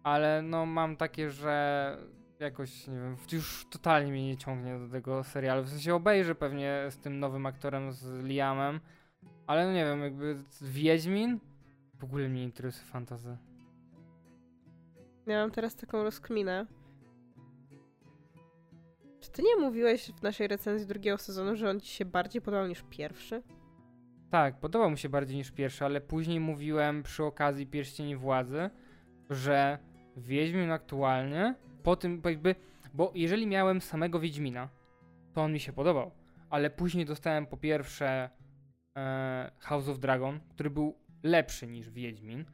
Ale 0.03 0.41
no 0.41 0.65
mam 0.65 0.97
takie, 0.97 1.29
że 1.29 1.97
jakoś, 2.39 2.87
nie 2.87 2.95
wiem, 2.95 3.17
już 3.31 3.67
totalnie 3.69 4.11
mnie 4.11 4.27
nie 4.27 4.37
ciągnie 4.37 4.79
do 4.79 4.89
tego 4.89 5.23
serialu. 5.23 5.63
W 5.63 5.69
sensie 5.69 5.95
obejrzę 5.95 6.35
pewnie 6.35 6.85
z 6.89 6.97
tym 6.97 7.19
nowym 7.19 7.45
aktorem, 7.45 7.91
z 7.91 8.25
Liamem, 8.25 8.79
ale 9.47 9.65
no 9.65 9.73
nie 9.73 9.85
wiem, 9.85 10.01
jakby 10.01 10.37
Wiedźmin 10.61 11.39
w 12.01 12.03
ogóle 12.03 12.29
mnie 12.29 12.43
interesuje 12.43 12.85
fantazy. 12.85 13.37
Ja 15.27 15.41
mam 15.41 15.51
teraz 15.51 15.75
taką 15.75 16.03
rozkminę. 16.03 16.65
Czy 19.19 19.31
ty 19.31 19.41
nie 19.43 19.55
mówiłeś 19.55 20.11
w 20.11 20.21
naszej 20.21 20.47
recenzji 20.47 20.87
drugiego 20.87 21.17
sezonu, 21.17 21.55
że 21.55 21.69
on 21.69 21.79
ci 21.79 21.87
się 21.87 22.05
bardziej 22.05 22.41
podobał 22.41 22.67
niż 22.67 22.83
pierwszy? 22.89 23.43
Tak, 24.29 24.59
podobał 24.59 24.91
mi 24.91 24.97
się 24.97 25.09
bardziej 25.09 25.37
niż 25.37 25.51
pierwszy, 25.51 25.85
ale 25.85 26.01
później 26.01 26.39
mówiłem 26.39 27.03
przy 27.03 27.23
okazji 27.23 27.67
Pierścieni 27.67 28.15
Władzy, 28.15 28.69
że 29.29 29.79
Wiedźmin 30.17 30.71
aktualnie 30.71 31.55
po 31.83 31.95
tym 31.95 32.21
jakby, 32.25 32.55
bo 32.93 33.11
jeżeli 33.15 33.47
miałem 33.47 33.81
samego 33.81 34.19
Wiedźmina, 34.19 34.69
to 35.33 35.41
on 35.41 35.53
mi 35.53 35.59
się 35.59 35.73
podobał, 35.73 36.11
ale 36.49 36.69
później 36.69 37.05
dostałem 37.05 37.45
po 37.45 37.57
pierwsze 37.57 38.29
e, 38.97 39.51
House 39.59 39.89
of 39.89 39.99
Dragon, 39.99 40.39
który 40.49 40.69
był 40.69 41.00
lepszy 41.23 41.67
niż 41.67 41.89
Wiedźmin, 41.89 42.45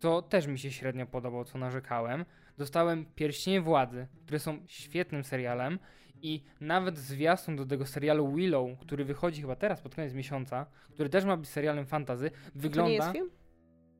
to 0.00 0.22
też 0.22 0.46
mi 0.46 0.58
się 0.58 0.70
średnio 0.70 1.06
podobał, 1.06 1.44
co 1.44 1.58
narzekałem. 1.58 2.24
Dostałem 2.58 3.06
Pierścienie 3.14 3.60
Władzy, 3.60 4.06
które 4.24 4.38
są 4.38 4.58
świetnym 4.66 5.24
serialem 5.24 5.78
I 6.22 6.44
nawet 6.60 6.98
zwiastun 6.98 7.56
do 7.56 7.66
tego 7.66 7.86
serialu 7.86 8.34
Willow, 8.34 8.78
który 8.78 9.04
wychodzi 9.04 9.40
chyba 9.40 9.56
teraz 9.56 9.80
pod 9.80 9.94
koniec 9.94 10.14
miesiąca, 10.14 10.66
który 10.90 11.08
też 11.08 11.24
ma 11.24 11.36
być 11.36 11.48
serialem 11.48 11.86
fantazy, 11.86 12.30
wygląda... 12.54 12.82
To 12.82 12.88
nie 12.88 12.94
jest 12.94 13.12
film? 13.12 13.30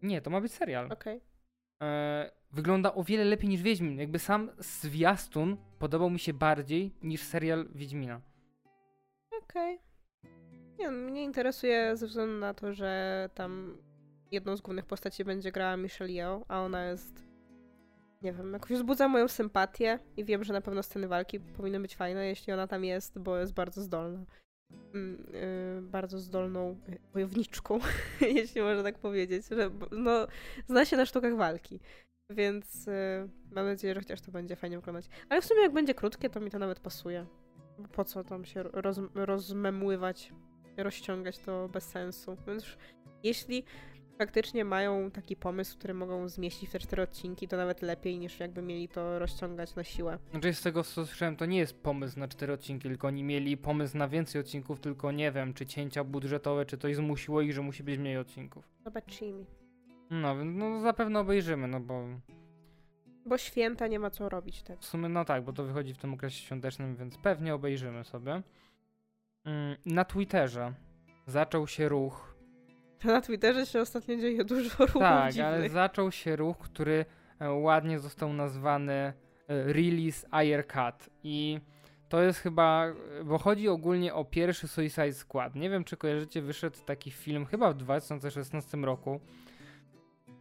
Nie, 0.02 0.20
to 0.20 0.30
ma 0.30 0.40
być 0.40 0.52
serial. 0.52 0.92
Okej. 0.92 1.16
Okay. 1.16 1.88
E, 1.88 2.30
wygląda 2.52 2.94
o 2.94 3.04
wiele 3.04 3.24
lepiej 3.24 3.48
niż 3.48 3.62
Wiedźmin. 3.62 3.98
Jakby 3.98 4.18
sam 4.18 4.50
zwiastun 4.58 5.56
podobał 5.78 6.10
mi 6.10 6.18
się 6.18 6.34
bardziej 6.34 6.94
niż 7.02 7.22
serial 7.22 7.68
Wiedźmina. 7.74 8.20
Okej. 9.42 9.74
Okay. 9.74 9.88
Nie, 10.78 10.90
mnie 10.90 11.24
interesuje 11.24 11.96
ze 11.96 12.06
względu 12.06 12.38
na 12.38 12.54
to, 12.54 12.72
że 12.72 13.30
tam 13.34 13.78
jedną 14.30 14.56
z 14.56 14.60
głównych 14.60 14.86
postaci 14.86 15.24
będzie 15.24 15.52
grała 15.52 15.76
Michelle 15.76 16.12
Yeoh, 16.12 16.44
a 16.48 16.60
ona 16.60 16.84
jest 16.84 17.28
nie 18.22 18.32
wiem, 18.32 18.52
jakoś 18.52 18.70
wzbudza 18.70 19.08
moją 19.08 19.28
sympatię 19.28 19.98
i 20.16 20.24
wiem, 20.24 20.44
że 20.44 20.52
na 20.52 20.60
pewno 20.60 20.82
sceny 20.82 21.08
walki 21.08 21.40
powinny 21.40 21.80
być 21.80 21.96
fajne, 21.96 22.26
jeśli 22.26 22.52
ona 22.52 22.66
tam 22.66 22.84
jest, 22.84 23.18
bo 23.18 23.38
jest 23.38 23.52
bardzo 23.52 23.82
zdolna. 23.82 24.24
Yy, 24.94 25.82
bardzo 25.82 26.18
zdolną 26.18 26.80
wojowniczką, 27.14 27.78
jeśli 28.20 28.60
można 28.60 28.82
tak 28.82 28.98
powiedzieć. 28.98 29.46
Że, 29.50 29.70
no, 29.90 30.26
zna 30.66 30.84
się 30.84 30.96
na 30.96 31.06
sztukach 31.06 31.36
walki. 31.36 31.80
Więc 32.30 32.86
yy, 32.86 32.92
mam 33.50 33.66
nadzieję, 33.66 33.94
że 33.94 34.00
chociaż 34.00 34.20
to 34.20 34.32
będzie 34.32 34.56
fajnie 34.56 34.76
wyglądać. 34.76 35.08
Ale 35.28 35.42
w 35.42 35.44
sumie 35.44 35.62
jak 35.62 35.72
będzie 35.72 35.94
krótkie, 35.94 36.30
to 36.30 36.40
mi 36.40 36.50
to 36.50 36.58
nawet 36.58 36.80
pasuje. 36.80 37.26
Po 37.92 38.04
co 38.04 38.24
tam 38.24 38.44
się 38.44 38.62
roz, 38.62 39.00
rozmemływać, 39.14 40.32
rozciągać 40.76 41.38
to 41.38 41.68
bez 41.68 41.84
sensu. 41.84 42.36
Więc 42.46 42.64
jeśli 43.22 43.64
faktycznie 44.18 44.64
mają 44.64 45.10
taki 45.10 45.36
pomysł, 45.36 45.78
który 45.78 45.94
mogą 45.94 46.28
zmieścić 46.28 46.68
w 46.68 46.72
te 46.72 46.78
cztery 46.78 47.02
odcinki, 47.02 47.48
to 47.48 47.56
nawet 47.56 47.82
lepiej 47.82 48.18
niż 48.18 48.40
jakby 48.40 48.62
mieli 48.62 48.88
to 48.88 49.18
rozciągać 49.18 49.74
na 49.74 49.84
siłę. 49.84 50.18
Znaczy 50.30 50.54
z 50.54 50.62
tego 50.62 50.84
co 50.84 51.06
słyszałem, 51.06 51.36
to 51.36 51.46
nie 51.46 51.58
jest 51.58 51.82
pomysł 51.82 52.18
na 52.18 52.28
cztery 52.28 52.52
odcinki, 52.52 52.88
tylko 52.88 53.06
oni 53.08 53.24
mieli 53.24 53.56
pomysł 53.56 53.96
na 53.96 54.08
więcej 54.08 54.40
odcinków, 54.40 54.80
tylko 54.80 55.12
nie 55.12 55.32
wiem, 55.32 55.54
czy 55.54 55.66
cięcia 55.66 56.04
budżetowe, 56.04 56.66
czy 56.66 56.78
coś 56.78 56.96
zmusiło 56.96 57.40
ich, 57.40 57.52
że 57.52 57.62
musi 57.62 57.82
być 57.82 57.98
mniej 57.98 58.18
odcinków. 58.18 58.68
Zobaczymy. 58.84 59.44
No, 60.10 60.44
no 60.44 60.80
zapewne 60.80 61.20
obejrzymy, 61.20 61.68
no 61.68 61.80
bo... 61.80 62.04
Bo 63.26 63.38
święta 63.38 63.86
nie 63.86 63.98
ma 63.98 64.10
co 64.10 64.28
robić 64.28 64.62
tak. 64.62 64.78
W 64.80 64.84
sumie 64.84 65.08
no 65.08 65.24
tak, 65.24 65.44
bo 65.44 65.52
to 65.52 65.64
wychodzi 65.64 65.94
w 65.94 65.98
tym 65.98 66.14
okresie 66.14 66.44
świątecznym, 66.44 66.96
więc 66.96 67.18
pewnie 67.18 67.54
obejrzymy 67.54 68.04
sobie. 68.04 68.42
Mm, 69.44 69.76
na 69.86 70.04
Twitterze 70.04 70.74
zaczął 71.26 71.66
się 71.66 71.88
ruch 71.88 72.27
na 73.04 73.20
Twitterze 73.20 73.66
się 73.66 73.80
ostatnio 73.80 74.16
dzieje 74.16 74.44
dużo 74.44 74.70
ruchów 74.86 75.02
Tak, 75.02 75.32
dziwnych. 75.32 75.54
ale 75.54 75.68
zaczął 75.68 76.12
się 76.12 76.36
ruch, 76.36 76.58
który 76.58 77.04
e, 77.40 77.50
ładnie 77.50 77.98
został 77.98 78.32
nazwany 78.32 78.92
e, 78.92 79.12
Release 79.48 80.26
Air 80.30 80.66
Cut 80.66 81.10
i 81.22 81.60
to 82.08 82.22
jest 82.22 82.38
chyba, 82.38 82.86
bo 83.24 83.38
chodzi 83.38 83.68
ogólnie 83.68 84.14
o 84.14 84.24
pierwszy 84.24 84.68
Suicide 84.68 85.12
Squad. 85.12 85.54
Nie 85.54 85.70
wiem, 85.70 85.84
czy 85.84 85.96
kojarzycie, 85.96 86.42
wyszedł 86.42 86.78
taki 86.86 87.10
film 87.10 87.46
chyba 87.46 87.72
w 87.72 87.76
2016 87.76 88.76
roku, 88.76 89.20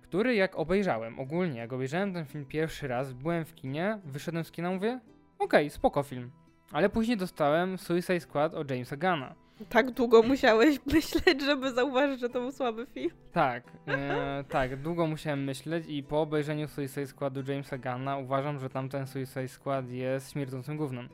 który 0.02 0.36
jak 0.36 0.56
obejrzałem, 0.56 1.20
ogólnie 1.20 1.60
jak 1.60 1.74
obejrzałem 1.74 2.14
ten 2.14 2.26
film 2.26 2.46
pierwszy 2.46 2.88
raz, 2.88 3.14
byłem 3.14 3.46
w 3.46 3.56
kinie, 3.56 4.00
wyszedłem 4.06 4.44
z 4.44 4.52
kina, 4.52 4.72
mówię, 4.72 5.00
okej, 5.40 5.68
okay, 5.68 5.70
spoko 5.70 6.04
film. 6.04 6.32
Ale 6.72 6.90
później 6.90 7.18
dostałem 7.18 7.78
Suicide 7.78 8.20
Squad 8.20 8.54
o 8.54 8.64
Jamesa 8.70 8.98
Gunna. 8.98 9.36
Tak 9.70 9.92
długo 9.92 10.24
musiałeś 10.24 10.80
myśleć, 10.94 11.42
żeby 11.46 11.72
zauważyć, 11.72 12.20
że 12.20 12.30
to 12.30 12.42
był 12.42 12.52
słaby 12.52 12.86
film. 12.86 13.12
Tak, 13.32 13.64
e, 13.88 14.44
tak, 14.50 14.82
długo 14.82 15.08
musiałem 15.08 15.44
myśleć 15.44 15.86
i 15.88 16.04
po 16.04 16.22
obejrzeniu 16.22 16.68
Suicide 16.68 17.08
Squadu 17.08 17.52
Jamesa 17.52 17.78
Gunna 17.78 18.18
uważam, 18.18 18.60
że 18.60 18.70
tamten 18.70 19.08
Suicide 19.08 19.48
Squad 19.48 19.90
jest 19.90 20.32
śmierdzącym 20.32 20.78
gównem. 20.78 21.10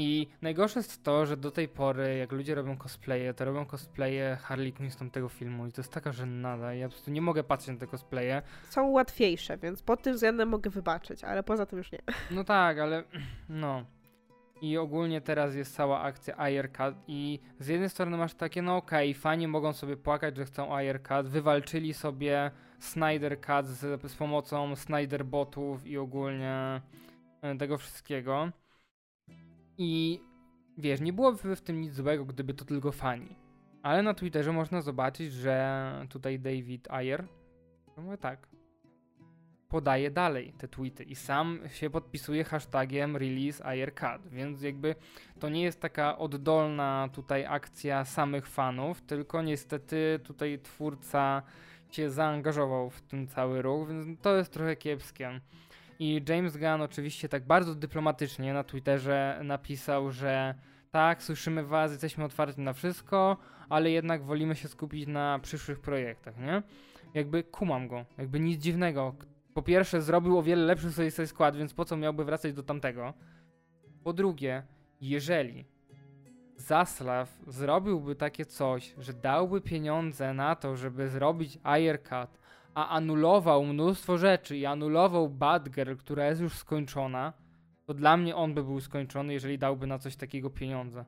I 0.00 0.28
najgorsze 0.42 0.78
jest 0.78 1.02
to, 1.02 1.26
że 1.26 1.36
do 1.36 1.50
tej 1.50 1.68
pory, 1.68 2.16
jak 2.16 2.32
ludzie 2.32 2.54
robią 2.54 2.76
cosplaye, 2.76 3.34
to 3.34 3.44
robią 3.44 3.66
cosplaye 3.66 4.36
Harley 4.40 4.72
Quinn 4.72 4.90
z 4.90 4.96
tamtego 4.96 5.28
filmu 5.28 5.66
i 5.66 5.72
to 5.72 5.80
jest 5.80 5.92
taka 5.92 6.12
żenada. 6.12 6.74
Ja 6.74 6.86
po 6.88 6.92
prostu 6.92 7.10
nie 7.10 7.22
mogę 7.22 7.44
patrzeć 7.44 7.68
na 7.68 7.76
te 7.76 7.86
cosplaye. 7.86 8.42
Są 8.70 8.86
łatwiejsze, 8.86 9.58
więc 9.58 9.82
pod 9.82 10.02
tym 10.02 10.14
względem 10.14 10.48
mogę 10.48 10.70
wybaczyć, 10.70 11.24
ale 11.24 11.42
poza 11.42 11.66
tym 11.66 11.78
już 11.78 11.92
nie. 11.92 11.98
No 12.30 12.44
tak, 12.44 12.78
ale 12.78 13.04
no. 13.48 13.84
I 14.62 14.78
ogólnie 14.78 15.20
teraz 15.20 15.54
jest 15.54 15.74
cała 15.74 16.00
akcja 16.00 16.38
Aircut 16.38 16.94
i 17.08 17.40
z 17.58 17.68
jednej 17.68 17.90
strony 17.90 18.16
masz 18.16 18.34
takie, 18.34 18.62
no 18.62 18.76
okej, 18.76 19.10
okay, 19.10 19.20
fani 19.20 19.48
mogą 19.48 19.72
sobie 19.72 19.96
płakać, 19.96 20.36
że 20.36 20.44
chcą 20.44 20.74
Aircut, 20.76 21.28
wywalczyli 21.28 21.94
sobie 21.94 22.50
Snyder 22.78 23.40
Cut 23.40 23.66
z, 23.66 24.02
z 24.10 24.16
pomocą 24.16 24.76
Snyder 24.76 25.24
botów 25.24 25.86
i 25.86 25.98
ogólnie 25.98 26.82
e, 27.42 27.56
tego 27.56 27.78
wszystkiego. 27.78 28.50
I 29.78 30.20
wiesz, 30.78 31.00
nie 31.00 31.12
byłoby 31.12 31.56
w 31.56 31.60
tym 31.60 31.80
nic 31.80 31.94
złego, 31.94 32.24
gdyby 32.24 32.54
to 32.54 32.64
tylko 32.64 32.92
fani. 32.92 33.36
Ale 33.82 34.02
na 34.02 34.14
Twitterze 34.14 34.52
można 34.52 34.80
zobaczyć, 34.80 35.32
że 35.32 36.06
tutaj 36.08 36.38
David 36.38 36.90
Ayer, 36.90 37.24
mówię 37.96 38.18
tak, 38.18 38.48
podaje 39.68 40.10
dalej 40.10 40.52
te 40.58 40.68
tweety 40.68 41.04
i 41.04 41.14
sam 41.14 41.60
się 41.72 41.90
podpisuje 41.90 42.44
hashtagiem 42.44 43.16
release 43.16 43.64
AirCut, 43.64 44.28
więc 44.30 44.62
jakby 44.62 44.94
to 45.38 45.48
nie 45.48 45.62
jest 45.62 45.80
taka 45.80 46.18
oddolna 46.18 47.08
tutaj 47.12 47.46
akcja 47.46 48.04
samych 48.04 48.46
fanów, 48.46 49.02
tylko 49.02 49.42
niestety 49.42 50.20
tutaj 50.24 50.58
twórca 50.58 51.42
się 51.90 52.10
zaangażował 52.10 52.90
w 52.90 53.00
ten 53.00 53.26
cały 53.26 53.62
ruch, 53.62 53.88
więc 53.88 54.20
to 54.20 54.36
jest 54.36 54.52
trochę 54.52 54.76
kiepskie. 54.76 55.40
I 55.98 56.22
James 56.28 56.56
Gunn 56.56 56.82
oczywiście 56.82 57.28
tak 57.28 57.46
bardzo 57.46 57.74
dyplomatycznie 57.74 58.54
na 58.54 58.64
Twitterze 58.64 59.40
napisał, 59.44 60.10
że 60.10 60.54
tak, 60.90 61.22
słyszymy 61.22 61.64
was, 61.64 61.92
jesteśmy 61.92 62.24
otwarci 62.24 62.60
na 62.60 62.72
wszystko, 62.72 63.36
ale 63.68 63.90
jednak 63.90 64.22
wolimy 64.22 64.56
się 64.56 64.68
skupić 64.68 65.06
na 65.06 65.38
przyszłych 65.38 65.80
projektach, 65.80 66.38
nie? 66.38 66.62
Jakby 67.14 67.42
kumam 67.42 67.88
go, 67.88 68.04
jakby 68.18 68.40
nic 68.40 68.62
dziwnego 68.62 69.14
po 69.54 69.62
pierwsze, 69.62 70.02
zrobił 70.02 70.38
o 70.38 70.42
wiele 70.42 70.62
lepszy 70.62 70.92
sobie, 70.92 71.10
sobie 71.10 71.28
skład, 71.28 71.56
więc 71.56 71.74
po 71.74 71.84
co 71.84 71.96
miałby 71.96 72.24
wracać 72.24 72.52
do 72.52 72.62
tamtego? 72.62 73.14
Po 74.04 74.12
drugie, 74.12 74.62
jeżeli 75.00 75.64
Zaslav 76.56 77.26
zrobiłby 77.46 78.16
takie 78.16 78.44
coś, 78.44 78.94
że 78.98 79.12
dałby 79.12 79.60
pieniądze 79.60 80.34
na 80.34 80.56
to, 80.56 80.76
żeby 80.76 81.08
zrobić 81.08 81.58
Aircut, 81.62 82.38
a 82.74 82.88
anulował 82.88 83.64
mnóstwo 83.64 84.18
rzeczy 84.18 84.56
i 84.56 84.66
anulował 84.66 85.28
Badger, 85.28 85.96
która 85.96 86.26
jest 86.26 86.40
już 86.40 86.58
skończona, 86.58 87.32
to 87.86 87.94
dla 87.94 88.16
mnie 88.16 88.36
on 88.36 88.54
by 88.54 88.64
był 88.64 88.80
skończony, 88.80 89.32
jeżeli 89.32 89.58
dałby 89.58 89.86
na 89.86 89.98
coś 89.98 90.16
takiego 90.16 90.50
pieniądze. 90.50 91.04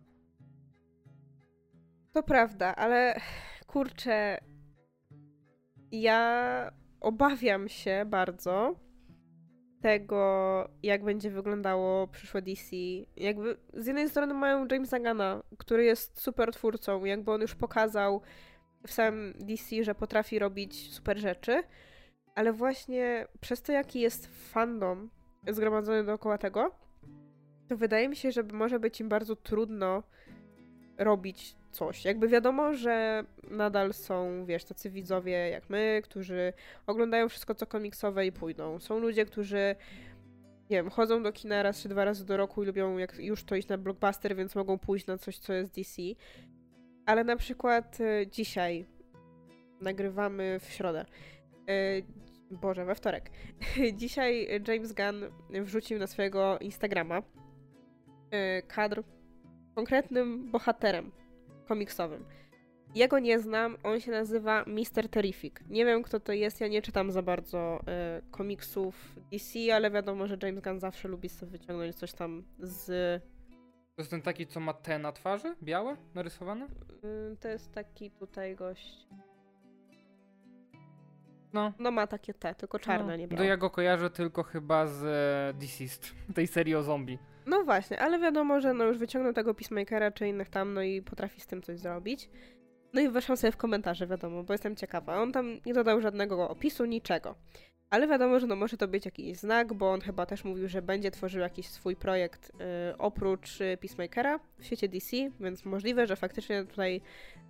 To 2.13 2.23
prawda, 2.23 2.77
ale 2.77 3.21
kurczę, 3.67 4.39
ja 5.93 6.71
obawiam 7.01 7.69
się 7.69 8.05
bardzo 8.07 8.75
tego, 9.83 10.69
jak 10.83 11.05
będzie 11.05 11.31
wyglądało 11.31 12.09
przyszłe 12.09 12.43
DC. 12.43 12.77
Jakby 13.17 13.57
z 13.75 13.87
jednej 13.87 14.09
strony 14.09 14.35
mają 14.35 14.67
Jamesa 14.71 15.01
Gana, 15.01 15.43
który 15.59 15.85
jest 15.85 16.21
super 16.21 16.53
twórcą, 16.53 17.05
jakby 17.05 17.33
on 17.33 17.41
już 17.41 17.55
pokazał 17.55 18.23
w 18.87 18.93
samym 18.93 19.35
DC, 19.39 19.85
że 19.85 19.95
potrafi 19.95 20.39
robić 20.39 20.93
super 20.93 21.19
rzeczy, 21.19 21.63
ale 22.35 22.53
właśnie 22.53 23.27
przez 23.41 23.63
to, 23.63 23.73
jaki 23.73 24.01
jest 24.01 24.27
fandom 24.53 25.11
zgromadzony 25.49 26.05
dookoła 26.05 26.39
tego, 26.39 26.71
to 27.69 27.77
wydaje 27.77 28.09
mi 28.09 28.17
się, 28.17 28.33
że 28.33 28.43
może 28.43 28.81
być 28.81 29.01
im 29.01 29.09
bardzo 29.09 29.37
trudno 29.37 30.03
robić 30.99 31.57
coś. 31.71 32.05
Jakby 32.05 32.29
wiadomo, 32.29 32.75
że 32.75 33.25
nadal 33.51 33.93
są, 33.93 34.45
wiesz, 34.45 34.65
tacy 34.65 34.91
widzowie 34.91 35.33
jak 35.33 35.71
my, 35.71 36.01
którzy 36.05 36.53
oglądają 36.87 37.29
wszystko, 37.29 37.55
co 37.55 37.67
komiksowe 37.67 38.27
i 38.27 38.33
pójdą. 38.33 38.81
Są 38.81 38.99
ludzie, 38.99 39.25
którzy 39.25 39.77
nie 40.71 40.77
wiem, 40.77 40.91
chodzą 40.91 41.23
do 41.23 41.33
kina 41.33 41.63
raz 41.63 41.83
czy 41.83 41.89
dwa 41.89 42.05
razy 42.05 42.27
do 42.27 42.37
roku 42.37 42.63
i 42.63 42.67
lubią 42.67 42.99
jak 42.99 43.19
już 43.19 43.45
to 43.45 43.57
iść 43.57 43.69
na 43.69 43.79
blockbuster, 43.79 44.37
więc 44.37 44.55
mogą 44.55 44.79
pójść 44.79 45.07
na 45.07 45.19
coś, 45.19 45.39
co 45.39 45.53
jest 45.53 45.75
DC. 45.75 46.03
Ale 47.07 47.25
na 47.25 47.37
przykład 47.37 47.99
y, 48.01 48.27
dzisiaj 48.27 48.87
nagrywamy 49.81 50.61
w 50.61 50.65
środę. 50.65 51.05
Y, 51.71 52.05
Boże, 52.51 52.85
we 52.85 52.95
wtorek. 52.95 53.31
dzisiaj 54.01 54.49
James 54.69 54.93
Gunn 54.93 55.25
wrzucił 55.65 55.99
na 55.99 56.07
swojego 56.07 56.59
Instagrama 56.59 57.19
y, 57.19 57.23
kadr 58.69 59.03
konkretnym 59.75 60.51
bohaterem 60.51 61.11
komiksowym. 61.71 62.25
Jego 62.95 63.19
nie 63.19 63.39
znam, 63.39 63.77
on 63.83 64.01
się 64.01 64.11
nazywa 64.11 64.65
Mr. 64.67 65.09
Terrific. 65.11 65.55
Nie 65.69 65.85
wiem 65.85 66.03
kto 66.03 66.21
to 66.21 66.33
jest, 66.33 66.61
ja 66.61 66.69
nie 66.69 66.83
czytam 66.83 67.13
za 67.13 67.23
bardzo 67.23 67.81
y, 67.81 68.31
komiksów 68.31 69.15
DC, 69.33 69.75
ale 69.75 69.91
wiadomo, 69.91 70.27
że 70.27 70.37
James 70.43 70.65
Gunn 70.65 70.81
zawsze 70.81 71.09
lubi 71.09 71.29
sobie 71.29 71.53
wyciągnąć 71.53 71.97
coś 71.97 72.13
tam 72.13 72.45
z... 72.59 72.87
To 73.97 74.03
jest 74.03 74.11
ten 74.11 74.23
taki, 74.23 74.47
co 74.47 74.61
ma 74.61 74.75
te 74.75 74.99
na 74.99 75.13
twarzy? 75.13 75.57
Białe? 75.63 75.97
Narysowane? 76.15 76.65
Y, 76.65 77.37
to 77.41 77.49
jest 77.49 77.73
taki 77.73 78.11
tutaj 78.11 78.57
gość. 78.57 79.07
No. 81.53 81.73
No 81.79 81.91
ma 81.91 82.07
takie 82.07 82.35
te, 82.35 82.55
tylko 82.55 82.79
czarne, 82.79 83.13
no. 83.13 83.17
nie 83.17 83.29
białe. 83.29 83.39
To 83.39 83.49
ja 83.49 83.57
go 83.57 83.71
kojarzę 83.71 84.11
tylko 84.11 84.43
chyba 84.43 84.87
z 84.87 85.05
e, 85.05 85.59
Deceased, 85.59 86.15
tej 86.35 86.47
serii 86.47 86.75
o 86.75 86.83
zombie. 86.83 87.19
No 87.47 87.65
właśnie, 87.65 88.01
ale 88.01 88.19
wiadomo, 88.19 88.61
że 88.61 88.75
no 88.75 88.85
już 88.85 88.99
wyciągnął 88.99 89.33
tego 89.33 89.55
Peacemakera 89.55 90.11
czy 90.11 90.29
innych 90.29 90.49
tam, 90.49 90.75
no 90.75 90.83
i 90.83 91.03
potrafi 91.03 91.41
z 91.41 91.47
tym 91.47 91.63
coś 91.63 91.79
zrobić. 91.79 92.31
No 92.93 93.01
i 93.01 93.09
weszłam 93.09 93.37
sobie 93.37 93.53
w 93.53 93.57
komentarze, 93.57 94.07
wiadomo, 94.07 94.43
bo 94.43 94.55
jestem 94.55 94.77
ciekawa. 94.77 95.23
On 95.23 95.33
tam 95.33 95.61
nie 95.67 95.75
dodał 95.75 96.01
żadnego 96.01 96.49
opisu, 96.49 96.85
niczego. 96.85 97.35
Ale 97.91 98.09
wiadomo, 98.09 98.41
że 98.41 98.47
no 98.47 98.57
może 98.57 98.77
to 98.77 98.89
być 98.89 99.05
jakiś 99.05 99.39
znak, 99.39 99.75
bo 99.75 99.93
on 99.93 100.01
chyba 100.01 100.27
też 100.27 100.45
mówił, 100.45 100.69
że 100.69 100.83
będzie 100.83 101.11
tworzył 101.11 101.41
jakiś 101.41 101.69
swój 101.69 101.97
projekt 101.97 102.51
y, 102.51 102.99
oprócz 102.99 103.61
y, 103.61 103.79
Peacemakera 103.81 104.41
w 104.59 104.65
świecie 104.65 104.89
DC, 104.89 105.17
więc 105.41 105.65
możliwe, 105.65 106.07
że 106.07 106.17
faktycznie 106.17 106.65
tutaj, 106.65 107.01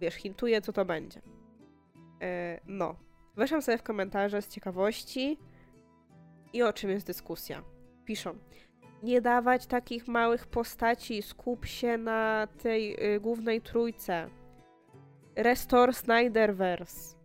wiesz, 0.01 0.15
hintuje, 0.15 0.61
co 0.61 0.73
to 0.73 0.85
będzie. 0.85 1.19
Y, 1.19 2.61
no. 2.67 2.97
Weszłam 3.37 3.62
sobie 3.62 3.78
w 3.78 3.83
komentarze 3.83 4.43
z 4.43 4.49
ciekawości 4.49 5.39
i 6.53 6.62
o 6.62 6.72
czym 6.72 6.91
jest 6.91 7.07
dyskusja. 7.07 7.62
Piszą. 8.05 8.39
Nie 9.03 9.20
dawać 9.20 9.66
takich 9.66 10.09
małych 10.09 10.47
postaci, 10.47 11.22
skup 11.22 11.66
się 11.66 11.99
na 11.99 12.49
tej 12.62 13.14
y, 13.14 13.20
głównej 13.20 13.61
trójce. 13.61 14.28
Restore 15.37 15.93
Snyderverse. 15.93 17.16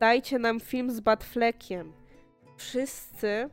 Dajcie 0.00 0.38
nam 0.38 0.60
film 0.60 0.90
z 0.90 1.00
Batfleckiem 1.00 1.92
wszyscy, 2.56 3.48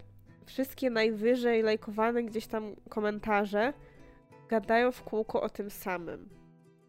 wszystkie 0.46 0.90
najwyżej 0.90 1.62
lajkowane 1.62 2.24
gdzieś 2.24 2.48
tam 2.48 2.76
komentarze 2.90 3.74
gadają 4.50 4.92
w 4.92 5.04
kółko 5.04 5.42
o 5.42 5.50
tym 5.50 5.70
samym. 5.70 6.30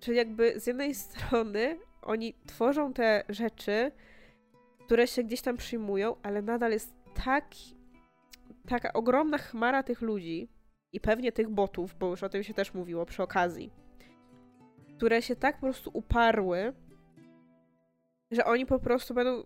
Czyli 0.01 0.17
jakby 0.17 0.61
z 0.61 0.67
jednej 0.67 0.95
strony 0.95 1.79
oni 2.03 2.35
tworzą 2.47 2.93
te 2.93 3.25
rzeczy, 3.29 3.93
które 4.93 5.07
się 5.07 5.23
gdzieś 5.23 5.41
tam 5.41 5.57
przyjmują, 5.57 6.17
ale 6.23 6.43
nadal 6.43 6.73
jest 6.73 6.95
tak, 7.25 7.45
taka 8.69 8.93
ogromna 8.93 9.39
chmara 9.39 9.83
tych 9.83 10.01
ludzi 10.01 10.49
i 10.93 11.01
pewnie 11.01 11.33
tych 11.33 11.49
botów, 11.49 11.97
bo 11.99 12.11
już 12.11 12.23
o 12.23 12.29
tym 12.29 12.43
się 12.43 12.55
też 12.55 12.75
mówiło 12.75 13.07
przy 13.07 13.23
okazji, 13.23 13.71
które 14.97 15.23
się 15.23 15.37
tak 15.37 15.55
po 15.55 15.61
prostu 15.61 15.91
uparły, 15.93 16.73
że 18.31 18.45
oni 18.45 18.67
po 18.67 18.79
prostu 18.79 19.15
będą 19.15 19.45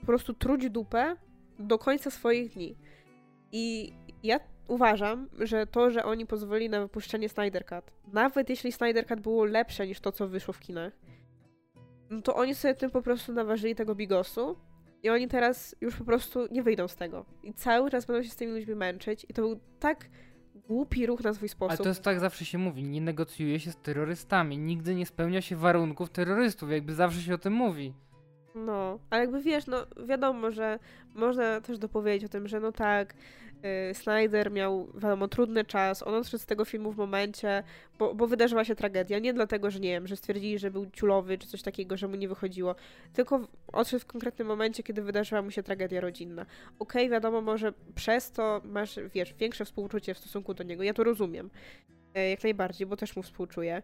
po 0.00 0.06
prostu 0.06 0.34
truć 0.34 0.70
dupę 0.70 1.16
do 1.58 1.78
końca 1.78 2.10
swoich 2.10 2.52
dni. 2.52 2.76
I 3.52 3.92
ja 4.22 4.40
uważam, 4.68 5.28
że 5.38 5.66
to, 5.66 5.90
że 5.90 6.04
oni 6.04 6.26
pozwolili 6.26 6.70
na 6.70 6.80
wypuszczenie 6.80 7.28
Snyder 7.28 7.66
Cut, 7.66 7.84
nawet 8.12 8.50
jeśli 8.50 8.72
Snyder 8.72 9.06
Cut 9.06 9.20
było 9.20 9.44
lepsze 9.44 9.86
niż 9.86 10.00
to, 10.00 10.12
co 10.12 10.28
wyszło 10.28 10.54
w 10.54 10.60
kinach, 10.60 10.92
no 12.12 12.22
to 12.22 12.34
oni 12.36 12.54
sobie 12.54 12.74
tym 12.74 12.90
po 12.90 13.02
prostu 13.02 13.32
naważyli 13.32 13.74
tego 13.74 13.94
bigosu 13.94 14.56
i 15.02 15.10
oni 15.10 15.28
teraz 15.28 15.76
już 15.80 15.96
po 15.96 16.04
prostu 16.04 16.46
nie 16.50 16.62
wyjdą 16.62 16.88
z 16.88 16.96
tego. 16.96 17.24
I 17.42 17.54
cały 17.54 17.90
czas 17.90 18.04
będą 18.04 18.22
się 18.22 18.30
z 18.30 18.36
tymi 18.36 18.52
ludźmi 18.52 18.74
męczyć 18.74 19.26
i 19.28 19.32
to 19.34 19.42
był 19.42 19.60
tak 19.78 20.08
głupi 20.54 21.06
ruch 21.06 21.24
na 21.24 21.34
swój 21.34 21.48
sposób. 21.48 21.70
Ale 21.70 21.78
to 21.78 21.88
jest 21.88 22.02
tak 22.02 22.20
zawsze 22.20 22.44
się 22.44 22.58
mówi, 22.58 22.82
nie 22.82 23.00
negocjuje 23.00 23.60
się 23.60 23.72
z 23.72 23.76
terrorystami, 23.76 24.58
nigdy 24.58 24.94
nie 24.94 25.06
spełnia 25.06 25.40
się 25.40 25.56
warunków 25.56 26.10
terrorystów, 26.10 26.70
jakby 26.70 26.94
zawsze 26.94 27.20
się 27.20 27.34
o 27.34 27.38
tym 27.38 27.52
mówi. 27.52 27.94
No, 28.54 28.98
ale 29.10 29.20
jakby 29.20 29.40
wiesz, 29.40 29.66
no 29.66 29.86
wiadomo, 30.06 30.50
że 30.50 30.78
można 31.14 31.60
też 31.60 31.78
dopowiedzieć 31.78 32.24
o 32.24 32.28
tym, 32.28 32.48
że 32.48 32.60
no 32.60 32.72
tak, 32.72 33.14
Snyder 33.92 34.50
miał, 34.50 34.88
wiadomo, 34.94 35.28
trudny 35.28 35.64
czas, 35.64 36.02
on 36.02 36.14
odszedł 36.14 36.42
z 36.42 36.46
tego 36.46 36.64
filmu 36.64 36.92
w 36.92 36.96
momencie, 36.96 37.62
bo, 37.98 38.14
bo 38.14 38.26
wydarzyła 38.26 38.64
się 38.64 38.74
tragedia, 38.74 39.18
nie 39.18 39.34
dlatego, 39.34 39.70
że 39.70 39.80
nie 39.80 39.88
wiem, 39.88 40.06
że 40.06 40.16
stwierdzili, 40.16 40.58
że 40.58 40.70
był 40.70 40.90
ciulowy 40.90 41.38
czy 41.38 41.48
coś 41.48 41.62
takiego, 41.62 41.96
że 41.96 42.08
mu 42.08 42.16
nie 42.16 42.28
wychodziło, 42.28 42.74
tylko 43.12 43.48
odszedł 43.72 44.02
w 44.02 44.06
konkretnym 44.06 44.48
momencie, 44.48 44.82
kiedy 44.82 45.02
wydarzyła 45.02 45.42
mu 45.42 45.50
się 45.50 45.62
tragedia 45.62 46.00
rodzinna. 46.00 46.42
Okej, 46.42 47.02
okay, 47.02 47.08
wiadomo, 47.08 47.40
może 47.40 47.72
przez 47.94 48.32
to 48.32 48.60
masz, 48.64 48.98
wiesz, 49.14 49.34
większe 49.34 49.64
współczucie 49.64 50.14
w 50.14 50.18
stosunku 50.18 50.54
do 50.54 50.64
niego, 50.64 50.82
ja 50.82 50.94
to 50.94 51.04
rozumiem, 51.04 51.50
yy, 52.14 52.28
jak 52.28 52.42
najbardziej, 52.42 52.86
bo 52.86 52.96
też 52.96 53.16
mu 53.16 53.22
współczuję, 53.22 53.82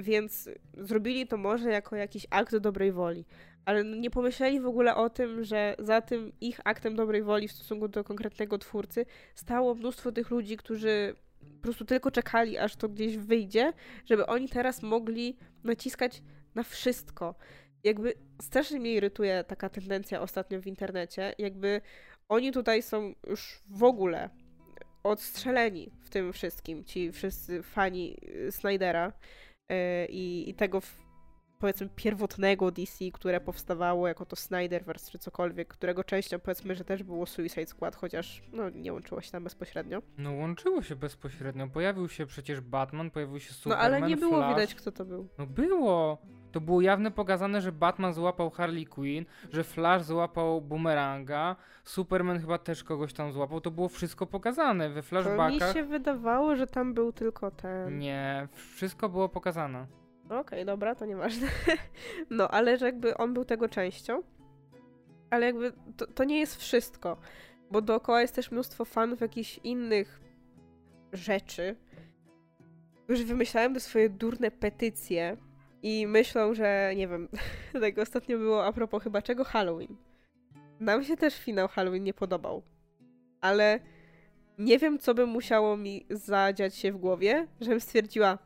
więc 0.00 0.50
zrobili 0.76 1.26
to 1.26 1.36
może 1.36 1.70
jako 1.70 1.96
jakiś 1.96 2.26
akt 2.30 2.56
dobrej 2.56 2.92
woli 2.92 3.24
ale 3.64 3.84
nie 3.84 4.10
pomyśleli 4.10 4.60
w 4.60 4.66
ogóle 4.66 4.96
o 4.96 5.10
tym, 5.10 5.44
że 5.44 5.76
za 5.78 6.00
tym 6.00 6.32
ich 6.40 6.60
aktem 6.64 6.96
dobrej 6.96 7.22
woli 7.22 7.48
w 7.48 7.52
stosunku 7.52 7.88
do 7.88 8.04
konkretnego 8.04 8.58
twórcy 8.58 9.06
stało 9.34 9.74
mnóstwo 9.74 10.12
tych 10.12 10.30
ludzi, 10.30 10.56
którzy 10.56 11.14
po 11.56 11.62
prostu 11.62 11.84
tylko 11.84 12.10
czekali, 12.10 12.58
aż 12.58 12.76
to 12.76 12.88
gdzieś 12.88 13.16
wyjdzie, 13.16 13.72
żeby 14.06 14.26
oni 14.26 14.48
teraz 14.48 14.82
mogli 14.82 15.36
naciskać 15.64 16.22
na 16.54 16.62
wszystko. 16.62 17.34
Jakby 17.84 18.14
strasznie 18.42 18.80
mnie 18.80 18.92
irytuje 18.92 19.44
taka 19.44 19.68
tendencja 19.68 20.20
ostatnio 20.20 20.60
w 20.60 20.66
internecie, 20.66 21.34
jakby 21.38 21.80
oni 22.28 22.52
tutaj 22.52 22.82
są 22.82 23.14
już 23.26 23.62
w 23.70 23.84
ogóle 23.84 24.30
odstrzeleni 25.02 25.90
w 26.00 26.10
tym 26.10 26.32
wszystkim, 26.32 26.84
ci 26.84 27.12
wszyscy 27.12 27.62
fani 27.62 28.18
Snydera 28.50 29.12
yy, 29.68 29.76
i, 30.08 30.50
i 30.50 30.54
tego, 30.54 30.80
powiedzmy 31.62 31.88
pierwotnego 31.96 32.70
DC, 32.70 33.04
które 33.12 33.40
powstawało 33.40 34.08
jako 34.08 34.26
to 34.26 34.36
Snyderverse 34.36 35.10
czy 35.10 35.18
cokolwiek, 35.18 35.68
którego 35.68 36.04
częścią 36.04 36.38
powiedzmy, 36.38 36.74
że 36.74 36.84
też 36.84 37.02
było 37.02 37.26
Suicide 37.26 37.66
Squad, 37.66 37.96
chociaż 37.96 38.42
no 38.52 38.70
nie 38.70 38.92
łączyło 38.92 39.20
się 39.20 39.30
tam 39.30 39.44
bezpośrednio. 39.44 40.02
No 40.18 40.32
łączyło 40.32 40.82
się 40.82 40.96
bezpośrednio. 40.96 41.68
Pojawił 41.68 42.08
się 42.08 42.26
przecież 42.26 42.60
Batman, 42.60 43.10
pojawił 43.10 43.40
się 43.40 43.52
Superman, 43.52 43.90
No 43.90 43.96
ale 43.96 44.08
nie 44.08 44.16
było 44.16 44.36
Flash. 44.38 44.54
widać 44.54 44.74
kto 44.74 44.92
to 44.92 45.04
był. 45.04 45.28
No 45.38 45.46
było. 45.46 46.18
To 46.52 46.60
było 46.60 46.80
jawne 46.80 47.10
pokazane, 47.10 47.60
że 47.60 47.72
Batman 47.72 48.14
złapał 48.14 48.50
Harley 48.50 48.86
Quinn, 48.86 49.24
że 49.52 49.64
Flash 49.64 50.02
złapał 50.02 50.60
Boomeranga, 50.60 51.56
Superman 51.84 52.40
chyba 52.40 52.58
też 52.58 52.84
kogoś 52.84 53.12
tam 53.12 53.32
złapał. 53.32 53.60
To 53.60 53.70
było 53.70 53.88
wszystko 53.88 54.26
pokazane 54.26 54.90
we 54.90 55.02
flashbackach. 55.02 55.58
To 55.58 55.66
mi 55.66 55.74
się 55.74 55.84
wydawało, 55.84 56.56
że 56.56 56.66
tam 56.66 56.94
był 56.94 57.12
tylko 57.12 57.50
ten. 57.50 57.98
Nie, 57.98 58.48
wszystko 58.74 59.08
było 59.08 59.28
pokazane. 59.28 60.01
Okej, 60.32 60.58
okay, 60.58 60.64
dobra, 60.64 60.94
to 60.94 61.06
nieważne. 61.06 61.48
no, 62.30 62.48
ale 62.48 62.78
że 62.78 62.86
jakby 62.86 63.16
on 63.16 63.34
był 63.34 63.44
tego 63.44 63.68
częścią. 63.68 64.22
Ale 65.30 65.46
jakby 65.46 65.72
to, 65.96 66.06
to 66.06 66.24
nie 66.24 66.40
jest 66.40 66.56
wszystko, 66.56 67.16
bo 67.70 67.80
dookoła 67.82 68.20
jest 68.20 68.34
też 68.34 68.50
mnóstwo 68.50 68.84
fanów 68.84 69.20
jakichś 69.20 69.60
innych 69.64 70.20
rzeczy, 71.12 71.76
którzy 73.04 73.24
wymyślają 73.24 73.74
te 73.74 73.80
swoje 73.80 74.10
durne 74.10 74.50
petycje 74.50 75.36
i 75.82 76.06
myślą, 76.06 76.54
że 76.54 76.92
nie 76.96 77.08
wiem, 77.08 77.28
tak 77.80 77.98
ostatnio 77.98 78.38
było 78.38 78.66
a 78.66 78.72
propos 78.72 79.02
chyba 79.02 79.22
czego 79.22 79.44
Halloween. 79.44 79.96
Nam 80.80 81.04
się 81.04 81.16
też 81.16 81.38
finał 81.38 81.68
Halloween 81.68 82.04
nie 82.04 82.14
podobał, 82.14 82.62
ale 83.40 83.80
nie 84.58 84.78
wiem, 84.78 84.98
co 84.98 85.14
by 85.14 85.26
musiało 85.26 85.76
mi 85.76 86.06
zadziać 86.10 86.74
się 86.74 86.92
w 86.92 86.96
głowie, 86.96 87.46
żebym 87.60 87.80
stwierdziła, 87.80 88.38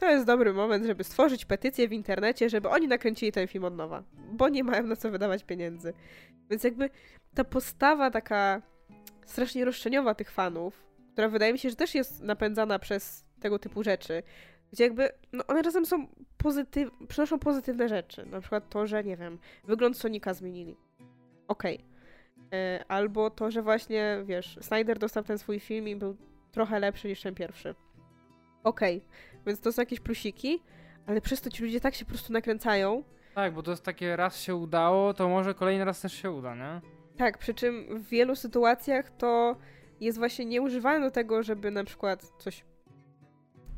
to 0.00 0.10
jest 0.10 0.26
dobry 0.26 0.52
moment, 0.52 0.86
żeby 0.86 1.04
stworzyć 1.04 1.44
petycję 1.44 1.88
w 1.88 1.92
internecie, 1.92 2.48
żeby 2.48 2.68
oni 2.68 2.88
nakręcili 2.88 3.32
ten 3.32 3.48
film 3.48 3.64
od 3.64 3.76
nowa, 3.76 4.02
bo 4.32 4.48
nie 4.48 4.64
mają 4.64 4.82
na 4.82 4.96
co 4.96 5.10
wydawać 5.10 5.44
pieniędzy. 5.44 5.92
Więc 6.50 6.64
jakby 6.64 6.90
ta 7.34 7.44
postawa 7.44 8.10
taka 8.10 8.62
strasznie 9.26 9.64
roszczeniowa 9.64 10.14
tych 10.14 10.30
fanów, 10.30 10.84
która 11.12 11.28
wydaje 11.28 11.52
mi 11.52 11.58
się, 11.58 11.70
że 11.70 11.76
też 11.76 11.94
jest 11.94 12.22
napędzana 12.22 12.78
przez 12.78 13.24
tego 13.40 13.58
typu 13.58 13.82
rzeczy, 13.82 14.22
gdzie 14.72 14.84
jakby 14.84 15.08
no 15.32 15.46
one 15.46 15.62
czasem 15.62 15.86
są 15.86 16.06
pozytyw 16.36 16.90
przynoszą 17.08 17.38
pozytywne 17.38 17.88
rzeczy. 17.88 18.26
Na 18.26 18.40
przykład 18.40 18.68
to, 18.70 18.86
że 18.86 19.04
nie 19.04 19.16
wiem, 19.16 19.38
wygląd 19.64 19.98
Sonika 19.98 20.34
zmienili. 20.34 20.76
Okej. 21.48 21.74
Okay. 21.76 22.58
E, 22.58 22.84
albo 22.88 23.30
to, 23.30 23.50
że 23.50 23.62
właśnie, 23.62 24.22
wiesz, 24.24 24.58
Snyder 24.60 24.98
dostał 24.98 25.24
ten 25.24 25.38
swój 25.38 25.60
film 25.60 25.88
i 25.88 25.96
był 25.96 26.16
trochę 26.52 26.80
lepszy 26.80 27.08
niż 27.08 27.22
ten 27.22 27.34
pierwszy. 27.34 27.74
Okej. 28.64 28.96
Okay 28.96 29.29
więc 29.46 29.60
to 29.60 29.72
są 29.72 29.82
jakieś 29.82 30.00
plusiki, 30.00 30.62
ale 31.06 31.20
przez 31.20 31.40
to 31.40 31.50
ci 31.50 31.62
ludzie 31.62 31.80
tak 31.80 31.94
się 31.94 32.04
po 32.04 32.10
prostu 32.10 32.32
nakręcają. 32.32 33.04
Tak, 33.34 33.54
bo 33.54 33.62
to 33.62 33.70
jest 33.70 33.84
takie 33.84 34.16
raz 34.16 34.40
się 34.40 34.54
udało, 34.54 35.14
to 35.14 35.28
może 35.28 35.54
kolejny 35.54 35.84
raz 35.84 36.00
też 36.00 36.12
się 36.12 36.30
uda, 36.30 36.54
nie? 36.54 36.80
Tak, 37.16 37.38
przy 37.38 37.54
czym 37.54 37.98
w 37.98 38.08
wielu 38.08 38.36
sytuacjach 38.36 39.10
to 39.16 39.56
jest 40.00 40.18
właśnie 40.18 40.44
nieużywane 40.44 41.06
do 41.06 41.10
tego, 41.10 41.42
żeby 41.42 41.70
na 41.70 41.84
przykład 41.84 42.32
coś. 42.38 42.64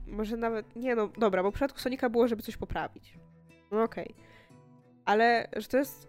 Może 0.06 0.36
nawet. 0.36 0.76
Nie 0.76 0.94
no, 0.94 1.08
dobra, 1.08 1.42
bo 1.42 1.50
w 1.50 1.54
przypadku 1.54 1.78
Sonika 1.78 2.10
było, 2.10 2.28
żeby 2.28 2.42
coś 2.42 2.56
poprawić. 2.56 3.18
No 3.70 3.82
okej. 3.82 4.04
Okay. 4.04 4.24
Ale 5.04 5.48
że 5.56 5.68
to 5.68 5.76
jest 5.76 6.08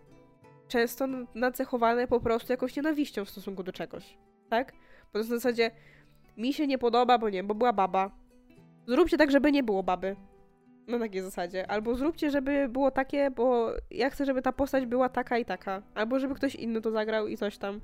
często 0.68 1.08
nacechowane 1.36 2.08
po 2.08 2.20
prostu 2.20 2.54
jakąś 2.54 2.76
nienawiścią 2.76 3.26
w 3.26 3.30
stosunku 3.30 3.64
do 3.64 3.72
czegoś. 3.72 4.18
Tak? 4.50 4.72
Bo 5.06 5.12
to 5.12 5.18
jest 5.18 5.30
na 5.30 5.36
zasadzie 5.38 5.72
mi 6.38 6.54
się 6.54 6.68
nie 6.68 6.78
podoba, 6.78 7.18
bo 7.18 7.30
nie, 7.30 7.44
bo 7.44 7.56
była 7.56 7.74
baba, 7.74 8.12
Zróbcie 8.88 9.18
tak, 9.18 9.32
żeby 9.32 9.52
nie 9.52 9.64
było 9.64 9.84
baby. 9.84 10.16
Na 10.88 11.00
takiej 11.00 11.22
zasadzie. 11.22 11.72
Albo 11.72 11.96
zróbcie, 11.96 12.32
żeby 12.32 12.70
było 12.70 12.92
takie, 12.92 13.32
bo 13.32 13.72
ja 13.92 14.10
chcę, 14.10 14.26
żeby 14.26 14.42
ta 14.42 14.52
postać 14.52 14.86
była 14.86 15.10
taka 15.10 15.38
i 15.38 15.46
taka. 15.46 15.82
Albo 15.96 16.20
żeby 16.20 16.36
ktoś 16.36 16.56
inny 16.56 16.82
to 16.82 16.92
zagrał 16.92 17.28
i 17.28 17.38
coś 17.38 17.58
tam. 17.58 17.82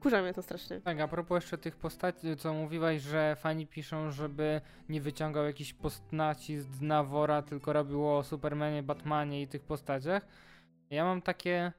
Kurza 0.00 0.22
mnie 0.22 0.34
to 0.34 0.42
strasznie. 0.42 0.80
Tak, 0.80 1.00
a 1.00 1.08
propos 1.08 1.36
jeszcze 1.36 1.58
tych 1.58 1.76
postaci, 1.76 2.36
co 2.36 2.54
mówiłaś, 2.54 3.00
że 3.00 3.36
fani 3.36 3.66
piszą, 3.66 4.10
żeby 4.10 4.60
nie 4.88 5.00
wyciągał 5.00 5.44
jakichś 5.44 5.72
postaci 5.72 6.58
z 6.58 6.68
dna 6.68 7.04
wora, 7.04 7.42
tylko 7.42 7.72
robiło 7.72 8.18
o 8.18 8.22
Supermanie, 8.22 8.82
Batmanie 8.82 9.42
i 9.42 9.48
tych 9.48 9.62
postaciach. 9.62 10.26
Ja 10.90 11.04
mam 11.04 11.22
takie 11.22 11.72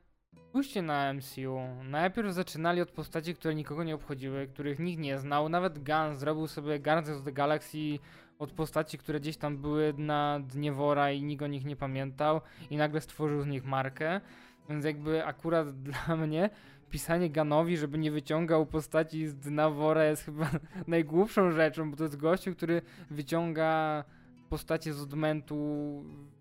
Spójrzcie 0.49 0.81
na 0.81 1.13
MCU. 1.13 1.59
Najpierw 1.83 2.33
zaczynali 2.33 2.81
od 2.81 2.91
postaci, 2.91 3.35
które 3.35 3.55
nikogo 3.55 3.83
nie 3.83 3.95
obchodziły, 3.95 4.47
których 4.47 4.79
nikt 4.79 5.01
nie 5.01 5.19
znał. 5.19 5.49
Nawet 5.49 5.79
Gunn 5.79 6.15
zrobił 6.15 6.47
sobie 6.47 6.79
Guardians 6.79 7.19
of 7.19 7.25
the 7.25 7.31
Galaxy 7.31 7.99
od 8.39 8.51
postaci, 8.51 8.97
które 8.97 9.19
gdzieś 9.19 9.37
tam 9.37 9.57
były 9.57 9.93
na 9.97 10.39
dnie 10.39 10.71
wora 10.71 11.11
i 11.11 11.23
nikt 11.23 11.43
o 11.43 11.47
nich 11.47 11.65
nie 11.65 11.75
pamiętał 11.75 12.41
i 12.69 12.77
nagle 12.77 13.01
stworzył 13.01 13.41
z 13.41 13.47
nich 13.47 13.65
markę. 13.65 14.21
Więc 14.69 14.85
jakby 14.85 15.25
akurat 15.25 15.71
dla 15.89 16.15
mnie 16.15 16.49
pisanie 16.89 17.29
Ganowi, 17.29 17.77
żeby 17.77 17.97
nie 17.97 18.11
wyciągał 18.11 18.65
postaci 18.65 19.27
z 19.27 19.35
dna 19.35 19.69
wora 19.69 20.05
jest 20.05 20.25
chyba 20.25 20.49
najgłupszą 20.87 21.51
rzeczą, 21.51 21.91
bo 21.91 21.97
to 21.97 22.03
jest 22.03 22.17
gościu, 22.17 22.55
który 22.55 22.81
wyciąga 23.09 24.03
postacie 24.49 24.93
z 24.93 25.01
odmętu 25.01 25.55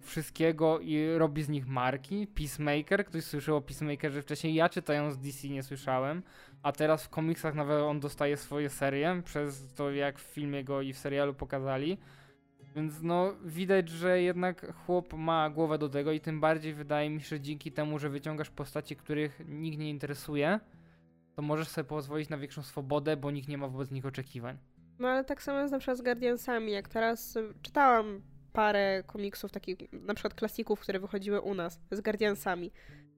wszystkiego 0.01 0.81
i 0.81 1.19
robi 1.19 1.43
z 1.43 1.49
nich 1.49 1.67
marki. 1.67 2.27
Peacemaker, 2.27 3.05
ktoś 3.05 3.25
słyszał 3.25 3.57
o 3.57 3.61
Peacemakerze 3.61 4.23
wcześniej, 4.23 4.55
ja 4.55 4.69
czytając 4.69 5.19
DC 5.19 5.49
nie 5.49 5.63
słyszałem, 5.63 6.23
a 6.63 6.73
teraz 6.73 7.05
w 7.05 7.09
komiksach 7.09 7.55
nawet 7.55 7.81
on 7.83 8.01
dostaje 8.01 8.37
swoje 8.37 8.71
serie 8.71 9.23
przez 9.25 9.75
to 9.75 9.91
jak 9.91 10.19
w 10.19 10.23
filmie 10.23 10.65
go 10.65 10.83
i 10.83 10.93
w 10.93 10.99
serialu 10.99 11.35
pokazali. 11.35 11.99
Więc 12.77 13.03
no 13.03 13.35
widać, 13.45 13.89
że 13.89 14.23
jednak 14.23 14.75
chłop 14.75 15.15
ma 15.15 15.51
głowę 15.51 15.79
do 15.79 15.89
tego 15.89 16.13
i 16.13 16.21
tym 16.21 16.41
bardziej 16.41 16.75
wydaje 16.75 17.11
mi 17.11 17.21
się, 17.21 17.29
że 17.29 17.41
dzięki 17.41 17.73
temu, 17.73 17.99
że 17.99 18.11
wyciągasz 18.11 18.51
postaci, 18.51 18.97
których 18.97 19.43
nikt 19.49 19.79
nie 19.79 19.91
interesuje, 19.91 20.61
to 21.35 21.43
możesz 21.43 21.69
sobie 21.69 21.89
pozwolić 21.89 22.29
na 22.29 22.39
większą 22.39 22.63
swobodę, 22.63 23.17
bo 23.17 23.31
nikt 23.31 23.49
nie 23.49 23.59
ma 23.59 23.69
wobec 23.69 23.91
nich 23.91 24.07
oczekiwań. 24.07 24.59
No 24.99 25.09
ale 25.09 25.25
tak 25.25 25.43
samo 25.43 25.59
jest 25.59 25.73
na 25.73 25.79
przykład 25.79 25.99
z 25.99 26.03
Guardiansami, 26.03 26.73
jak 26.73 26.89
teraz 26.89 27.37
y, 27.37 27.55
czytałam 27.63 28.23
parę 28.53 29.03
komiksów, 29.07 29.53
takich 29.53 29.77
na 29.93 30.15
przykład 30.15 30.35
klasików, 30.35 30.81
które 30.81 31.01
wychodziły 31.01 31.41
u 31.41 31.55
nas 31.55 31.81
z 31.91 32.01
Guardiansami. 32.01 32.73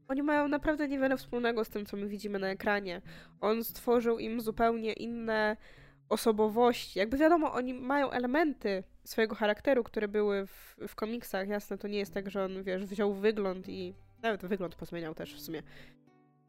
Oni 0.08 0.22
mają 0.22 0.48
naprawdę 0.48 0.88
niewiele 0.88 1.16
wspólnego 1.16 1.64
z 1.64 1.68
tym, 1.68 1.86
co 1.86 1.96
my 1.96 2.08
widzimy 2.08 2.38
na 2.38 2.48
ekranie. 2.48 3.02
On 3.40 3.64
stworzył 3.64 4.18
im 4.18 4.40
zupełnie 4.40 4.92
inne 4.92 5.56
osobowości. 6.08 6.98
Jakby 6.98 7.16
wiadomo, 7.16 7.52
oni 7.52 7.74
mają 7.74 8.10
elementy 8.10 8.84
swojego 9.04 9.34
charakteru, 9.34 9.84
które 9.84 10.08
były 10.08 10.46
w, 10.46 10.76
w 10.88 10.94
komiksach. 10.94 11.48
Jasne, 11.48 11.78
to 11.78 11.88
nie 11.88 11.98
jest 11.98 12.14
tak, 12.14 12.30
że 12.30 12.44
on, 12.44 12.62
wiesz, 12.62 12.86
wziął 12.86 13.14
wygląd 13.14 13.68
i 13.68 13.94
nawet 14.22 14.46
wygląd 14.46 14.74
pozmieniał 14.74 15.14
też 15.14 15.34
w 15.34 15.40
sumie. 15.40 15.62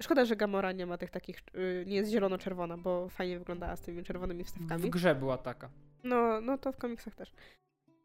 Szkoda, 0.01 0.25
że 0.25 0.35
Gamora 0.35 0.71
nie 0.71 0.85
ma 0.85 0.97
tych 0.97 1.09
takich, 1.09 1.39
y, 1.55 1.83
nie 1.87 1.95
jest 1.95 2.11
zielono-czerwona, 2.11 2.77
bo 2.77 3.09
fajnie 3.09 3.39
wyglądała 3.39 3.75
z 3.75 3.81
tymi 3.81 4.03
czerwonymi 4.03 4.43
wstawkami. 4.43 4.83
W 4.83 4.89
grze 4.89 5.15
była 5.15 5.37
taka. 5.37 5.69
No, 6.03 6.41
no 6.41 6.57
to 6.57 6.71
w 6.71 6.77
komiksach 6.77 7.15
też. 7.15 7.33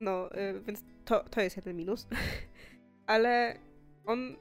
No, 0.01 0.37
y, 0.39 0.61
więc 0.61 0.85
to, 1.05 1.25
to 1.31 1.41
jest 1.41 1.57
jeden 1.57 1.77
minus. 1.77 2.07
Ale 3.07 3.59
on 4.05 4.37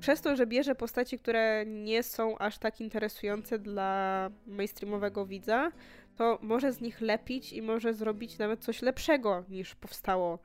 przez 0.00 0.20
to, 0.20 0.36
że 0.36 0.46
bierze 0.46 0.74
postaci, 0.74 1.18
które 1.18 1.66
nie 1.66 2.02
są 2.02 2.38
aż 2.38 2.58
tak 2.58 2.80
interesujące 2.80 3.58
dla 3.58 4.30
mainstreamowego 4.46 5.26
widza, 5.26 5.72
to 6.16 6.38
może 6.42 6.72
z 6.72 6.80
nich 6.80 7.00
lepić 7.00 7.52
i 7.52 7.62
może 7.62 7.94
zrobić 7.94 8.38
nawet 8.38 8.64
coś 8.64 8.82
lepszego 8.82 9.44
niż 9.48 9.74
powstało 9.74 10.38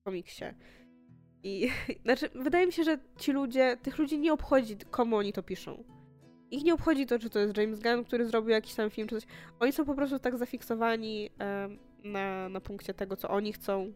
w 0.00 0.04
komiksie. 0.04 0.44
I 1.42 1.70
znaczy, 2.04 2.28
wydaje 2.34 2.66
mi 2.66 2.72
się, 2.72 2.84
że 2.84 2.98
ci 3.16 3.32
ludzie, 3.32 3.76
tych 3.82 3.98
ludzi 3.98 4.18
nie 4.18 4.32
obchodzi, 4.32 4.76
komu 4.90 5.16
oni 5.16 5.32
to 5.32 5.42
piszą. 5.42 5.84
Ich 6.50 6.64
nie 6.64 6.74
obchodzi 6.74 7.06
to, 7.06 7.18
czy 7.18 7.30
to 7.30 7.38
jest 7.38 7.56
James 7.56 7.80
Gunn, 7.80 8.04
który 8.04 8.26
zrobił 8.26 8.50
jakiś 8.50 8.74
tam 8.74 8.90
film, 8.90 9.08
czy 9.08 9.14
coś. 9.14 9.30
Oni 9.60 9.72
są 9.72 9.84
po 9.84 9.94
prostu 9.94 10.18
tak 10.18 10.36
zafiksowani 10.36 11.30
na, 12.04 12.48
na 12.48 12.60
punkcie 12.60 12.94
tego, 12.94 13.16
co 13.16 13.28
oni 13.28 13.52
chcą, 13.52 13.92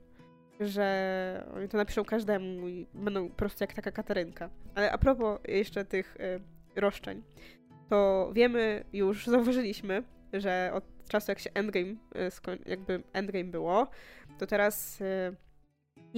że 0.60 1.46
oni 1.54 1.68
to 1.68 1.76
napiszą 1.76 2.04
każdemu 2.04 2.68
i 2.68 2.86
będą 2.94 3.28
po 3.28 3.34
prostu 3.34 3.64
jak 3.64 3.72
taka 3.72 3.92
Katarynka. 3.92 4.50
Ale 4.74 4.92
a 4.92 4.98
propos 4.98 5.40
jeszcze 5.48 5.84
tych 5.84 6.16
e, 6.20 6.40
roszczeń, 6.80 7.22
to 7.88 8.30
wiemy 8.32 8.84
już, 8.92 9.26
zauważyliśmy, 9.26 10.02
że 10.32 10.70
od 10.74 10.84
czasu 11.08 11.30
jak 11.30 11.38
się 11.38 11.50
Endgame, 11.54 11.94
e, 12.14 12.30
jakby 12.66 13.02
Endgame 13.12 13.44
było, 13.44 13.86
to 14.38 14.46
teraz 14.46 15.00
e, 15.00 15.45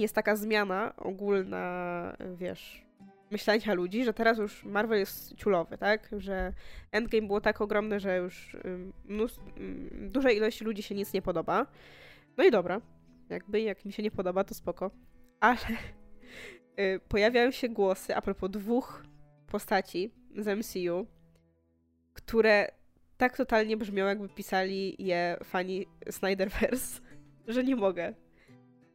jest 0.01 0.15
taka 0.15 0.35
zmiana 0.35 0.93
ogólna, 0.97 2.17
wiesz, 2.35 2.85
myślenia 3.31 3.73
ludzi, 3.73 4.03
że 4.03 4.13
teraz 4.13 4.37
już 4.37 4.63
Marvel 4.63 4.99
jest 4.99 5.35
ciulowy, 5.35 5.77
tak? 5.77 6.09
Że 6.17 6.53
Endgame 6.91 7.27
było 7.27 7.41
tak 7.41 7.61
ogromne, 7.61 7.99
że 7.99 8.17
już 8.17 8.57
mnóstwo, 9.05 9.43
dużej 9.93 10.37
ilości 10.37 10.63
ludzi 10.63 10.83
się 10.83 10.95
nic 10.95 11.13
nie 11.13 11.21
podoba. 11.21 11.67
No 12.37 12.43
i 12.43 12.51
dobra, 12.51 12.81
jakby 13.29 13.61
jak 13.61 13.85
mi 13.85 13.93
się 13.93 14.03
nie 14.03 14.11
podoba, 14.11 14.43
to 14.43 14.53
spoko. 14.53 14.91
Ale 15.39 15.57
y, 16.79 16.99
pojawiają 17.07 17.51
się 17.51 17.69
głosy 17.69 18.15
a 18.15 18.21
propos 18.21 18.49
dwóch 18.49 19.03
postaci 19.47 20.11
z 20.37 20.47
MCU, 20.59 21.07
które 22.13 22.67
tak 23.17 23.37
totalnie 23.37 23.77
brzmią, 23.77 24.05
jakby 24.05 24.29
pisali 24.29 24.95
je 24.99 25.37
fani 25.43 25.85
Snyderverse, 26.11 27.01
że 27.47 27.63
nie 27.63 27.75
mogę 27.75 28.13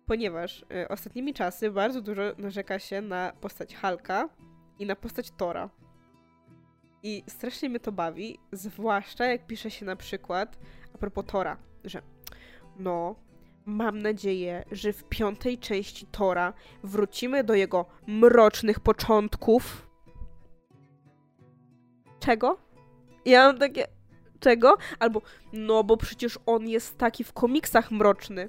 ponieważ 0.07 0.65
y, 0.83 0.89
ostatnimi 0.89 1.35
czasy 1.35 1.71
bardzo 1.71 2.03
dużo 2.03 2.23
narzeka 2.39 2.79
się 2.79 3.01
na 3.01 3.33
postać 3.41 3.75
Halka 3.75 4.29
i 4.79 4.87
na 4.87 4.97
postać 4.97 5.31
Tora. 5.31 5.71
I 7.03 7.25
strasznie 7.29 7.69
mnie 7.69 7.81
to 7.81 7.93
bawi, 7.93 8.39
zwłaszcza 8.53 9.25
jak 9.25 9.47
pisze 9.47 9.71
się 9.71 9.87
na 9.87 9.97
przykład 9.97 10.59
a 10.95 10.99
propos 10.99 11.25
Tora, 11.27 11.57
że 11.85 12.03
no, 12.79 13.15
mam 13.67 13.99
nadzieję, 13.99 14.65
że 14.73 14.93
w 14.93 15.05
piątej 15.05 15.59
części 15.59 16.07
Tora 16.07 16.53
wrócimy 16.83 17.45
do 17.45 17.55
jego 17.55 17.87
mrocznych 18.07 18.81
początków. 18.81 19.91
Czego? 22.21 22.59
Ja 23.25 23.47
mam 23.47 23.59
takie. 23.59 23.87
Czego? 24.41 24.77
Albo, 24.99 25.23
no 25.53 25.85
bo 25.85 25.97
przecież 25.97 26.39
on 26.47 26.69
jest 26.69 26.99
taki 26.99 27.25
w 27.25 27.33
komiksach 27.33 27.91
mroczny. 27.91 28.49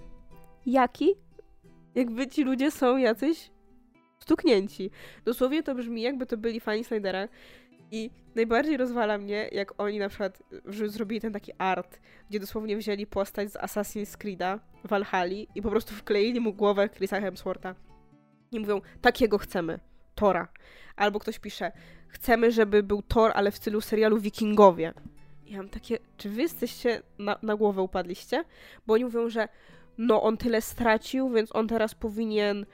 Jaki? 0.66 1.16
Jakby 1.96 2.28
ci 2.28 2.44
ludzie 2.44 2.72
są 2.72 2.98
jacyś 2.98 3.52
stuknięci. 4.20 4.92
Dosłownie 5.26 5.64
to 5.64 5.76
brzmi, 5.76 6.02
jakby 6.02 6.26
to 6.26 6.38
byli 6.38 6.60
fani 6.60 6.84
Snydera. 6.84 7.28
I 7.92 8.10
najbardziej 8.36 8.78
rozwala 8.78 9.18
mnie, 9.18 9.50
jak 9.52 9.82
oni 9.82 10.00
na 10.00 10.10
przykład 10.10 10.44
zrobili 10.66 11.22
ten 11.22 11.34
taki 11.34 11.52
art, 11.58 12.00
gdzie 12.30 12.40
dosłownie 12.40 12.78
wzięli 12.78 13.08
postać 13.08 13.52
z 13.52 13.56
Assassin's 13.56 14.18
Creed'a, 14.18 14.60
Valhalla 14.84 15.46
i 15.56 15.62
po 15.62 15.70
prostu 15.70 15.94
wkleili 15.94 16.40
mu 16.40 16.54
głowę 16.54 16.90
Chrisa 16.90 17.22
Hemswortha. 17.22 17.76
I 18.52 18.60
mówią, 18.60 18.82
takiego 19.02 19.38
chcemy. 19.38 19.80
Tora. 20.16 20.48
Albo 20.96 21.20
ktoś 21.20 21.40
pisze, 21.40 21.72
chcemy, 22.08 22.52
żeby 22.52 22.84
był 22.84 23.02
Thor, 23.02 23.32
ale 23.36 23.52
w 23.52 23.56
stylu 23.56 23.82
serialu 23.82 24.18
Wikingowie. 24.18 24.94
I 25.46 25.52
ja 25.52 25.58
mam 25.58 25.70
takie, 25.70 25.98
czy 26.18 26.30
wy 26.30 26.42
jesteście 26.42 27.02
na, 27.20 27.40
na 27.42 27.56
głowę 27.56 27.82
upadliście? 27.82 28.44
Bo 28.88 28.94
oni 28.94 29.06
mówią, 29.06 29.30
że 29.30 29.48
no 29.98 30.24
on 30.24 30.38
tyle 30.38 30.62
stracił, 30.62 31.30
więc 31.30 31.56
on 31.56 31.68
teraz 31.68 31.96
powinien 31.96 32.66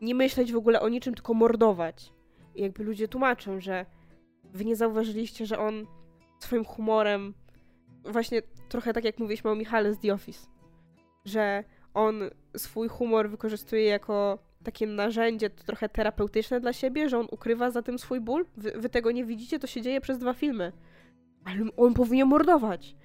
nie 0.00 0.14
myśleć 0.14 0.52
w 0.52 0.56
ogóle 0.56 0.80
o 0.80 0.88
niczym, 0.88 1.14
tylko 1.14 1.34
mordować. 1.34 2.12
I 2.54 2.62
jakby 2.62 2.84
ludzie 2.84 3.08
tłumaczą, 3.08 3.60
że 3.60 3.86
wy 4.44 4.64
nie 4.64 4.76
zauważyliście, 4.76 5.46
że 5.46 5.58
on 5.58 5.86
swoim 6.40 6.64
humorem, 6.64 7.34
właśnie 8.04 8.42
trochę 8.68 8.92
tak 8.92 9.04
jak 9.04 9.18
mówiliśmy 9.18 9.50
o 9.50 9.54
Michale 9.54 9.94
z 9.94 9.98
The 9.98 10.14
Office, 10.14 10.46
że 11.24 11.64
on 11.94 12.30
swój 12.56 12.88
humor 12.88 13.30
wykorzystuje 13.30 13.84
jako 13.84 14.38
takie 14.64 14.86
narzędzie 14.86 15.50
trochę 15.50 15.88
terapeutyczne 15.88 16.60
dla 16.60 16.72
siebie, 16.72 17.08
że 17.08 17.18
on 17.18 17.26
ukrywa 17.30 17.70
za 17.70 17.82
tym 17.82 17.98
swój 17.98 18.20
ból. 18.20 18.46
Wy, 18.56 18.72
wy 18.76 18.88
tego 18.88 19.12
nie 19.12 19.24
widzicie, 19.24 19.58
to 19.58 19.66
się 19.66 19.82
dzieje 19.82 20.00
przez 20.00 20.18
dwa 20.18 20.34
filmy. 20.34 20.72
Ale 21.44 21.56
on 21.76 21.94
powinien 21.94 22.28
mordować. 22.28 22.96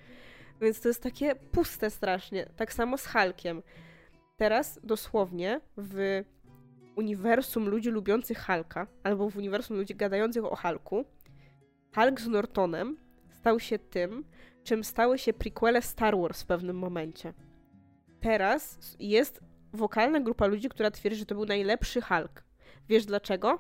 Więc 0.62 0.82
to 0.82 0.88
jest 0.88 1.04
takie 1.04 1.36
puste 1.36 1.90
strasznie. 1.90 2.46
Tak 2.56 2.74
samo 2.74 2.98
z 2.98 3.08
Hulkiem. 3.08 3.64
Teraz 4.38 4.80
dosłownie 4.84 5.62
w 5.78 6.24
uniwersum 6.96 7.70
ludzi 7.70 7.90
lubiących 7.90 8.46
Hulka, 8.46 8.88
albo 9.04 9.30
w 9.30 9.38
uniwersum 9.38 9.78
ludzi 9.78 9.96
gadających 9.96 10.46
o 10.46 10.56
Hulku, 10.56 11.06
Hulk 11.96 12.22
z 12.22 12.28
Nortonem 12.28 12.98
stał 13.30 13.60
się 13.60 13.80
tym, 13.80 14.26
czym 14.64 14.84
stały 14.84 15.18
się 15.18 15.34
prequele 15.34 15.82
Star 15.82 16.18
Wars 16.18 16.44
w 16.44 16.46
pewnym 16.46 16.78
momencie. 16.78 17.34
Teraz 18.22 18.96
jest 19.00 19.42
wokalna 19.74 20.20
grupa 20.20 20.46
ludzi, 20.46 20.70
która 20.70 20.92
twierdzi, 20.92 21.20
że 21.20 21.26
to 21.26 21.36
był 21.36 21.46
najlepszy 21.46 22.02
Hulk. 22.02 22.44
Wiesz 22.90 23.06
dlaczego? 23.06 23.60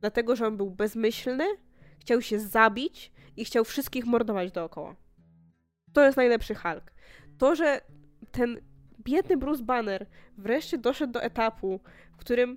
Dlatego, 0.00 0.36
że 0.36 0.46
on 0.46 0.56
był 0.56 0.70
bezmyślny, 0.70 1.44
chciał 1.98 2.22
się 2.22 2.38
zabić 2.38 3.12
i 3.36 3.44
chciał 3.44 3.64
wszystkich 3.64 4.06
mordować 4.06 4.52
dookoła. 4.52 4.96
To 5.92 6.04
jest 6.04 6.16
najlepszy 6.16 6.54
Hulk. 6.54 6.92
To, 7.38 7.54
że 7.54 7.80
ten 8.32 8.60
biedny 9.04 9.36
Bruce 9.36 9.62
Banner 9.62 10.06
wreszcie 10.38 10.78
doszedł 10.78 11.12
do 11.12 11.22
etapu, 11.22 11.80
w 12.12 12.16
którym 12.16 12.56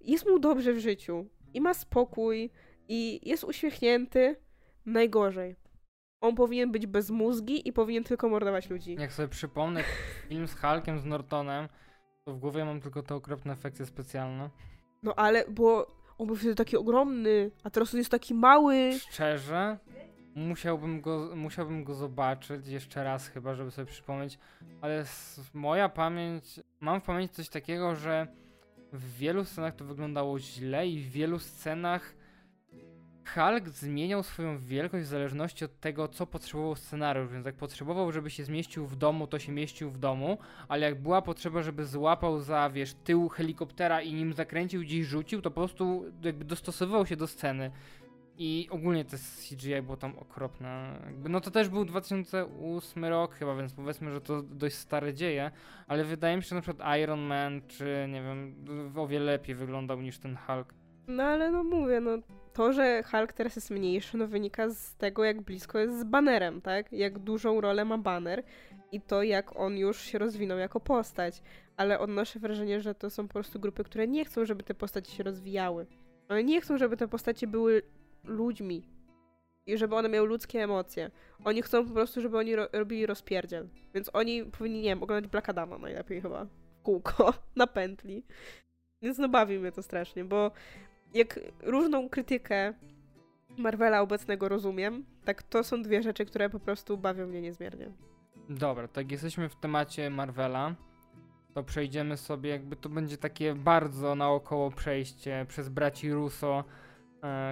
jest 0.00 0.26
mu 0.26 0.38
dobrze 0.38 0.72
w 0.72 0.78
życiu 0.78 1.26
i 1.54 1.60
ma 1.60 1.74
spokój 1.74 2.50
i 2.88 3.28
jest 3.28 3.44
uśmiechnięty, 3.44 4.36
najgorzej. 4.86 5.56
On 6.20 6.34
powinien 6.34 6.72
być 6.72 6.86
bez 6.86 7.10
mózgi 7.10 7.68
i 7.68 7.72
powinien 7.72 8.04
tylko 8.04 8.28
mordować 8.28 8.70
ludzi. 8.70 8.96
Jak 8.98 9.12
sobie 9.12 9.28
przypomnę 9.28 9.84
film 10.28 10.48
z 10.48 10.54
Hulkiem, 10.54 10.98
z 10.98 11.04
Nortonem, 11.04 11.68
to 12.24 12.32
w 12.32 12.38
głowie 12.38 12.64
mam 12.64 12.80
tylko 12.80 13.02
te 13.02 13.14
okropne 13.14 13.52
efekty 13.52 13.86
specjalne. 13.86 14.50
No 15.02 15.14
ale, 15.14 15.44
bo 15.48 15.86
on 16.18 16.26
był 16.26 16.36
wtedy 16.36 16.54
taki 16.54 16.76
ogromny, 16.76 17.50
a 17.64 17.70
teraz 17.70 17.94
on 17.94 17.98
jest 17.98 18.10
taki 18.10 18.34
mały. 18.34 18.92
Szczerze, 18.98 19.78
musiałbym 20.34 21.00
go, 21.00 21.32
musiałbym 21.36 21.84
go 21.84 21.94
zobaczyć 21.94 22.66
jeszcze 22.66 23.04
raz 23.04 23.28
chyba, 23.28 23.54
żeby 23.54 23.70
sobie 23.70 23.86
przypomnieć, 23.86 24.38
ale 24.80 25.04
moja 25.54 25.88
pamięć, 25.88 26.60
mam 26.80 27.00
w 27.00 27.04
pamięci 27.04 27.34
coś 27.34 27.48
takiego, 27.48 27.96
że 27.96 28.26
w 28.92 29.16
wielu 29.18 29.44
scenach 29.44 29.76
to 29.76 29.84
wyglądało 29.84 30.38
źle 30.38 30.88
i 30.88 31.00
w 31.00 31.10
wielu 31.10 31.38
scenach 31.38 32.14
Hulk 33.34 33.68
zmieniał 33.68 34.22
swoją 34.22 34.58
wielkość 34.58 35.04
w 35.04 35.08
zależności 35.08 35.64
od 35.64 35.80
tego, 35.80 36.08
co 36.08 36.26
potrzebował 36.26 36.76
scenariusz, 36.76 37.28
więc 37.32 37.46
jak 37.46 37.54
potrzebował, 37.54 38.12
żeby 38.12 38.30
się 38.30 38.44
zmieścił 38.44 38.86
w 38.86 38.96
domu, 38.96 39.26
to 39.26 39.38
się 39.38 39.52
mieścił 39.52 39.90
w 39.90 39.98
domu, 39.98 40.38
ale 40.68 40.86
jak 40.86 41.02
była 41.02 41.22
potrzeba, 41.22 41.62
żeby 41.62 41.86
złapał 41.86 42.40
za, 42.40 42.70
wiesz, 42.70 42.94
tył 42.94 43.28
helikoptera 43.28 44.02
i 44.02 44.14
nim 44.14 44.32
zakręcił, 44.32 44.80
gdzieś 44.80 45.06
rzucił, 45.06 45.42
to 45.42 45.50
po 45.50 45.60
prostu 45.60 46.04
jakby 46.22 46.44
dostosowywał 46.44 47.06
się 47.06 47.16
do 47.16 47.26
sceny. 47.26 47.70
I 48.42 48.68
ogólnie 48.70 49.04
to 49.04 49.16
CGI 49.16 49.82
było 49.82 49.96
tam 49.96 50.18
okropne. 50.18 50.98
No 51.28 51.40
to 51.40 51.50
też 51.50 51.68
był 51.68 51.84
2008 51.84 53.04
rok 53.04 53.34
chyba, 53.34 53.56
więc 53.56 53.72
powiedzmy, 53.72 54.10
że 54.10 54.20
to 54.20 54.42
dość 54.42 54.76
stare 54.76 55.14
dzieje, 55.14 55.50
ale 55.86 56.04
wydaje 56.04 56.36
mi 56.36 56.42
się, 56.42 56.48
że 56.48 56.54
na 56.54 56.60
przykład 56.60 56.98
Iron 56.98 57.20
Man, 57.20 57.62
czy 57.68 58.06
nie 58.08 58.22
wiem, 58.22 58.54
o 58.96 59.06
wiele 59.06 59.24
lepiej 59.24 59.54
wyglądał 59.54 60.00
niż 60.00 60.18
ten 60.18 60.36
Hulk. 60.36 60.74
No 61.08 61.22
ale 61.22 61.50
no 61.50 61.64
mówię, 61.64 62.00
no 62.00 62.10
to, 62.52 62.72
że 62.72 63.02
Hulk 63.02 63.32
teraz 63.32 63.56
jest 63.56 63.70
mniejszy, 63.70 64.16
no 64.16 64.26
wynika 64.26 64.68
z 64.68 64.96
tego, 64.96 65.24
jak 65.24 65.42
blisko 65.42 65.78
jest 65.78 66.00
z 66.00 66.04
banerem, 66.04 66.60
tak? 66.60 66.92
Jak 66.92 67.18
dużą 67.18 67.60
rolę 67.60 67.84
ma 67.84 67.98
baner 67.98 68.42
i 68.92 69.00
to, 69.00 69.22
jak 69.22 69.56
on 69.56 69.76
już 69.76 70.00
się 70.00 70.18
rozwinął 70.18 70.58
jako 70.58 70.80
postać. 70.80 71.42
Ale 71.76 71.98
odnoszę 71.98 72.38
wrażenie, 72.38 72.80
że 72.80 72.94
to 72.94 73.10
są 73.10 73.28
po 73.28 73.32
prostu 73.32 73.60
grupy, 73.60 73.84
które 73.84 74.08
nie 74.08 74.24
chcą, 74.24 74.44
żeby 74.44 74.62
te 74.62 74.74
postacie 74.74 75.12
się 75.12 75.22
rozwijały. 75.22 75.86
One 76.28 76.44
nie 76.44 76.60
chcą, 76.60 76.78
żeby 76.78 76.96
te 76.96 77.08
postacie 77.08 77.46
były 77.46 77.82
ludźmi 78.24 78.82
i 79.66 79.78
żeby 79.78 79.96
one 79.96 80.08
miały 80.08 80.28
ludzkie 80.28 80.62
emocje. 80.62 81.10
Oni 81.44 81.62
chcą 81.62 81.86
po 81.86 81.94
prostu, 81.94 82.20
żeby 82.20 82.38
oni 82.38 82.56
ro 82.56 82.68
robili 82.72 83.06
rozpierdziel. 83.06 83.68
Więc 83.94 84.10
oni 84.12 84.44
powinni, 84.44 84.80
nie 84.80 84.88
wiem, 84.88 85.02
oglądać 85.02 85.30
Black 85.30 85.48
Adama 85.48 85.78
najlepiej 85.78 86.20
chyba. 86.20 86.44
W 86.44 86.82
kółko, 86.82 87.34
na 87.56 87.66
pętli. 87.66 88.24
Więc 89.02 89.18
no 89.18 89.28
bawi 89.28 89.58
mnie 89.58 89.72
to 89.72 89.82
strasznie, 89.82 90.24
bo 90.24 90.50
jak 91.14 91.40
różną 91.62 92.08
krytykę 92.08 92.74
Marvela 93.58 94.00
obecnego 94.00 94.48
rozumiem, 94.48 95.04
tak 95.24 95.42
to 95.42 95.64
są 95.64 95.82
dwie 95.82 96.02
rzeczy, 96.02 96.24
które 96.26 96.50
po 96.50 96.60
prostu 96.60 96.98
bawią 96.98 97.26
mnie 97.26 97.40
niezmiernie. 97.40 97.90
Dobra, 98.48 98.88
tak 98.88 99.12
jesteśmy 99.12 99.48
w 99.48 99.56
temacie 99.56 100.10
Marvela, 100.10 100.74
to 101.54 101.62
przejdziemy 101.62 102.16
sobie, 102.16 102.50
jakby 102.50 102.76
to 102.76 102.88
będzie 102.88 103.16
takie 103.16 103.54
bardzo 103.54 104.14
naokoło 104.14 104.70
przejście 104.70 105.46
przez 105.48 105.68
braci 105.68 106.12
Russo, 106.12 106.64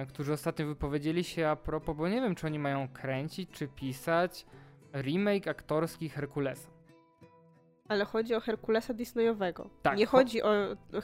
którzy 0.09 0.33
ostatnio 0.33 0.67
wypowiedzieli 0.67 1.23
się 1.23 1.47
a 1.47 1.55
propos, 1.55 1.97
bo 1.97 2.09
nie 2.09 2.21
wiem, 2.21 2.35
czy 2.35 2.47
oni 2.47 2.59
mają 2.59 2.87
kręcić, 2.87 3.49
czy 3.49 3.67
pisać 3.67 4.45
remake 4.93 5.47
aktorski 5.47 6.09
Herkulesa. 6.09 6.69
Ale 7.87 8.05
chodzi 8.05 8.35
o 8.35 8.39
Herkulesa 8.39 8.93
Disneyowego. 8.93 9.69
Tak. 9.81 9.97
Nie 9.97 10.05
chodzi 10.05 10.43
o 10.43 10.51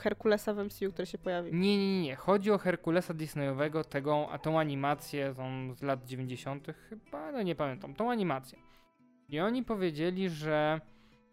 Herkulesa 0.00 0.54
w 0.54 0.64
MCU, 0.64 0.92
który 0.92 1.06
się 1.06 1.18
pojawi. 1.18 1.54
Nie, 1.54 1.78
nie, 1.78 2.02
nie. 2.02 2.16
Chodzi 2.16 2.50
o 2.50 2.58
Herkulesa 2.58 3.14
Disneyowego, 3.14 3.84
tego, 3.84 4.28
a 4.30 4.38
tą 4.38 4.60
animację 4.60 5.34
tą 5.36 5.74
z 5.74 5.82
lat 5.82 6.04
90. 6.04 6.66
chyba, 6.88 7.32
no 7.32 7.42
nie 7.42 7.54
pamiętam, 7.54 7.94
tą 7.94 8.10
animację. 8.10 8.58
I 9.28 9.40
oni 9.40 9.62
powiedzieli, 9.62 10.28
że 10.28 10.80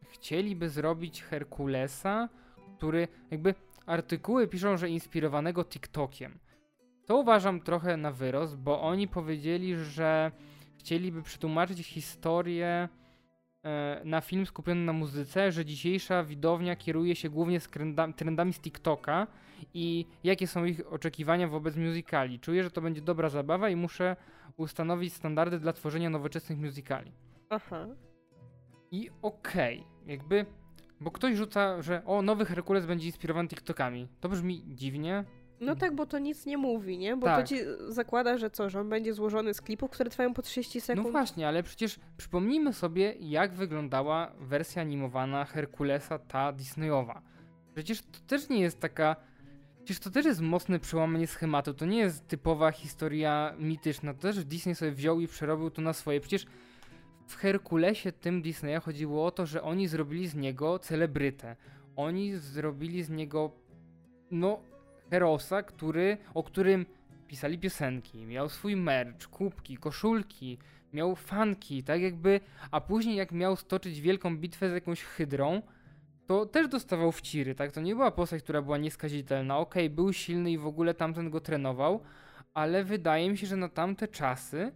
chcieliby 0.09 0.69
zrobić 0.69 1.23
Herkulesa, 1.23 2.29
który 2.77 3.07
jakby 3.31 3.55
artykuły 3.86 4.47
piszą, 4.47 4.77
że 4.77 4.89
inspirowanego 4.89 5.65
TikTokiem. 5.65 6.39
To 7.06 7.18
uważam 7.18 7.62
trochę 7.62 7.97
na 7.97 8.12
wyrost, 8.12 8.58
bo 8.58 8.82
oni 8.82 9.08
powiedzieli, 9.08 9.76
że 9.76 10.32
chcieliby 10.78 11.24
przetłumaczyć 11.24 11.88
historię 11.88 12.89
E, 13.64 14.01
na 14.06 14.22
film 14.22 14.45
skupiony 14.45 14.82
na 14.82 14.93
muzyce, 14.93 15.51
że 15.51 15.66
dzisiejsza 15.66 16.24
widownia 16.24 16.76
kieruje 16.76 17.16
się 17.16 17.30
głównie 17.30 17.60
z 17.60 17.70
trendami 18.16 18.54
z 18.54 18.60
TikToka 18.60 19.28
i 19.74 20.06
jakie 20.24 20.47
są 20.47 20.66
ich 20.66 20.93
oczekiwania 20.93 21.47
wobec 21.47 21.76
musicali. 21.76 22.39
Czuję, 22.39 22.64
że 22.64 22.72
to 22.72 22.82
będzie 22.82 23.01
dobra 23.01 23.30
zabawa 23.30 23.70
i 23.70 23.76
muszę 23.76 24.16
ustanowić 24.58 25.14
standardy 25.14 25.60
dla 25.60 25.74
tworzenia 25.74 26.10
nowoczesnych 26.10 26.60
musicali. 26.60 27.12
Aha. 27.49 27.88
I 28.91 29.10
okej, 29.22 29.80
okay, 29.80 30.12
jakby, 30.12 30.45
bo 30.99 31.12
ktoś 31.12 31.36
rzuca, 31.36 31.82
że 31.82 32.06
o, 32.06 32.22
nowy 32.22 32.45
Herkules 32.45 32.86
będzie 32.86 33.06
inspirowany 33.08 33.49
TikTokami. 33.49 34.08
To 34.20 34.30
brzmi 34.30 34.64
dziwnie, 34.68 35.24
no 35.64 35.76
tak, 35.76 35.95
bo 35.95 36.05
to 36.05 36.20
nic 36.20 36.45
nie 36.45 36.57
mówi, 36.57 36.97
nie? 36.97 37.18
Bo 37.18 37.26
tak. 37.26 37.41
to 37.41 37.47
ci 37.47 37.59
zakłada, 37.88 38.38
że 38.38 38.49
co, 38.49 38.70
że 38.70 38.80
on 38.80 38.89
będzie 38.89 39.14
złożony 39.14 39.53
z 39.53 39.61
klipów, 39.61 39.91
które 39.91 40.09
trwają 40.09 40.34
po 40.34 40.41
30 40.41 40.82
sekund. 40.82 41.05
No 41.05 41.11
właśnie, 41.11 41.47
ale 41.47 41.64
przecież 41.64 41.99
przypomnijmy 42.18 42.74
sobie, 42.74 43.14
jak 43.20 43.53
wyglądała 43.53 44.32
wersja 44.39 44.82
animowana 44.82 45.45
Herkulesa, 45.45 46.20
ta 46.20 46.51
Disneyowa. 46.51 47.22
Przecież 47.74 48.01
to 48.01 48.20
też 48.28 48.49
nie 48.49 48.59
jest 48.59 48.80
taka... 48.80 49.16
Przecież 49.76 49.99
to 49.99 50.09
też 50.09 50.26
jest 50.26 50.41
mocne 50.41 50.80
przełamanie 50.80 51.28
schematu, 51.28 51.74
to 51.74 51.86
nie 51.86 51.99
jest 51.99 52.28
typowa 52.28 52.72
historia 52.72 53.53
mityczna, 53.59 54.14
to 54.14 54.22
też 54.22 54.45
Disney 54.45 54.76
sobie 54.76 54.91
wziął 54.91 55.20
i 55.20 55.28
przerobił 55.28 55.70
to 55.70 55.82
na 55.82 55.93
swoje. 55.93 56.20
Przecież 56.20 56.45
w 57.28 57.36
Herkulesie 57.36 58.11
tym 58.11 58.41
Disneya 58.41 58.80
chodziło 58.82 59.26
o 59.26 59.32
to, 59.32 59.45
że 59.45 59.61
oni 59.61 59.88
zrobili 59.88 60.28
z 60.28 60.36
niego 60.36 60.80
celebrytę. 60.80 61.55
Oni 61.95 62.36
zrobili 62.36 63.03
z 63.03 63.09
niego 63.09 63.51
no 64.32 64.59
Herosa, 65.14 65.64
który, 65.64 66.18
o 66.34 66.43
którym 66.43 66.86
pisali 67.28 67.59
piosenki, 67.59 68.26
miał 68.26 68.49
swój 68.49 68.76
merch, 68.76 69.28
kubki, 69.28 69.78
koszulki, 69.78 70.57
miał 70.93 71.16
fanki, 71.16 71.84
tak 71.84 72.01
jakby, 72.01 72.39
a 72.72 72.82
później 72.82 73.16
jak 73.16 73.32
miał 73.32 73.55
stoczyć 73.55 74.01
wielką 74.01 74.38
bitwę 74.38 74.70
z 74.70 74.74
jakąś 74.74 75.03
hydrą, 75.03 75.61
to 76.26 76.45
też 76.45 76.68
dostawał 76.68 77.11
wciry, 77.11 77.55
tak? 77.55 77.72
To 77.72 77.82
nie 77.82 77.95
była 77.95 78.11
postać, 78.11 78.43
która 78.43 78.61
była 78.61 78.78
nieskazitelna. 78.78 79.57
Okej, 79.57 79.86
okay, 79.86 79.95
był 79.95 80.14
silny 80.14 80.51
i 80.51 80.57
w 80.57 80.68
ogóle 80.68 80.93
tamten 80.93 81.30
go 81.30 81.39
trenował, 81.39 82.03
ale 82.53 82.84
wydaje 82.84 83.30
mi 83.30 83.38
się, 83.38 83.47
że 83.47 83.55
na 83.57 83.70
tamte 83.70 84.07
czasy 84.07 84.72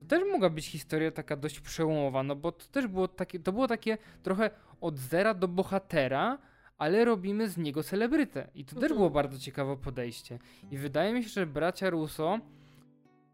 to 0.00 0.06
też 0.06 0.22
mogła 0.32 0.50
być 0.50 0.66
historia 0.66 1.10
taka 1.10 1.36
dość 1.36 1.60
przełomowa, 1.60 2.22
no 2.22 2.36
bo 2.36 2.52
to 2.52 2.66
też 2.66 2.86
było 2.86 3.08
takie, 3.08 3.40
to 3.40 3.52
było 3.52 3.68
takie 3.68 3.98
trochę 4.22 4.50
od 4.80 4.98
zera 4.98 5.34
do 5.34 5.48
bohatera, 5.48 6.38
ale 6.78 7.04
robimy 7.04 7.48
z 7.48 7.56
niego 7.56 7.82
celebrytę. 7.82 8.48
I 8.54 8.64
to 8.64 8.70
mhm. 8.70 8.80
też 8.80 8.96
było 8.96 9.10
bardzo 9.10 9.38
ciekawe 9.38 9.76
podejście. 9.76 10.38
I 10.70 10.78
wydaje 10.78 11.12
mi 11.12 11.22
się, 11.22 11.28
że 11.28 11.46
bracia 11.46 11.90
Russo 11.90 12.38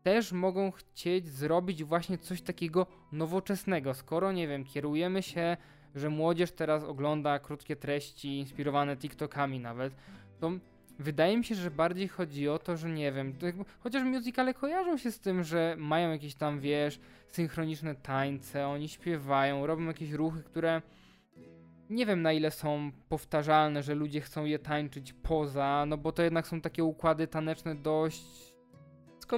też 0.02 0.32
mogą 0.32 0.70
chcieć 0.70 1.28
zrobić 1.28 1.84
właśnie 1.84 2.18
coś 2.18 2.42
takiego 2.42 2.86
nowoczesnego. 3.12 3.94
Skoro, 3.94 4.32
nie 4.32 4.48
wiem, 4.48 4.64
kierujemy 4.64 5.22
się, 5.22 5.56
że 5.94 6.10
młodzież 6.10 6.52
teraz 6.52 6.84
ogląda 6.84 7.38
krótkie 7.38 7.76
treści 7.76 8.38
inspirowane 8.38 8.96
TikTokami 8.96 9.60
nawet, 9.60 9.94
to 10.40 10.52
wydaje 10.98 11.36
mi 11.36 11.44
się, 11.44 11.54
że 11.54 11.70
bardziej 11.70 12.08
chodzi 12.08 12.48
o 12.48 12.58
to, 12.58 12.76
że 12.76 12.90
nie 12.90 13.12
wiem, 13.12 13.34
chociaż 13.80 14.04
musicale 14.04 14.54
kojarzą 14.54 14.96
się 14.96 15.12
z 15.12 15.20
tym, 15.20 15.44
że 15.44 15.76
mają 15.78 16.10
jakieś 16.10 16.34
tam, 16.34 16.60
wiesz, 16.60 17.00
synchroniczne 17.28 17.94
tańce, 17.94 18.66
oni 18.66 18.88
śpiewają, 18.88 19.66
robią 19.66 19.84
jakieś 19.84 20.10
ruchy, 20.10 20.42
które 20.42 20.82
nie 21.90 22.06
wiem 22.06 22.22
na 22.22 22.32
ile 22.32 22.50
są 22.50 22.90
powtarzalne, 23.08 23.82
że 23.82 23.94
ludzie 23.94 24.20
chcą 24.20 24.44
je 24.44 24.58
tańczyć 24.58 25.12
poza, 25.12 25.84
no 25.86 25.96
bo 25.96 26.12
to 26.12 26.22
jednak 26.22 26.46
są 26.46 26.60
takie 26.60 26.84
układy 26.84 27.26
taneczne 27.26 27.74
dość 27.74 28.54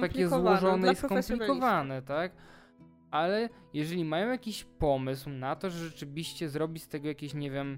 takie 0.01 0.27
złożone 0.27 0.91
i 0.91 0.95
skomplikowane, 0.95 2.01
tak? 2.01 2.31
Ale 3.11 3.49
jeżeli 3.73 4.05
mają 4.05 4.29
jakiś 4.29 4.63
pomysł 4.63 5.29
na 5.29 5.55
to, 5.55 5.69
że 5.69 5.85
rzeczywiście 5.85 6.49
zrobi 6.49 6.79
z 6.79 6.87
tego 6.87 7.07
jakieś, 7.07 7.33
nie 7.33 7.51
wiem, 7.51 7.77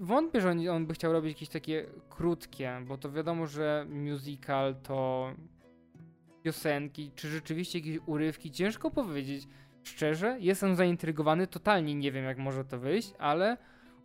wątpię, 0.00 0.40
że 0.40 0.50
on, 0.50 0.68
on 0.68 0.86
by 0.86 0.94
chciał 0.94 1.12
robić 1.12 1.32
jakieś 1.32 1.48
takie 1.48 1.86
krótkie, 2.08 2.82
bo 2.86 2.98
to 2.98 3.12
wiadomo, 3.12 3.46
że 3.46 3.86
musical 3.88 4.74
to 4.82 5.28
piosenki, 6.42 7.10
czy 7.14 7.28
rzeczywiście 7.28 7.78
jakieś 7.78 7.98
urywki, 8.06 8.50
ciężko 8.50 8.90
powiedzieć. 8.90 9.48
Szczerze, 9.82 10.36
jestem 10.40 10.74
zaintrygowany, 10.74 11.46
totalnie 11.46 11.94
nie 11.94 12.12
wiem 12.12 12.24
jak 12.24 12.38
może 12.38 12.64
to 12.64 12.78
wyjść, 12.78 13.14
ale 13.18 13.56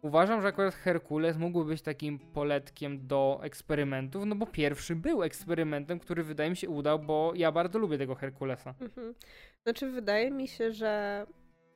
Uważam, 0.02 0.42
że 0.42 0.48
akurat 0.48 0.76
Herkules 0.76 1.38
mógłby 1.38 1.66
być 1.66 1.82
takim 1.82 2.20
poletkiem 2.20 3.08
do 3.08 3.40
eksperymentów, 3.44 4.26
no 4.26 4.36
bo 4.36 4.46
pierwszy 4.46 4.96
był 4.96 5.24
eksperymentem, 5.24 6.00
który 6.00 6.24
wydaje 6.24 6.50
mi 6.50 6.58
się 6.58 6.70
udał, 6.70 7.00
bo 7.00 7.34
ja 7.36 7.52
bardzo 7.52 7.80
lubię 7.80 7.98
tego 7.98 8.16
Herkulesa. 8.16 8.74
Mhm. 8.82 9.14
Znaczy, 9.64 9.92
wydaje 9.92 10.32
mi 10.32 10.48
się, 10.48 10.72
że 10.72 11.26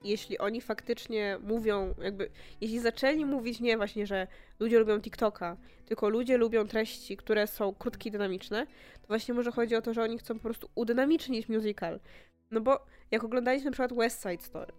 jeśli 0.04 0.38
oni 0.38 0.62
faktycznie 0.62 1.38
mówią, 1.42 1.94
jakby, 2.02 2.30
jeśli 2.62 2.80
zaczęli 2.80 3.26
mówić 3.26 3.60
nie 3.60 3.78
właśnie, 3.78 4.08
że 4.08 4.28
ludzie 4.60 4.80
lubią 4.80 5.02
TikToka, 5.02 5.58
tylko 5.86 6.10
ludzie 6.10 6.38
lubią 6.38 6.68
treści, 6.68 7.18
które 7.18 7.48
są 7.48 7.74
krótkie 7.74 8.10
i 8.10 8.12
dynamiczne, 8.12 8.66
to 9.02 9.08
właśnie 9.08 9.34
może 9.34 9.52
chodzi 9.52 9.76
o 9.76 9.82
to, 9.82 9.94
że 9.94 10.04
oni 10.04 10.18
chcą 10.18 10.34
po 10.34 10.42
prostu 10.42 10.70
udynamicznić 10.76 11.50
musical. 11.50 12.00
No 12.52 12.62
bo 12.62 12.86
jak 13.12 13.24
oglądaliśmy 13.24 13.66
na 13.66 13.72
przykład 13.72 13.94
West 13.94 14.22
Side 14.22 14.44
Story, 14.44 14.74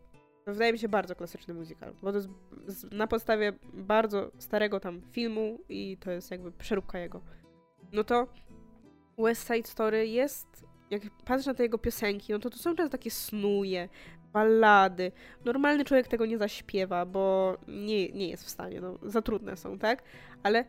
wydaje 0.52 0.72
mi 0.72 0.78
się 0.78 0.88
bardzo 0.88 1.16
klasyczny 1.16 1.54
musical, 1.54 1.94
bo 2.02 2.12
to 2.12 2.18
jest 2.18 2.28
na 2.92 3.06
podstawie 3.06 3.52
bardzo 3.72 4.30
starego 4.38 4.80
tam 4.80 5.02
filmu 5.12 5.58
i 5.68 5.96
to 6.00 6.10
jest 6.10 6.30
jakby 6.30 6.52
przeróbka 6.52 6.98
jego. 6.98 7.20
No 7.92 8.04
to 8.04 8.26
West 9.18 9.46
Side 9.46 9.68
Story 9.68 10.08
jest, 10.08 10.66
jak 10.90 11.02
patrzę 11.24 11.50
na 11.50 11.54
te 11.54 11.62
jego 11.62 11.78
piosenki, 11.78 12.32
no 12.32 12.38
to 12.38 12.50
to 12.50 12.58
są 12.58 12.74
często 12.74 12.98
takie 12.98 13.10
snuje, 13.10 13.88
ballady. 14.32 15.12
Normalny 15.44 15.84
człowiek 15.84 16.08
tego 16.08 16.26
nie 16.26 16.38
zaśpiewa, 16.38 17.06
bo 17.06 17.56
nie, 17.68 18.08
nie 18.12 18.28
jest 18.28 18.44
w 18.44 18.50
stanie, 18.50 18.80
no 18.80 18.98
za 19.02 19.22
trudne 19.22 19.56
są, 19.56 19.78
tak? 19.78 20.02
Ale 20.42 20.64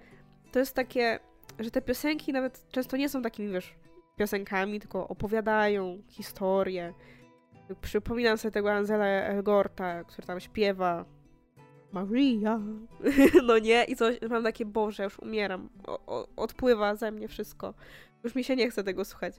to 0.52 0.60
jest 0.60 0.76
takie, 0.76 1.20
że 1.60 1.72
te 1.72 1.82
piosenki 1.82 2.34
nawet 2.34 2.66
często 2.72 2.98
nie 2.98 3.10
są 3.10 3.22
takimi, 3.22 3.54
wiesz, 3.54 3.76
piosenkami, 4.16 4.80
tylko 4.80 5.08
opowiadają 5.08 6.02
historię. 6.08 6.94
Przypominam 7.82 8.38
sobie 8.38 8.52
tego 8.52 8.72
Angela 8.72 9.06
Elgorta, 9.06 10.04
który 10.04 10.28
tam 10.28 10.40
śpiewa 10.40 11.06
Maria, 11.92 12.60
no 13.48 13.60
nie? 13.60 13.84
I 13.84 13.96
coś, 13.96 14.18
mam 14.30 14.44
takie, 14.44 14.66
Boże, 14.66 15.04
już 15.04 15.20
umieram, 15.20 15.70
o, 15.88 16.00
o, 16.08 16.28
odpływa 16.36 16.96
ze 16.96 17.12
mnie 17.12 17.28
wszystko. 17.28 17.74
Już 18.24 18.36
mi 18.36 18.44
się 18.44 18.56
nie 18.56 18.70
chce 18.70 18.84
tego 18.84 19.06
słuchać. 19.06 19.36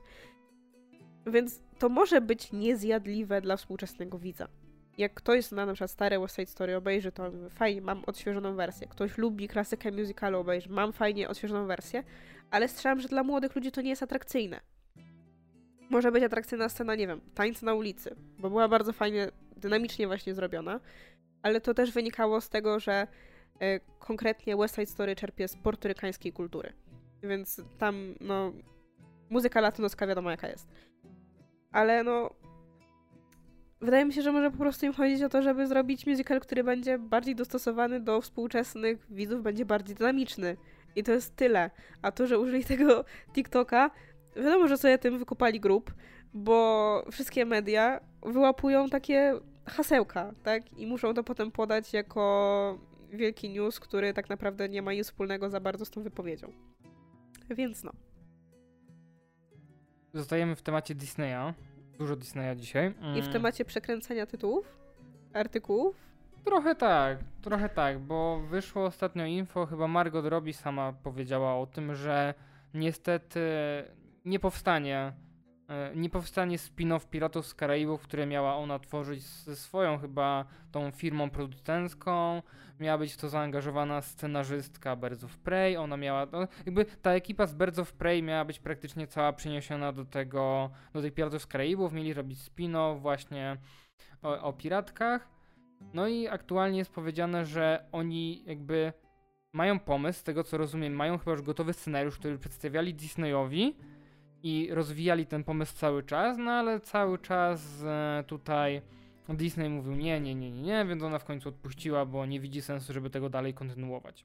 Więc 1.27 1.61
to 1.79 1.89
może 1.89 2.20
być 2.20 2.53
niezjadliwe 2.53 3.41
dla 3.41 3.57
współczesnego 3.57 4.18
widza. 4.18 4.49
Jak 4.99 5.14
ktoś 5.14 5.45
zna 5.45 5.66
na 5.66 5.72
przykład 5.72 5.91
stare 5.91 6.20
West 6.20 6.37
Side 6.37 6.47
Story, 6.47 6.77
obejrzy 6.77 7.12
to, 7.12 7.31
fajnie, 7.51 7.83
mam 7.83 8.03
odświeżoną 8.07 8.55
wersję. 8.55 8.87
Ktoś 8.89 9.18
lubi 9.18 9.49
klasykę 9.49 9.93
musicalu, 9.93 10.39
obejrzy, 10.39 10.70
mam 10.70 10.93
fajnie 10.93 11.29
odświeżoną 11.29 11.66
wersję, 11.66 12.05
ale 12.51 12.68
strzelam, 12.68 13.01
że 13.01 13.09
dla 13.09 13.22
młodych 13.22 13.55
ludzi 13.57 13.72
to 13.72 13.81
nie 13.81 13.91
jest 13.91 14.03
atrakcyjne. 14.03 14.61
Może 15.91 16.12
być 16.12 16.24
atrakcyjna 16.24 16.68
scena, 16.68 16.95
nie 16.95 17.07
wiem, 17.07 17.20
tańca 17.34 17.66
na 17.66 17.74
ulicy, 17.74 18.16
bo 18.39 18.51
była 18.51 18.68
bardzo 18.68 18.93
fajnie, 18.93 19.30
dynamicznie 19.57 20.07
właśnie 20.07 20.34
zrobiona, 20.34 20.80
ale 21.43 21.61
to 21.61 21.74
też 21.74 21.93
wynikało 21.93 22.41
z 22.41 22.49
tego, 22.49 22.80
że 22.80 23.07
y, 23.62 23.80
konkretnie 23.99 24.57
West 24.57 24.74
Side 24.74 24.87
Story 24.87 25.16
czerpie 25.16 25.49
z 25.49 25.57
portorykańskiej 25.57 26.32
kultury. 26.32 26.72
Więc 27.22 27.62
tam, 27.78 28.14
no, 28.20 28.53
muzyka 29.30 29.61
latynoska 29.61 30.07
wiadomo 30.07 30.30
jaka 30.30 30.49
jest. 30.49 30.68
Ale 31.72 32.05
no, 32.05 32.30
wydaje 33.80 34.05
mi 34.05 34.12
się, 34.12 34.22
że 34.22 34.32
może 34.32 34.51
po 34.51 34.59
prostu 34.59 34.87
im 34.87 34.93
chodzić 34.93 35.22
o 35.22 35.28
to, 35.28 35.43
żeby 35.43 35.66
zrobić 35.66 36.07
musical, 36.07 36.41
który 36.41 36.64
będzie 36.64 36.99
bardziej 36.99 37.34
dostosowany 37.34 38.01
do 38.01 38.20
współczesnych 38.20 39.07
widzów, 39.11 39.43
będzie 39.43 39.64
bardziej 39.64 39.97
dynamiczny. 39.97 40.57
I 40.97 41.03
to 41.03 41.12
jest 41.12 41.37
tyle. 41.37 41.70
A 42.03 42.12
to, 42.12 42.26
że 42.26 42.39
użyli 42.39 42.64
tego 42.64 43.05
TikToka, 43.34 43.91
wiadomo, 44.37 44.68
że 44.68 44.76
sobie 44.76 44.99
tym 44.99 45.18
wykupali 45.18 45.61
grup, 45.61 45.95
bo 46.34 47.05
wszystkie 47.11 47.47
media 47.47 48.01
wyłapują 48.22 48.89
takie 48.89 49.34
hasełka, 49.66 50.32
tak? 50.43 50.78
I 50.78 50.87
muszą 50.87 51.14
to 51.14 51.24
potem 51.24 51.51
podać 51.51 51.93
jako 51.93 52.78
wielki 53.12 53.51
news, 53.51 53.80
który 53.80 54.14
tak 54.14 54.28
naprawdę 54.28 54.68
nie 54.68 54.82
ma 54.82 54.93
nic 54.93 55.07
wspólnego 55.07 55.51
za 55.51 55.61
bardzo 55.61 55.84
z 55.84 55.91
tą 55.91 56.03
wypowiedzią. 56.03 56.53
Więc 57.51 57.84
no. 57.84 57.93
Zostajemy 60.14 60.57
w 60.57 60.62
temacie 60.62 60.95
Disneya. 60.95 61.55
Dużo 61.99 62.16
Disneya 62.16 62.57
dzisiaj. 62.57 62.91
I 62.91 63.20
w 63.20 63.24
mm. 63.24 63.32
temacie 63.32 63.64
przekręcania 63.64 64.26
tytułów? 64.26 64.78
Artykułów? 65.32 65.97
Trochę 66.45 66.74
tak, 66.74 67.18
trochę 67.43 67.68
tak, 67.68 67.99
bo 67.99 68.41
wyszło 68.41 68.84
ostatnio 68.84 69.24
info, 69.24 69.66
chyba 69.66 69.89
Margot 69.89 70.26
Robbie 70.26 70.53
sama 70.53 70.93
powiedziała 70.93 71.57
o 71.57 71.66
tym, 71.66 71.95
że 71.95 72.34
niestety 72.74 73.41
nie 74.27 74.39
powstanie 74.39 75.12
e, 75.68 75.93
nie 75.95 76.11
powstanie 76.11 76.59
spin-off 76.59 77.09
Piratów 77.11 77.47
z 77.47 77.55
Karaibów, 77.55 78.03
które 78.03 78.27
miała 78.27 78.57
ona 78.57 78.79
tworzyć 78.79 79.22
ze 79.22 79.57
swoją 79.57 79.99
chyba 79.99 80.45
tą 80.72 80.91
firmą 80.91 81.31
producencką. 81.31 82.43
Miała 82.81 82.99
być 82.99 83.12
w 83.12 83.16
to 83.16 83.29
zaangażowana 83.29 84.03
scenarzystka 84.03 84.97
Birds 84.97 85.24
of 85.24 85.39
Prey. 85.39 85.77
Ona 85.77 85.97
miała, 85.97 86.27
no, 86.33 86.49
jakby 86.66 86.85
ta 86.85 87.11
ekipa 87.11 87.47
z 87.47 87.55
Birds 87.55 87.79
of 87.79 87.93
Prey 87.93 88.22
miała 88.22 88.45
być 88.45 88.59
praktycznie 88.59 89.07
cała 89.07 89.33
przeniesiona 89.33 89.93
do 89.93 90.05
tego, 90.05 90.70
do 90.93 91.03
tych 91.03 91.14
Piratów 91.14 91.43
z 91.43 91.47
Karaibów. 91.47 91.93
Mieli 91.93 92.14
robić 92.14 92.39
spin-off 92.39 93.01
właśnie 93.01 93.57
o, 94.22 94.43
o 94.43 94.53
piratkach. 94.53 95.29
No 95.95 96.09
i 96.09 96.29
aktualnie 96.29 96.79
jest 96.79 96.93
powiedziane, 96.93 97.45
że 97.45 97.85
oni 97.93 98.45
jakby 98.47 98.93
mają 99.53 99.79
pomysł, 99.79 100.20
z 100.20 100.22
tego 100.22 100.45
co 100.45 100.57
rozumiem, 100.57 100.93
mają 100.93 101.18
chyba 101.18 101.33
już 101.33 101.43
gotowy 101.43 101.72
scenariusz, 101.72 102.18
który 102.18 102.39
przedstawiali 102.39 102.95
Disneyowi 102.95 103.77
i 104.47 104.74
rozwijali 104.74 105.26
ten 105.26 105.44
pomysł 105.44 105.76
cały 105.76 106.03
czas, 106.03 106.38
no 106.38 106.51
ale 106.51 106.80
cały 106.80 107.18
czas 107.18 107.82
e, 107.82 108.24
tutaj 108.26 108.82
Disney 109.28 109.68
mówił 109.68 109.94
nie, 109.94 110.20
nie, 110.20 110.34
nie, 110.34 110.51
nie, 110.51 110.62
nie, 110.62 110.84
więc 110.84 111.03
ona 111.03 111.18
w 111.18 111.24
końcu 111.24 111.49
odpuściła, 111.49 112.07
bo 112.07 112.26
nie 112.26 112.40
widzi 112.40 112.62
sensu, 112.62 112.92
żeby 112.92 113.11
tego 113.11 113.28
dalej 113.28 113.55
kontynuować. 113.55 114.24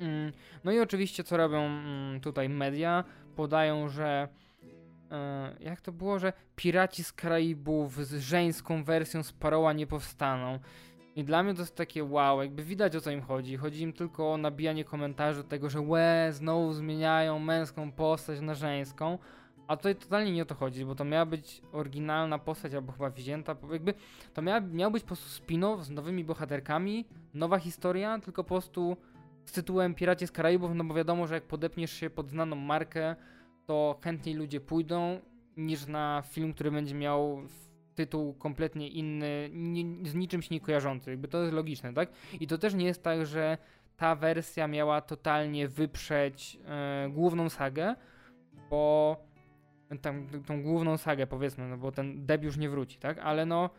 Mm, 0.00 0.32
no 0.64 0.72
i 0.72 0.80
oczywiście 0.80 1.24
co 1.24 1.36
robią 1.36 1.58
mm, 1.58 2.20
tutaj 2.20 2.48
media? 2.48 3.04
Podają, 3.36 3.88
że 3.88 4.28
e, 5.10 5.56
jak 5.60 5.80
to 5.80 5.92
było, 5.92 6.18
że 6.18 6.32
Piraci 6.56 7.04
z 7.04 7.12
Karaibów 7.12 8.06
z 8.06 8.20
żeńską 8.20 8.84
wersją 8.84 9.22
Sparoła 9.22 9.72
nie 9.72 9.86
powstaną. 9.86 10.58
I 11.20 11.24
dla 11.24 11.42
mnie 11.42 11.54
to 11.54 11.60
jest 11.60 11.76
takie 11.76 12.04
wow, 12.04 12.42
jakby 12.42 12.64
widać 12.64 12.96
o 12.96 13.00
co 13.00 13.10
im 13.10 13.22
chodzi. 13.22 13.56
Chodzi 13.56 13.82
im 13.82 13.92
tylko 13.92 14.32
o 14.32 14.36
nabijanie 14.36 14.84
komentarzy 14.84 15.44
tego, 15.44 15.70
że 15.70 15.80
łe, 15.80 16.28
znowu 16.32 16.72
zmieniają 16.72 17.38
męską 17.38 17.92
postać 17.92 18.40
na 18.40 18.54
żeńską. 18.54 19.18
A 19.66 19.76
tutaj 19.76 19.96
totalnie 19.96 20.32
nie 20.32 20.42
o 20.42 20.44
to 20.44 20.54
chodzi, 20.54 20.84
bo 20.84 20.94
to 20.94 21.04
miała 21.04 21.26
być 21.26 21.62
oryginalna 21.72 22.38
postać, 22.38 22.74
albo 22.74 22.92
chyba 22.92 23.10
wzięta. 23.10 23.56
Jakby 23.72 23.94
to 24.34 24.42
miała, 24.42 24.60
miał 24.60 24.90
być 24.90 25.02
po 25.02 25.06
prostu 25.06 25.42
spin-off 25.42 25.82
z 25.82 25.90
nowymi 25.90 26.24
bohaterkami, 26.24 27.04
nowa 27.34 27.58
historia, 27.58 28.18
tylko 28.18 28.44
po 28.44 28.48
prostu 28.48 28.96
z 29.44 29.52
tytułem 29.52 29.94
Piracie 29.94 30.26
z 30.26 30.32
Karaibów, 30.32 30.70
no 30.74 30.84
bo 30.84 30.94
wiadomo, 30.94 31.26
że 31.26 31.34
jak 31.34 31.44
podepniesz 31.44 31.92
się 31.92 32.10
pod 32.10 32.30
znaną 32.30 32.56
markę, 32.56 33.16
to 33.66 33.98
chętniej 34.04 34.34
ludzie 34.34 34.60
pójdą 34.60 35.20
niż 35.56 35.86
na 35.86 36.22
film, 36.30 36.54
który 36.54 36.70
będzie 36.70 36.94
miał 36.94 37.42
tytuł 38.00 38.34
kompletnie 38.34 38.88
inny, 38.88 39.50
nie, 39.52 40.10
z 40.10 40.14
niczym 40.14 40.42
się 40.42 40.54
nie 40.54 40.60
kojarzący. 40.60 41.10
Jakby 41.10 41.28
to 41.28 41.42
jest 41.42 41.54
logiczne, 41.54 41.94
tak? 41.94 42.08
I 42.40 42.46
to 42.46 42.58
też 42.58 42.74
nie 42.74 42.86
jest 42.86 43.02
tak, 43.02 43.26
że 43.26 43.58
ta 43.96 44.14
wersja 44.14 44.66
miała 44.66 45.00
totalnie 45.00 45.68
wyprzeć 45.68 46.58
e, 46.64 47.08
główną 47.10 47.48
sagę, 47.48 47.94
bo 48.70 49.16
tam, 50.02 50.26
tą 50.46 50.62
główną 50.62 50.96
sagę 50.96 51.26
powiedzmy, 51.26 51.68
no 51.68 51.76
bo 51.76 51.92
ten 51.92 52.26
Deb 52.26 52.42
już 52.42 52.56
nie 52.56 52.70
wróci, 52.70 52.98
tak? 52.98 53.18
Ale 53.18 53.46
no 53.46 53.70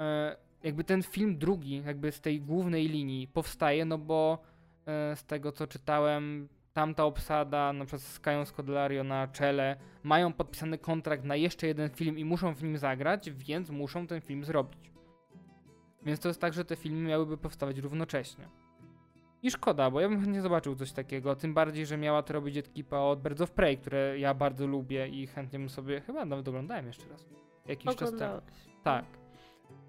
e, 0.00 0.36
jakby 0.62 0.84
ten 0.84 1.02
film 1.02 1.38
drugi, 1.38 1.82
jakby 1.86 2.12
z 2.12 2.20
tej 2.20 2.40
głównej 2.40 2.88
linii 2.88 3.28
powstaje, 3.28 3.84
no 3.84 3.98
bo 3.98 4.38
e, 4.86 5.16
z 5.16 5.24
tego 5.24 5.52
co 5.52 5.66
czytałem, 5.66 6.48
tamta 6.76 7.04
obsada, 7.04 7.72
na 7.72 7.84
przykład 7.84 8.02
z 8.02 8.20
Kają 8.20 8.44
Scodelario 8.44 9.04
na 9.04 9.28
czele, 9.28 9.76
mają 10.02 10.32
podpisany 10.32 10.78
kontrakt 10.78 11.24
na 11.24 11.36
jeszcze 11.36 11.66
jeden 11.66 11.90
film 11.90 12.18
i 12.18 12.24
muszą 12.24 12.54
w 12.54 12.62
nim 12.62 12.78
zagrać, 12.78 13.30
więc 13.30 13.70
muszą 13.70 14.06
ten 14.06 14.20
film 14.20 14.44
zrobić. 14.44 14.92
Więc 16.02 16.20
to 16.20 16.28
jest 16.28 16.40
tak, 16.40 16.52
że 16.52 16.64
te 16.64 16.76
filmy 16.76 17.08
miałyby 17.08 17.36
powstawać 17.36 17.78
równocześnie. 17.78 18.48
I 19.42 19.50
szkoda, 19.50 19.90
bo 19.90 20.00
ja 20.00 20.08
bym 20.08 20.20
chętnie 20.20 20.42
zobaczył 20.42 20.74
coś 20.74 20.92
takiego, 20.92 21.36
tym 21.36 21.54
bardziej, 21.54 21.86
że 21.86 21.96
miała 21.96 22.22
to 22.22 22.32
robić 22.32 22.56
ekipa 22.56 22.98
od 22.98 23.22
Birds 23.22 23.40
of 23.40 23.50
Prey, 23.50 23.78
które 23.78 24.18
ja 24.18 24.34
bardzo 24.34 24.66
lubię 24.66 25.08
i 25.08 25.26
chętnie 25.26 25.58
bym 25.58 25.68
sobie, 25.68 26.00
chyba 26.00 26.24
nawet 26.24 26.48
oglądałem 26.48 26.86
jeszcze 26.86 27.08
raz, 27.08 27.26
jakiś 27.66 27.96
czas 27.96 28.16
temu. 28.16 28.40
Tak. 28.82 29.04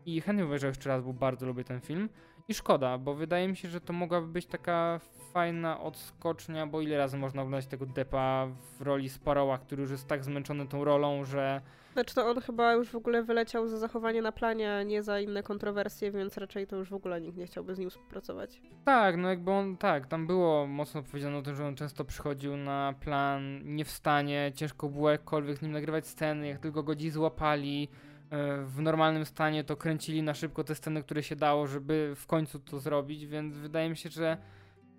I 0.06 0.22
chętnie 0.22 0.46
obejrzał 0.46 0.68
jeszcze 0.68 0.90
raz, 0.90 1.04
bo 1.04 1.14
bardzo 1.14 1.46
lubię 1.46 1.64
ten 1.64 1.82
film. 1.82 2.10
I 2.50 2.54
szkoda, 2.54 2.98
bo 2.98 3.14
wydaje 3.14 3.48
mi 3.48 3.56
się, 3.56 3.70
że 3.70 3.82
to 3.82 3.94
mogłaby 3.94 4.28
być 4.28 4.46
taka 4.46 5.00
fajna 5.34 5.80
odskocznia, 5.80 6.68
bo 6.68 6.82
ile 6.82 6.98
razy 6.98 7.18
można 7.18 7.42
oglądać 7.42 7.68
tego 7.68 7.86
Depa 7.86 8.48
w 8.80 8.82
roli 8.82 9.10
Sparoła, 9.10 9.58
który 9.58 9.82
już 9.82 9.92
jest 9.92 10.08
tak 10.08 10.24
zmęczony 10.24 10.68
tą 10.68 10.84
rolą, 10.84 11.26
że... 11.26 11.62
Znaczy 11.94 12.16
to 12.16 12.30
on 12.30 12.42
chyba 12.42 12.74
już 12.74 12.90
w 12.90 12.96
ogóle 12.96 13.24
wyleciał 13.24 13.68
za 13.68 13.78
zachowanie 13.78 14.22
na 14.22 14.32
planie, 14.32 14.74
a 14.74 14.84
nie 14.84 15.04
za 15.04 15.20
inne 15.20 15.44
kontrowersje, 15.44 16.12
więc 16.12 16.38
raczej 16.38 16.68
to 16.68 16.76
już 16.76 16.90
w 16.90 16.94
ogóle 16.94 17.22
nikt 17.22 17.38
nie 17.38 17.46
chciałby 17.46 17.76
z 17.76 17.80
nim 17.80 17.90
współpracować. 17.90 18.62
Tak, 18.86 19.18
no 19.18 19.30
jakby 19.30 19.52
on, 19.52 19.78
tak, 19.78 20.08
tam 20.08 20.28
było 20.28 20.68
mocno 20.68 21.04
powiedziane 21.04 21.38
o 21.38 21.42
tym, 21.42 21.56
że 21.56 21.68
on 21.68 21.76
często 21.76 22.06
przychodził 22.06 22.58
na 22.58 22.94
plan 23.00 23.62
nie 23.76 23.86
w 23.86 23.92
stanie, 23.92 24.52
ciężko 24.56 24.90
było 24.90 25.10
jakkolwiek 25.10 25.58
z 25.58 25.62
nim 25.62 25.72
nagrywać 25.72 26.08
sceny, 26.08 26.48
jak 26.48 26.60
tylko 26.60 26.84
go 26.84 26.96
dziś 26.96 27.12
złapali, 27.12 27.90
w 28.66 28.82
normalnym 28.82 29.26
stanie 29.26 29.64
to 29.64 29.76
kręcili 29.76 30.24
na 30.24 30.34
szybko 30.34 30.64
te 30.64 30.76
sceny, 30.76 31.04
które 31.04 31.24
się 31.24 31.36
dało, 31.36 31.68
żeby 31.68 32.14
w 32.16 32.28
końcu 32.28 32.60
to 32.60 32.80
zrobić, 32.80 33.26
więc 33.26 33.58
wydaje 33.58 33.90
mi 33.90 33.98
się, 33.98 34.10
że 34.10 34.38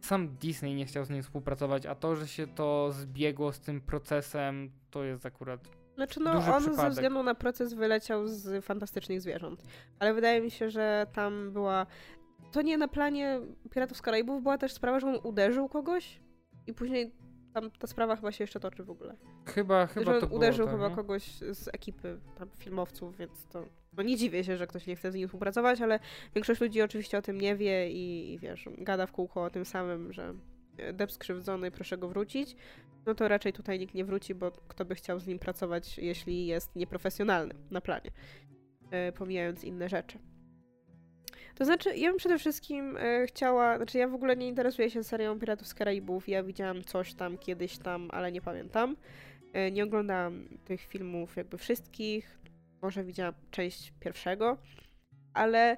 sam 0.01 0.29
Disney 0.29 0.75
nie 0.75 0.87
chciał 0.87 1.05
z 1.05 1.11
nim 1.11 1.23
współpracować, 1.23 1.87
a 1.87 1.95
to, 1.95 2.17
że 2.17 2.29
się 2.29 2.47
to 2.47 2.93
zbiegło 2.93 3.53
z 3.53 3.61
tym 3.61 3.81
procesem, 3.81 4.71
to 4.91 5.05
jest 5.05 5.27
akurat. 5.27 5.69
Znaczy, 5.95 6.21
no, 6.21 6.35
duży 6.35 6.53
on 6.53 6.63
przypadek. 6.63 6.85
ze 6.85 6.91
względu 6.91 7.23
na 7.23 7.35
proces 7.35 7.75
wyleciał 7.75 8.29
z 8.29 8.65
fantastycznych 8.65 9.21
zwierząt. 9.21 9.63
Ale 9.99 10.15
wydaje 10.15 10.41
mi 10.41 10.51
się, 10.51 10.71
że 10.71 11.07
tam 11.13 11.53
była. 11.53 11.87
To 12.53 12.63
nie 12.63 12.79
na 12.79 12.89
planie 12.89 13.41
Piratów 13.71 13.97
z 13.97 14.03
Karaibów 14.03 14.43
była 14.43 14.59
też 14.59 14.73
sprawa, 14.73 15.01
że 15.01 15.07
on 15.07 15.19
uderzył 15.23 15.69
kogoś 15.69 16.21
i 16.67 16.75
później 16.75 17.13
tam 17.61 17.71
ta 17.71 17.87
sprawa 17.87 18.17
chyba 18.17 18.33
się 18.33 18.45
jeszcze 18.45 18.61
toczy 18.61 18.85
w 18.85 18.91
ogóle. 18.91 19.17
Chyba, 19.47 19.87
chyba 19.87 20.15
że 20.15 20.21
to 20.21 20.27
uderzył 20.27 20.67
było, 20.67 20.77
chyba 20.79 20.89
tak, 20.89 20.97
kogoś 20.97 21.23
z 21.39 21.69
ekipy 21.69 22.19
tam 22.39 22.51
filmowców, 22.59 23.17
więc 23.17 23.47
to 23.47 23.65
no 23.97 24.03
nie 24.03 24.17
dziwię 24.17 24.45
się, 24.45 24.57
że 24.57 24.67
ktoś 24.67 24.87
nie 24.87 24.97
chce 24.97 25.13
z 25.13 25.15
nim 25.15 25.29
współpracować, 25.29 25.81
ale 25.81 26.01
większość 26.35 26.61
ludzi 26.61 26.83
oczywiście 26.83 27.19
o 27.19 27.23
tym 27.23 27.41
nie 27.41 27.57
wie 27.57 27.91
i, 27.91 28.33
i 28.33 28.39
wiesz, 28.39 28.69
gada 28.79 29.07
w 29.07 29.13
kółko 29.13 29.43
o 29.43 29.51
tym 29.51 29.65
samym, 29.65 30.13
że 30.13 30.35
Deb 30.93 31.13
skrzywdzony, 31.13 31.71
proszę 31.71 31.99
go 31.99 32.09
wrócić, 32.09 32.57
no 33.07 33.15
to 33.15 33.29
raczej 33.29 33.53
tutaj 33.53 33.79
nikt 33.79 33.95
nie 33.95 34.05
wróci, 34.05 34.35
bo 34.35 34.51
kto 34.51 34.85
by 34.85 34.95
chciał 34.95 35.21
z 35.21 35.27
nim 35.27 35.39
pracować, 35.39 35.99
jeśli 35.99 36.47
jest 36.47 36.77
nieprofesjonalny 36.77 37.55
na 37.71 37.81
planie, 37.81 38.11
e, 38.91 39.13
pomijając 39.13 39.65
inne 39.65 39.89
rzeczy. 39.89 40.19
To 41.59 41.65
znaczy, 41.65 41.97
ja 41.97 42.09
bym 42.09 42.19
przede 42.19 42.39
wszystkim 42.39 42.97
e, 42.97 43.27
chciała, 43.27 43.77
znaczy 43.77 43.99
ja 43.99 44.09
w 44.09 44.15
ogóle 44.15 44.37
nie 44.37 44.49
interesuję 44.49 44.91
się 44.91 45.05
serią 45.05 45.39
Piratów 45.39 45.67
z 45.67 45.75
Karaibów, 45.75 46.29
ja 46.29 46.43
widziałam 46.43 46.85
coś 46.85 47.15
tam 47.15 47.39
kiedyś 47.39 47.79
tam, 47.79 48.09
ale 48.13 48.33
nie 48.33 48.41
pamiętam. 48.41 48.97
E, 49.53 49.71
nie 49.71 49.85
oglądałam 49.85 50.49
tych 50.65 50.81
filmów 50.81 51.37
jakby 51.37 51.59
wszystkich, 51.59 52.39
może 52.83 53.05
widziałam 53.05 53.35
część 53.51 53.93
pierwszego, 54.01 54.59
ale 55.35 55.77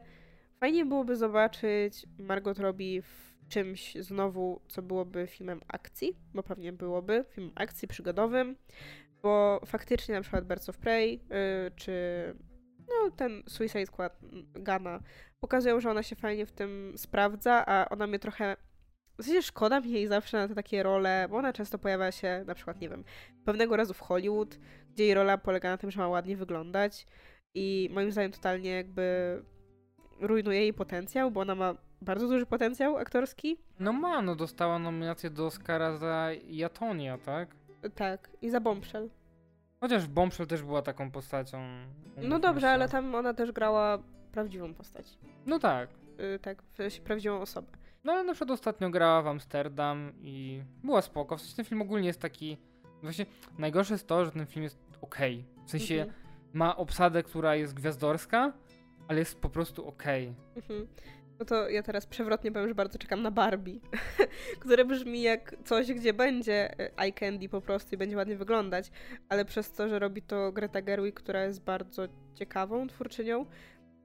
fajnie 0.58 0.84
byłoby 0.84 1.16
zobaczyć 1.16 2.06
Margot 2.18 2.58
Robbie 2.58 3.02
w 3.02 3.48
czymś 3.48 3.94
znowu, 3.94 4.60
co 4.68 4.82
byłoby 4.82 5.26
filmem 5.26 5.60
akcji, 5.68 6.16
bo 6.34 6.42
pewnie 6.42 6.72
byłoby 6.72 7.24
filmem 7.30 7.52
akcji 7.54 7.88
przygodowym, 7.88 8.56
bo 9.22 9.60
faktycznie 9.66 10.14
na 10.14 10.20
przykład 10.20 10.46
Birds 10.46 10.68
of 10.68 10.78
Prey, 10.78 11.12
yy, 11.12 11.70
czy 11.76 11.92
no 12.90 13.10
ten 13.10 13.42
Suicide 13.48 13.86
Squad 13.86 14.18
Gana 14.54 15.00
pokazują, 15.40 15.80
że 15.80 15.90
ona 15.90 16.02
się 16.02 16.16
fajnie 16.16 16.46
w 16.46 16.52
tym 16.52 16.92
sprawdza, 16.96 17.66
a 17.66 17.88
ona 17.88 18.06
mnie 18.06 18.18
trochę 18.18 18.56
w 19.18 19.24
sensie 19.24 19.42
szkoda 19.42 19.80
mi 19.80 19.90
jej 19.90 20.06
zawsze 20.06 20.36
na 20.36 20.48
te 20.48 20.54
takie 20.54 20.82
role, 20.82 21.26
bo 21.30 21.36
ona 21.36 21.52
często 21.52 21.78
pojawia 21.78 22.12
się 22.12 22.44
na 22.46 22.54
przykład, 22.54 22.80
nie 22.80 22.88
wiem, 22.88 23.04
pewnego 23.44 23.76
razu 23.76 23.94
w 23.94 24.00
Hollywood, 24.00 24.58
gdzie 24.92 25.04
jej 25.04 25.14
rola 25.14 25.38
polega 25.38 25.70
na 25.70 25.76
tym, 25.76 25.90
że 25.90 26.00
ma 26.00 26.08
ładnie 26.08 26.36
wyglądać 26.36 27.06
i 27.54 27.90
moim 27.92 28.12
zdaniem 28.12 28.32
totalnie 28.32 28.70
jakby 28.70 29.02
rujnuje 30.20 30.60
jej 30.60 30.74
potencjał, 30.74 31.30
bo 31.30 31.40
ona 31.40 31.54
ma 31.54 31.74
bardzo 32.02 32.28
duży 32.28 32.46
potencjał 32.46 32.96
aktorski. 32.96 33.56
No 33.78 33.92
ma, 33.92 34.22
no 34.22 34.36
dostała 34.36 34.78
nominację 34.78 35.30
do 35.30 35.46
Oscara 35.46 35.96
za 35.96 36.30
Jatonia, 36.46 37.18
tak? 37.18 37.48
Tak, 37.94 38.30
i 38.42 38.50
za 38.50 38.60
Bombshell. 38.60 39.10
Chociaż 39.80 40.06
Bombshell 40.06 40.46
też 40.46 40.62
była 40.62 40.82
taką 40.82 41.10
postacią. 41.10 41.58
No 42.16 42.38
dobrze, 42.38 42.70
ale 42.70 42.88
tam 42.88 43.14
ona 43.14 43.34
też 43.34 43.52
grała 43.52 43.98
prawdziwą 44.32 44.74
postać. 44.74 45.18
No 45.46 45.58
tak. 45.58 45.88
Yy, 46.18 46.38
tak, 46.38 46.62
w 46.62 46.76
sensie 46.76 47.02
prawdziwą 47.02 47.40
osobę. 47.40 47.68
No 48.04 48.12
ale 48.12 48.24
na 48.24 48.32
przykład 48.32 48.50
ostatnio 48.50 48.90
grała 48.90 49.22
w 49.22 49.26
Amsterdam 49.26 50.12
i 50.20 50.62
była 50.84 51.02
spoko. 51.02 51.36
W 51.36 51.40
sensie 51.40 51.56
ten 51.56 51.64
film 51.64 51.82
ogólnie 51.82 52.06
jest 52.06 52.20
taki... 52.20 52.56
Właśnie 53.02 53.26
najgorsze 53.58 53.94
jest 53.94 54.06
to, 54.06 54.24
że 54.24 54.30
ten 54.30 54.46
film 54.46 54.62
jest 54.62 54.78
okej. 55.00 55.44
Okay. 55.52 55.66
W 55.66 55.70
sensie 55.70 55.94
mhm. 55.94 56.20
ma 56.52 56.76
obsadę, 56.76 57.22
która 57.22 57.56
jest 57.56 57.74
gwiazdorska, 57.74 58.52
ale 59.08 59.18
jest 59.18 59.40
po 59.40 59.50
prostu 59.50 59.88
okej. 59.88 60.34
Okay. 60.56 60.62
Mhm. 60.62 60.88
No 61.40 61.46
to 61.46 61.68
ja 61.68 61.82
teraz 61.82 62.06
przewrotnie 62.06 62.52
powiem, 62.52 62.68
że 62.68 62.74
bardzo 62.74 62.98
czekam 62.98 63.22
na 63.22 63.30
Barbie, 63.30 63.80
które 64.60 64.84
brzmi 64.84 65.22
jak 65.22 65.56
coś, 65.64 65.92
gdzie 65.92 66.12
będzie 66.12 66.80
e, 66.80 66.98
eye 66.98 67.12
candy 67.12 67.48
po 67.48 67.60
prostu 67.60 67.94
i 67.94 67.98
będzie 67.98 68.16
ładnie 68.16 68.36
wyglądać, 68.36 68.90
ale 69.28 69.44
przez 69.44 69.72
to, 69.72 69.88
że 69.88 69.98
robi 69.98 70.22
to 70.22 70.52
Greta 70.52 70.82
Gerwig, 70.82 71.14
która 71.14 71.44
jest 71.44 71.64
bardzo 71.64 72.02
ciekawą 72.34 72.86
twórczynią, 72.86 73.46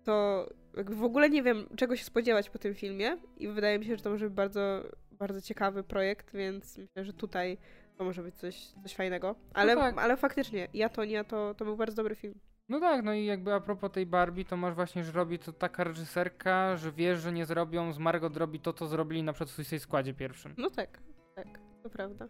to 0.04 0.50
w 0.74 1.04
ogóle 1.04 1.30
nie 1.30 1.44
wiem, 1.44 1.68
czego 1.76 1.96
się 1.96 2.04
spodziewać 2.04 2.50
po 2.50 2.60
tym 2.60 2.76
filmie 2.76 3.18
i 3.38 3.48
wydaje 3.48 3.80
mi 3.80 3.86
się, 3.86 3.98
że 3.98 4.04
to 4.04 4.10
może 4.10 4.26
być 4.26 4.36
bardzo, 4.36 4.84
bardzo 5.12 5.42
ciekawy 5.42 5.84
projekt, 5.84 6.34
więc 6.34 6.78
myślę, 6.78 7.06
że 7.06 7.14
tutaj 7.14 7.58
to 7.98 8.04
może 8.04 8.24
być 8.24 8.36
coś, 8.36 8.68
coś 8.84 8.96
fajnego. 8.96 9.36
Ale, 9.54 9.76
no 9.76 9.82
tak. 9.82 9.98
ale 9.98 10.18
faktycznie, 10.18 10.68
ja 10.74 10.90
to 10.90 11.06
nie, 11.06 11.24
to, 11.24 11.54
to 11.54 11.66
był 11.66 11.78
bardzo 11.78 11.96
dobry 11.96 12.16
film. 12.16 12.40
No 12.70 12.80
tak, 12.80 13.04
no 13.04 13.14
i 13.14 13.26
jakby 13.26 13.54
a 13.54 13.60
propos 13.60 13.92
tej 13.92 14.06
Barbie, 14.06 14.46
to 14.46 14.58
masz 14.58 14.76
właśnie, 14.76 15.04
że 15.04 15.12
robi 15.12 15.40
to 15.40 15.54
taka 15.54 15.84
reżyserka, 15.84 16.78
że 16.78 16.92
wiesz, 16.92 17.20
że 17.20 17.32
nie 17.32 17.46
zrobią 17.46 17.94
z 17.94 18.00
Margot 18.00 18.38
robi 18.38 18.60
to, 18.60 18.74
co 18.74 18.88
zrobili 18.88 19.24
na 19.24 19.34
przykład 19.34 19.68
w 19.68 19.82
Składzie 19.82 20.14
pierwszym. 20.14 20.54
No 20.58 20.70
tak, 20.70 21.00
tak, 21.36 21.48
to 21.84 21.90
prawda. 21.90 22.28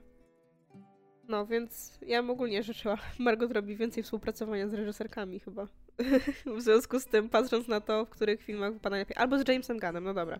No, 1.27 1.45
więc 1.45 1.99
ja 2.01 2.21
bym 2.21 2.31
ogólnie 2.31 2.63
życzyła 2.63 2.97
Margot 3.19 3.51
robi 3.51 3.75
więcej 3.75 4.03
współpracowania 4.03 4.67
z 4.67 4.73
reżyserkami 4.73 5.39
chyba. 5.39 5.67
w 6.57 6.61
związku 6.61 6.99
z 6.99 7.05
tym, 7.05 7.29
patrząc 7.29 7.67
na 7.67 7.81
to, 7.81 8.05
w 8.05 8.09
których 8.09 8.41
filmach 8.41 8.73
wypada 8.73 8.97
lepiej. 8.97 9.17
Albo 9.17 9.39
z 9.39 9.47
Jamesem 9.47 9.79
Gunnem, 9.79 10.03
no 10.03 10.13
dobra 10.13 10.39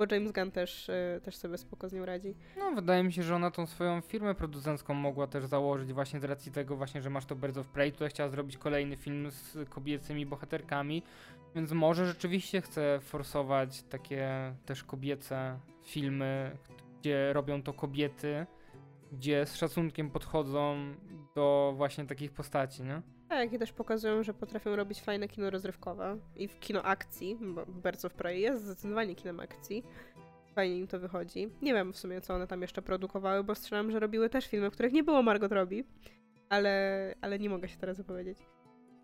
bo 0.00 0.14
James 0.14 0.32
Gunn 0.32 0.50
też, 0.50 0.88
y, 0.88 1.20
też 1.24 1.36
sobie 1.36 1.58
spoko 1.58 1.88
z 1.88 1.92
nią 1.92 2.04
radzi. 2.04 2.34
No, 2.58 2.72
wydaje 2.72 3.02
mi 3.04 3.12
się, 3.12 3.22
że 3.22 3.36
ona 3.36 3.50
tą 3.50 3.66
swoją 3.66 4.00
firmę 4.00 4.34
producencką 4.34 4.94
mogła 4.94 5.26
też 5.26 5.44
założyć 5.44 5.92
właśnie 5.92 6.20
z 6.20 6.24
racji 6.24 6.52
tego 6.52 6.76
właśnie, 6.76 7.02
że 7.02 7.10
masz 7.10 7.26
to 7.26 7.36
Birds 7.36 7.58
of 7.58 7.68
Prey, 7.68 7.92
tutaj 7.92 8.08
chciała 8.08 8.28
zrobić 8.28 8.58
kolejny 8.58 8.96
film 8.96 9.30
z 9.30 9.68
kobiecymi 9.68 10.26
bohaterkami, 10.26 11.02
więc 11.54 11.72
może 11.72 12.06
rzeczywiście 12.06 12.60
chce 12.60 13.00
forsować 13.00 13.82
takie 13.82 14.54
też 14.66 14.84
kobiece 14.84 15.58
filmy, 15.84 16.56
gdzie 17.00 17.32
robią 17.32 17.62
to 17.62 17.72
kobiety, 17.72 18.46
gdzie 19.12 19.46
z 19.46 19.56
szacunkiem 19.56 20.10
podchodzą 20.10 20.94
do 21.34 21.74
właśnie 21.76 22.06
takich 22.06 22.32
postaci, 22.32 22.82
nie? 22.82 23.02
Tak, 23.30 23.52
i 23.52 23.58
też 23.58 23.72
pokazują, 23.72 24.22
że 24.22 24.34
potrafią 24.34 24.76
robić 24.76 25.00
fajne 25.00 25.28
kino 25.28 25.50
rozrywkowe 25.50 26.18
i 26.36 26.48
w 26.48 26.60
kino 26.60 26.82
akcji, 26.82 27.38
bo 27.40 27.66
Birds 27.66 28.04
of 28.04 28.14
Prey 28.14 28.40
jest 28.40 28.64
zdecydowanie 28.64 29.14
kinem 29.14 29.40
akcji. 29.40 29.84
Fajnie 30.54 30.78
im 30.78 30.86
to 30.86 30.98
wychodzi. 30.98 31.48
Nie 31.62 31.74
wiem 31.74 31.92
w 31.92 31.98
sumie, 31.98 32.20
co 32.20 32.34
one 32.34 32.46
tam 32.46 32.62
jeszcze 32.62 32.82
produkowały, 32.82 33.44
bo 33.44 33.54
strzelam, 33.54 33.90
że 33.90 34.00
robiły 34.00 34.30
też 34.30 34.46
filmy, 34.46 34.70
w 34.70 34.72
których 34.72 34.92
nie 34.92 35.02
było 35.02 35.22
Margot 35.22 35.52
Robbie, 35.52 35.84
ale, 36.48 37.14
ale 37.20 37.38
nie 37.38 37.50
mogę 37.50 37.68
się 37.68 37.76
teraz 37.76 37.96
wypowiedzieć. 37.96 38.38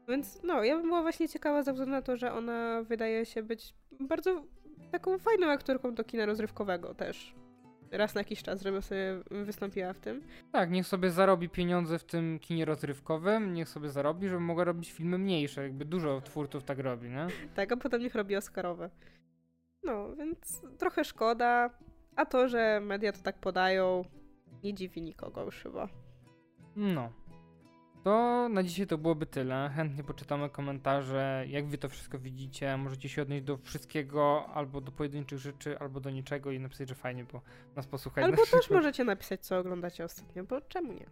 Więc 0.09 0.43
no, 0.43 0.65
ja 0.65 0.77
bym 0.77 0.87
była 0.87 1.03
właśnie 1.03 1.29
ciekawa 1.29 1.63
ze 1.63 1.73
względu 1.73 1.93
na 1.93 2.03
to, 2.03 2.17
że 2.17 2.33
ona 2.33 2.83
wydaje 2.83 3.27
się 3.27 3.43
być 3.43 3.75
bardzo 4.01 4.43
taką 4.93 5.19
fajną 5.19 5.51
aktorką 5.51 5.95
do 5.95 6.05
kina 6.05 6.27
rozrywkowego 6.27 6.95
też 6.95 7.35
raz 7.91 8.15
na 8.15 8.21
jakiś 8.21 8.43
czas, 8.43 8.63
żeby 8.63 8.83
sobie 8.83 9.23
wystąpiła 9.31 9.93
w 9.93 10.01
tym. 10.01 10.23
Tak, 10.53 10.71
niech 10.71 10.87
sobie 10.87 11.11
zarobi 11.11 11.49
pieniądze 11.49 11.99
w 11.99 12.05
tym 12.05 12.39
kinie 12.39 12.65
rozrywkowym, 12.65 13.55
niech 13.55 13.69
sobie 13.69 13.89
zarobi, 13.89 14.29
żeby 14.29 14.41
mogła 14.41 14.65
robić 14.65 14.93
filmy 14.93 15.19
mniejsze. 15.19 15.63
Jakby 15.63 15.85
dużo 15.85 16.21
twórców 16.21 16.65
tak 16.65 16.79
robi, 16.79 17.09
nie? 17.09 17.27
Tak, 17.55 17.73
a 17.73 17.77
potem 17.77 18.01
niech 18.01 18.15
robi 18.15 18.37
Oscarowe. 18.37 18.91
No, 19.83 20.17
więc 20.17 20.63
trochę 20.79 21.05
szkoda. 21.05 21.71
A 22.17 22.27
to, 22.27 22.49
że 22.49 22.81
media 22.81 23.13
to 23.13 23.23
tak 23.23 23.39
podają, 23.39 24.05
nie 24.65 24.75
dziwi 24.75 25.03
nikogo 25.03 25.45
już 25.45 25.63
chyba. 25.63 25.89
No. 26.77 27.13
To 28.07 28.49
na 28.49 28.63
dzisiaj 28.63 28.87
to 28.87 28.99
byłoby 28.99 29.27
tyle. 29.27 29.71
Chętnie 29.75 30.05
poczytamy 30.05 30.51
komentarze, 30.51 31.45
jak 31.49 31.67
wy 31.67 31.79
to 31.79 31.89
wszystko 31.89 32.19
widzicie. 32.19 32.77
Możecie 32.77 33.09
się 33.09 33.23
odnieść 33.23 33.45
do 33.45 33.57
wszystkiego, 33.57 34.47
albo 34.55 34.81
do 34.81 34.93
pojedynczych 34.93 35.39
rzeczy, 35.39 35.79
albo 35.79 36.01
do 36.01 36.11
niczego 36.11 36.51
i 36.51 36.61
napisać, 36.61 36.89
że 36.89 36.95
fajnie, 36.95 37.25
bo 37.25 37.41
nas 37.77 37.87
posłuchać. 37.87 38.25
Albo 38.25 38.47
też 38.47 38.71
możecie 38.71 39.05
napisać, 39.05 39.47
co 39.47 39.59
oglądacie 39.59 40.05
ostatnio, 40.05 40.45
bo 40.45 40.61
czemu 40.61 40.93
nie? 40.93 41.07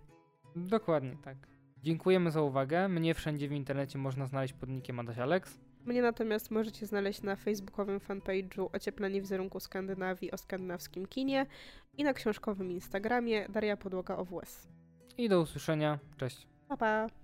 Dokładnie 0.56 1.16
tak. 1.24 1.36
Dziękujemy 1.82 2.30
za 2.30 2.42
uwagę. 2.42 2.88
Mnie 2.88 3.14
wszędzie 3.14 3.48
w 3.48 3.52
internecie 3.52 3.98
można 3.98 4.26
znaleźć 4.26 4.54
pod 4.54 4.68
nickiem 4.68 5.00
Adaś 5.00 5.18
Alex. 5.18 5.60
Mnie 5.84 6.02
natomiast 6.02 6.50
możecie 6.50 6.86
znaleźć 6.86 7.22
na 7.22 7.36
facebookowym 7.36 7.98
fanpage'u 7.98 8.68
Ocieplenie 8.72 9.20
wizerunku 9.20 9.60
Skandynawii 9.60 10.30
o 10.30 10.36
skandynawskim 10.36 11.06
kinie 11.06 11.46
i 11.98 12.04
na 12.04 12.14
książkowym 12.14 12.70
Instagramie 12.70 13.48
Daria 13.48 13.76
Podłoga 13.76 14.16
OWS. 14.16 14.68
I 15.18 15.28
do 15.28 15.40
usłyszenia. 15.40 15.98
Cześć. 16.16 16.53
Apa. 16.74 17.23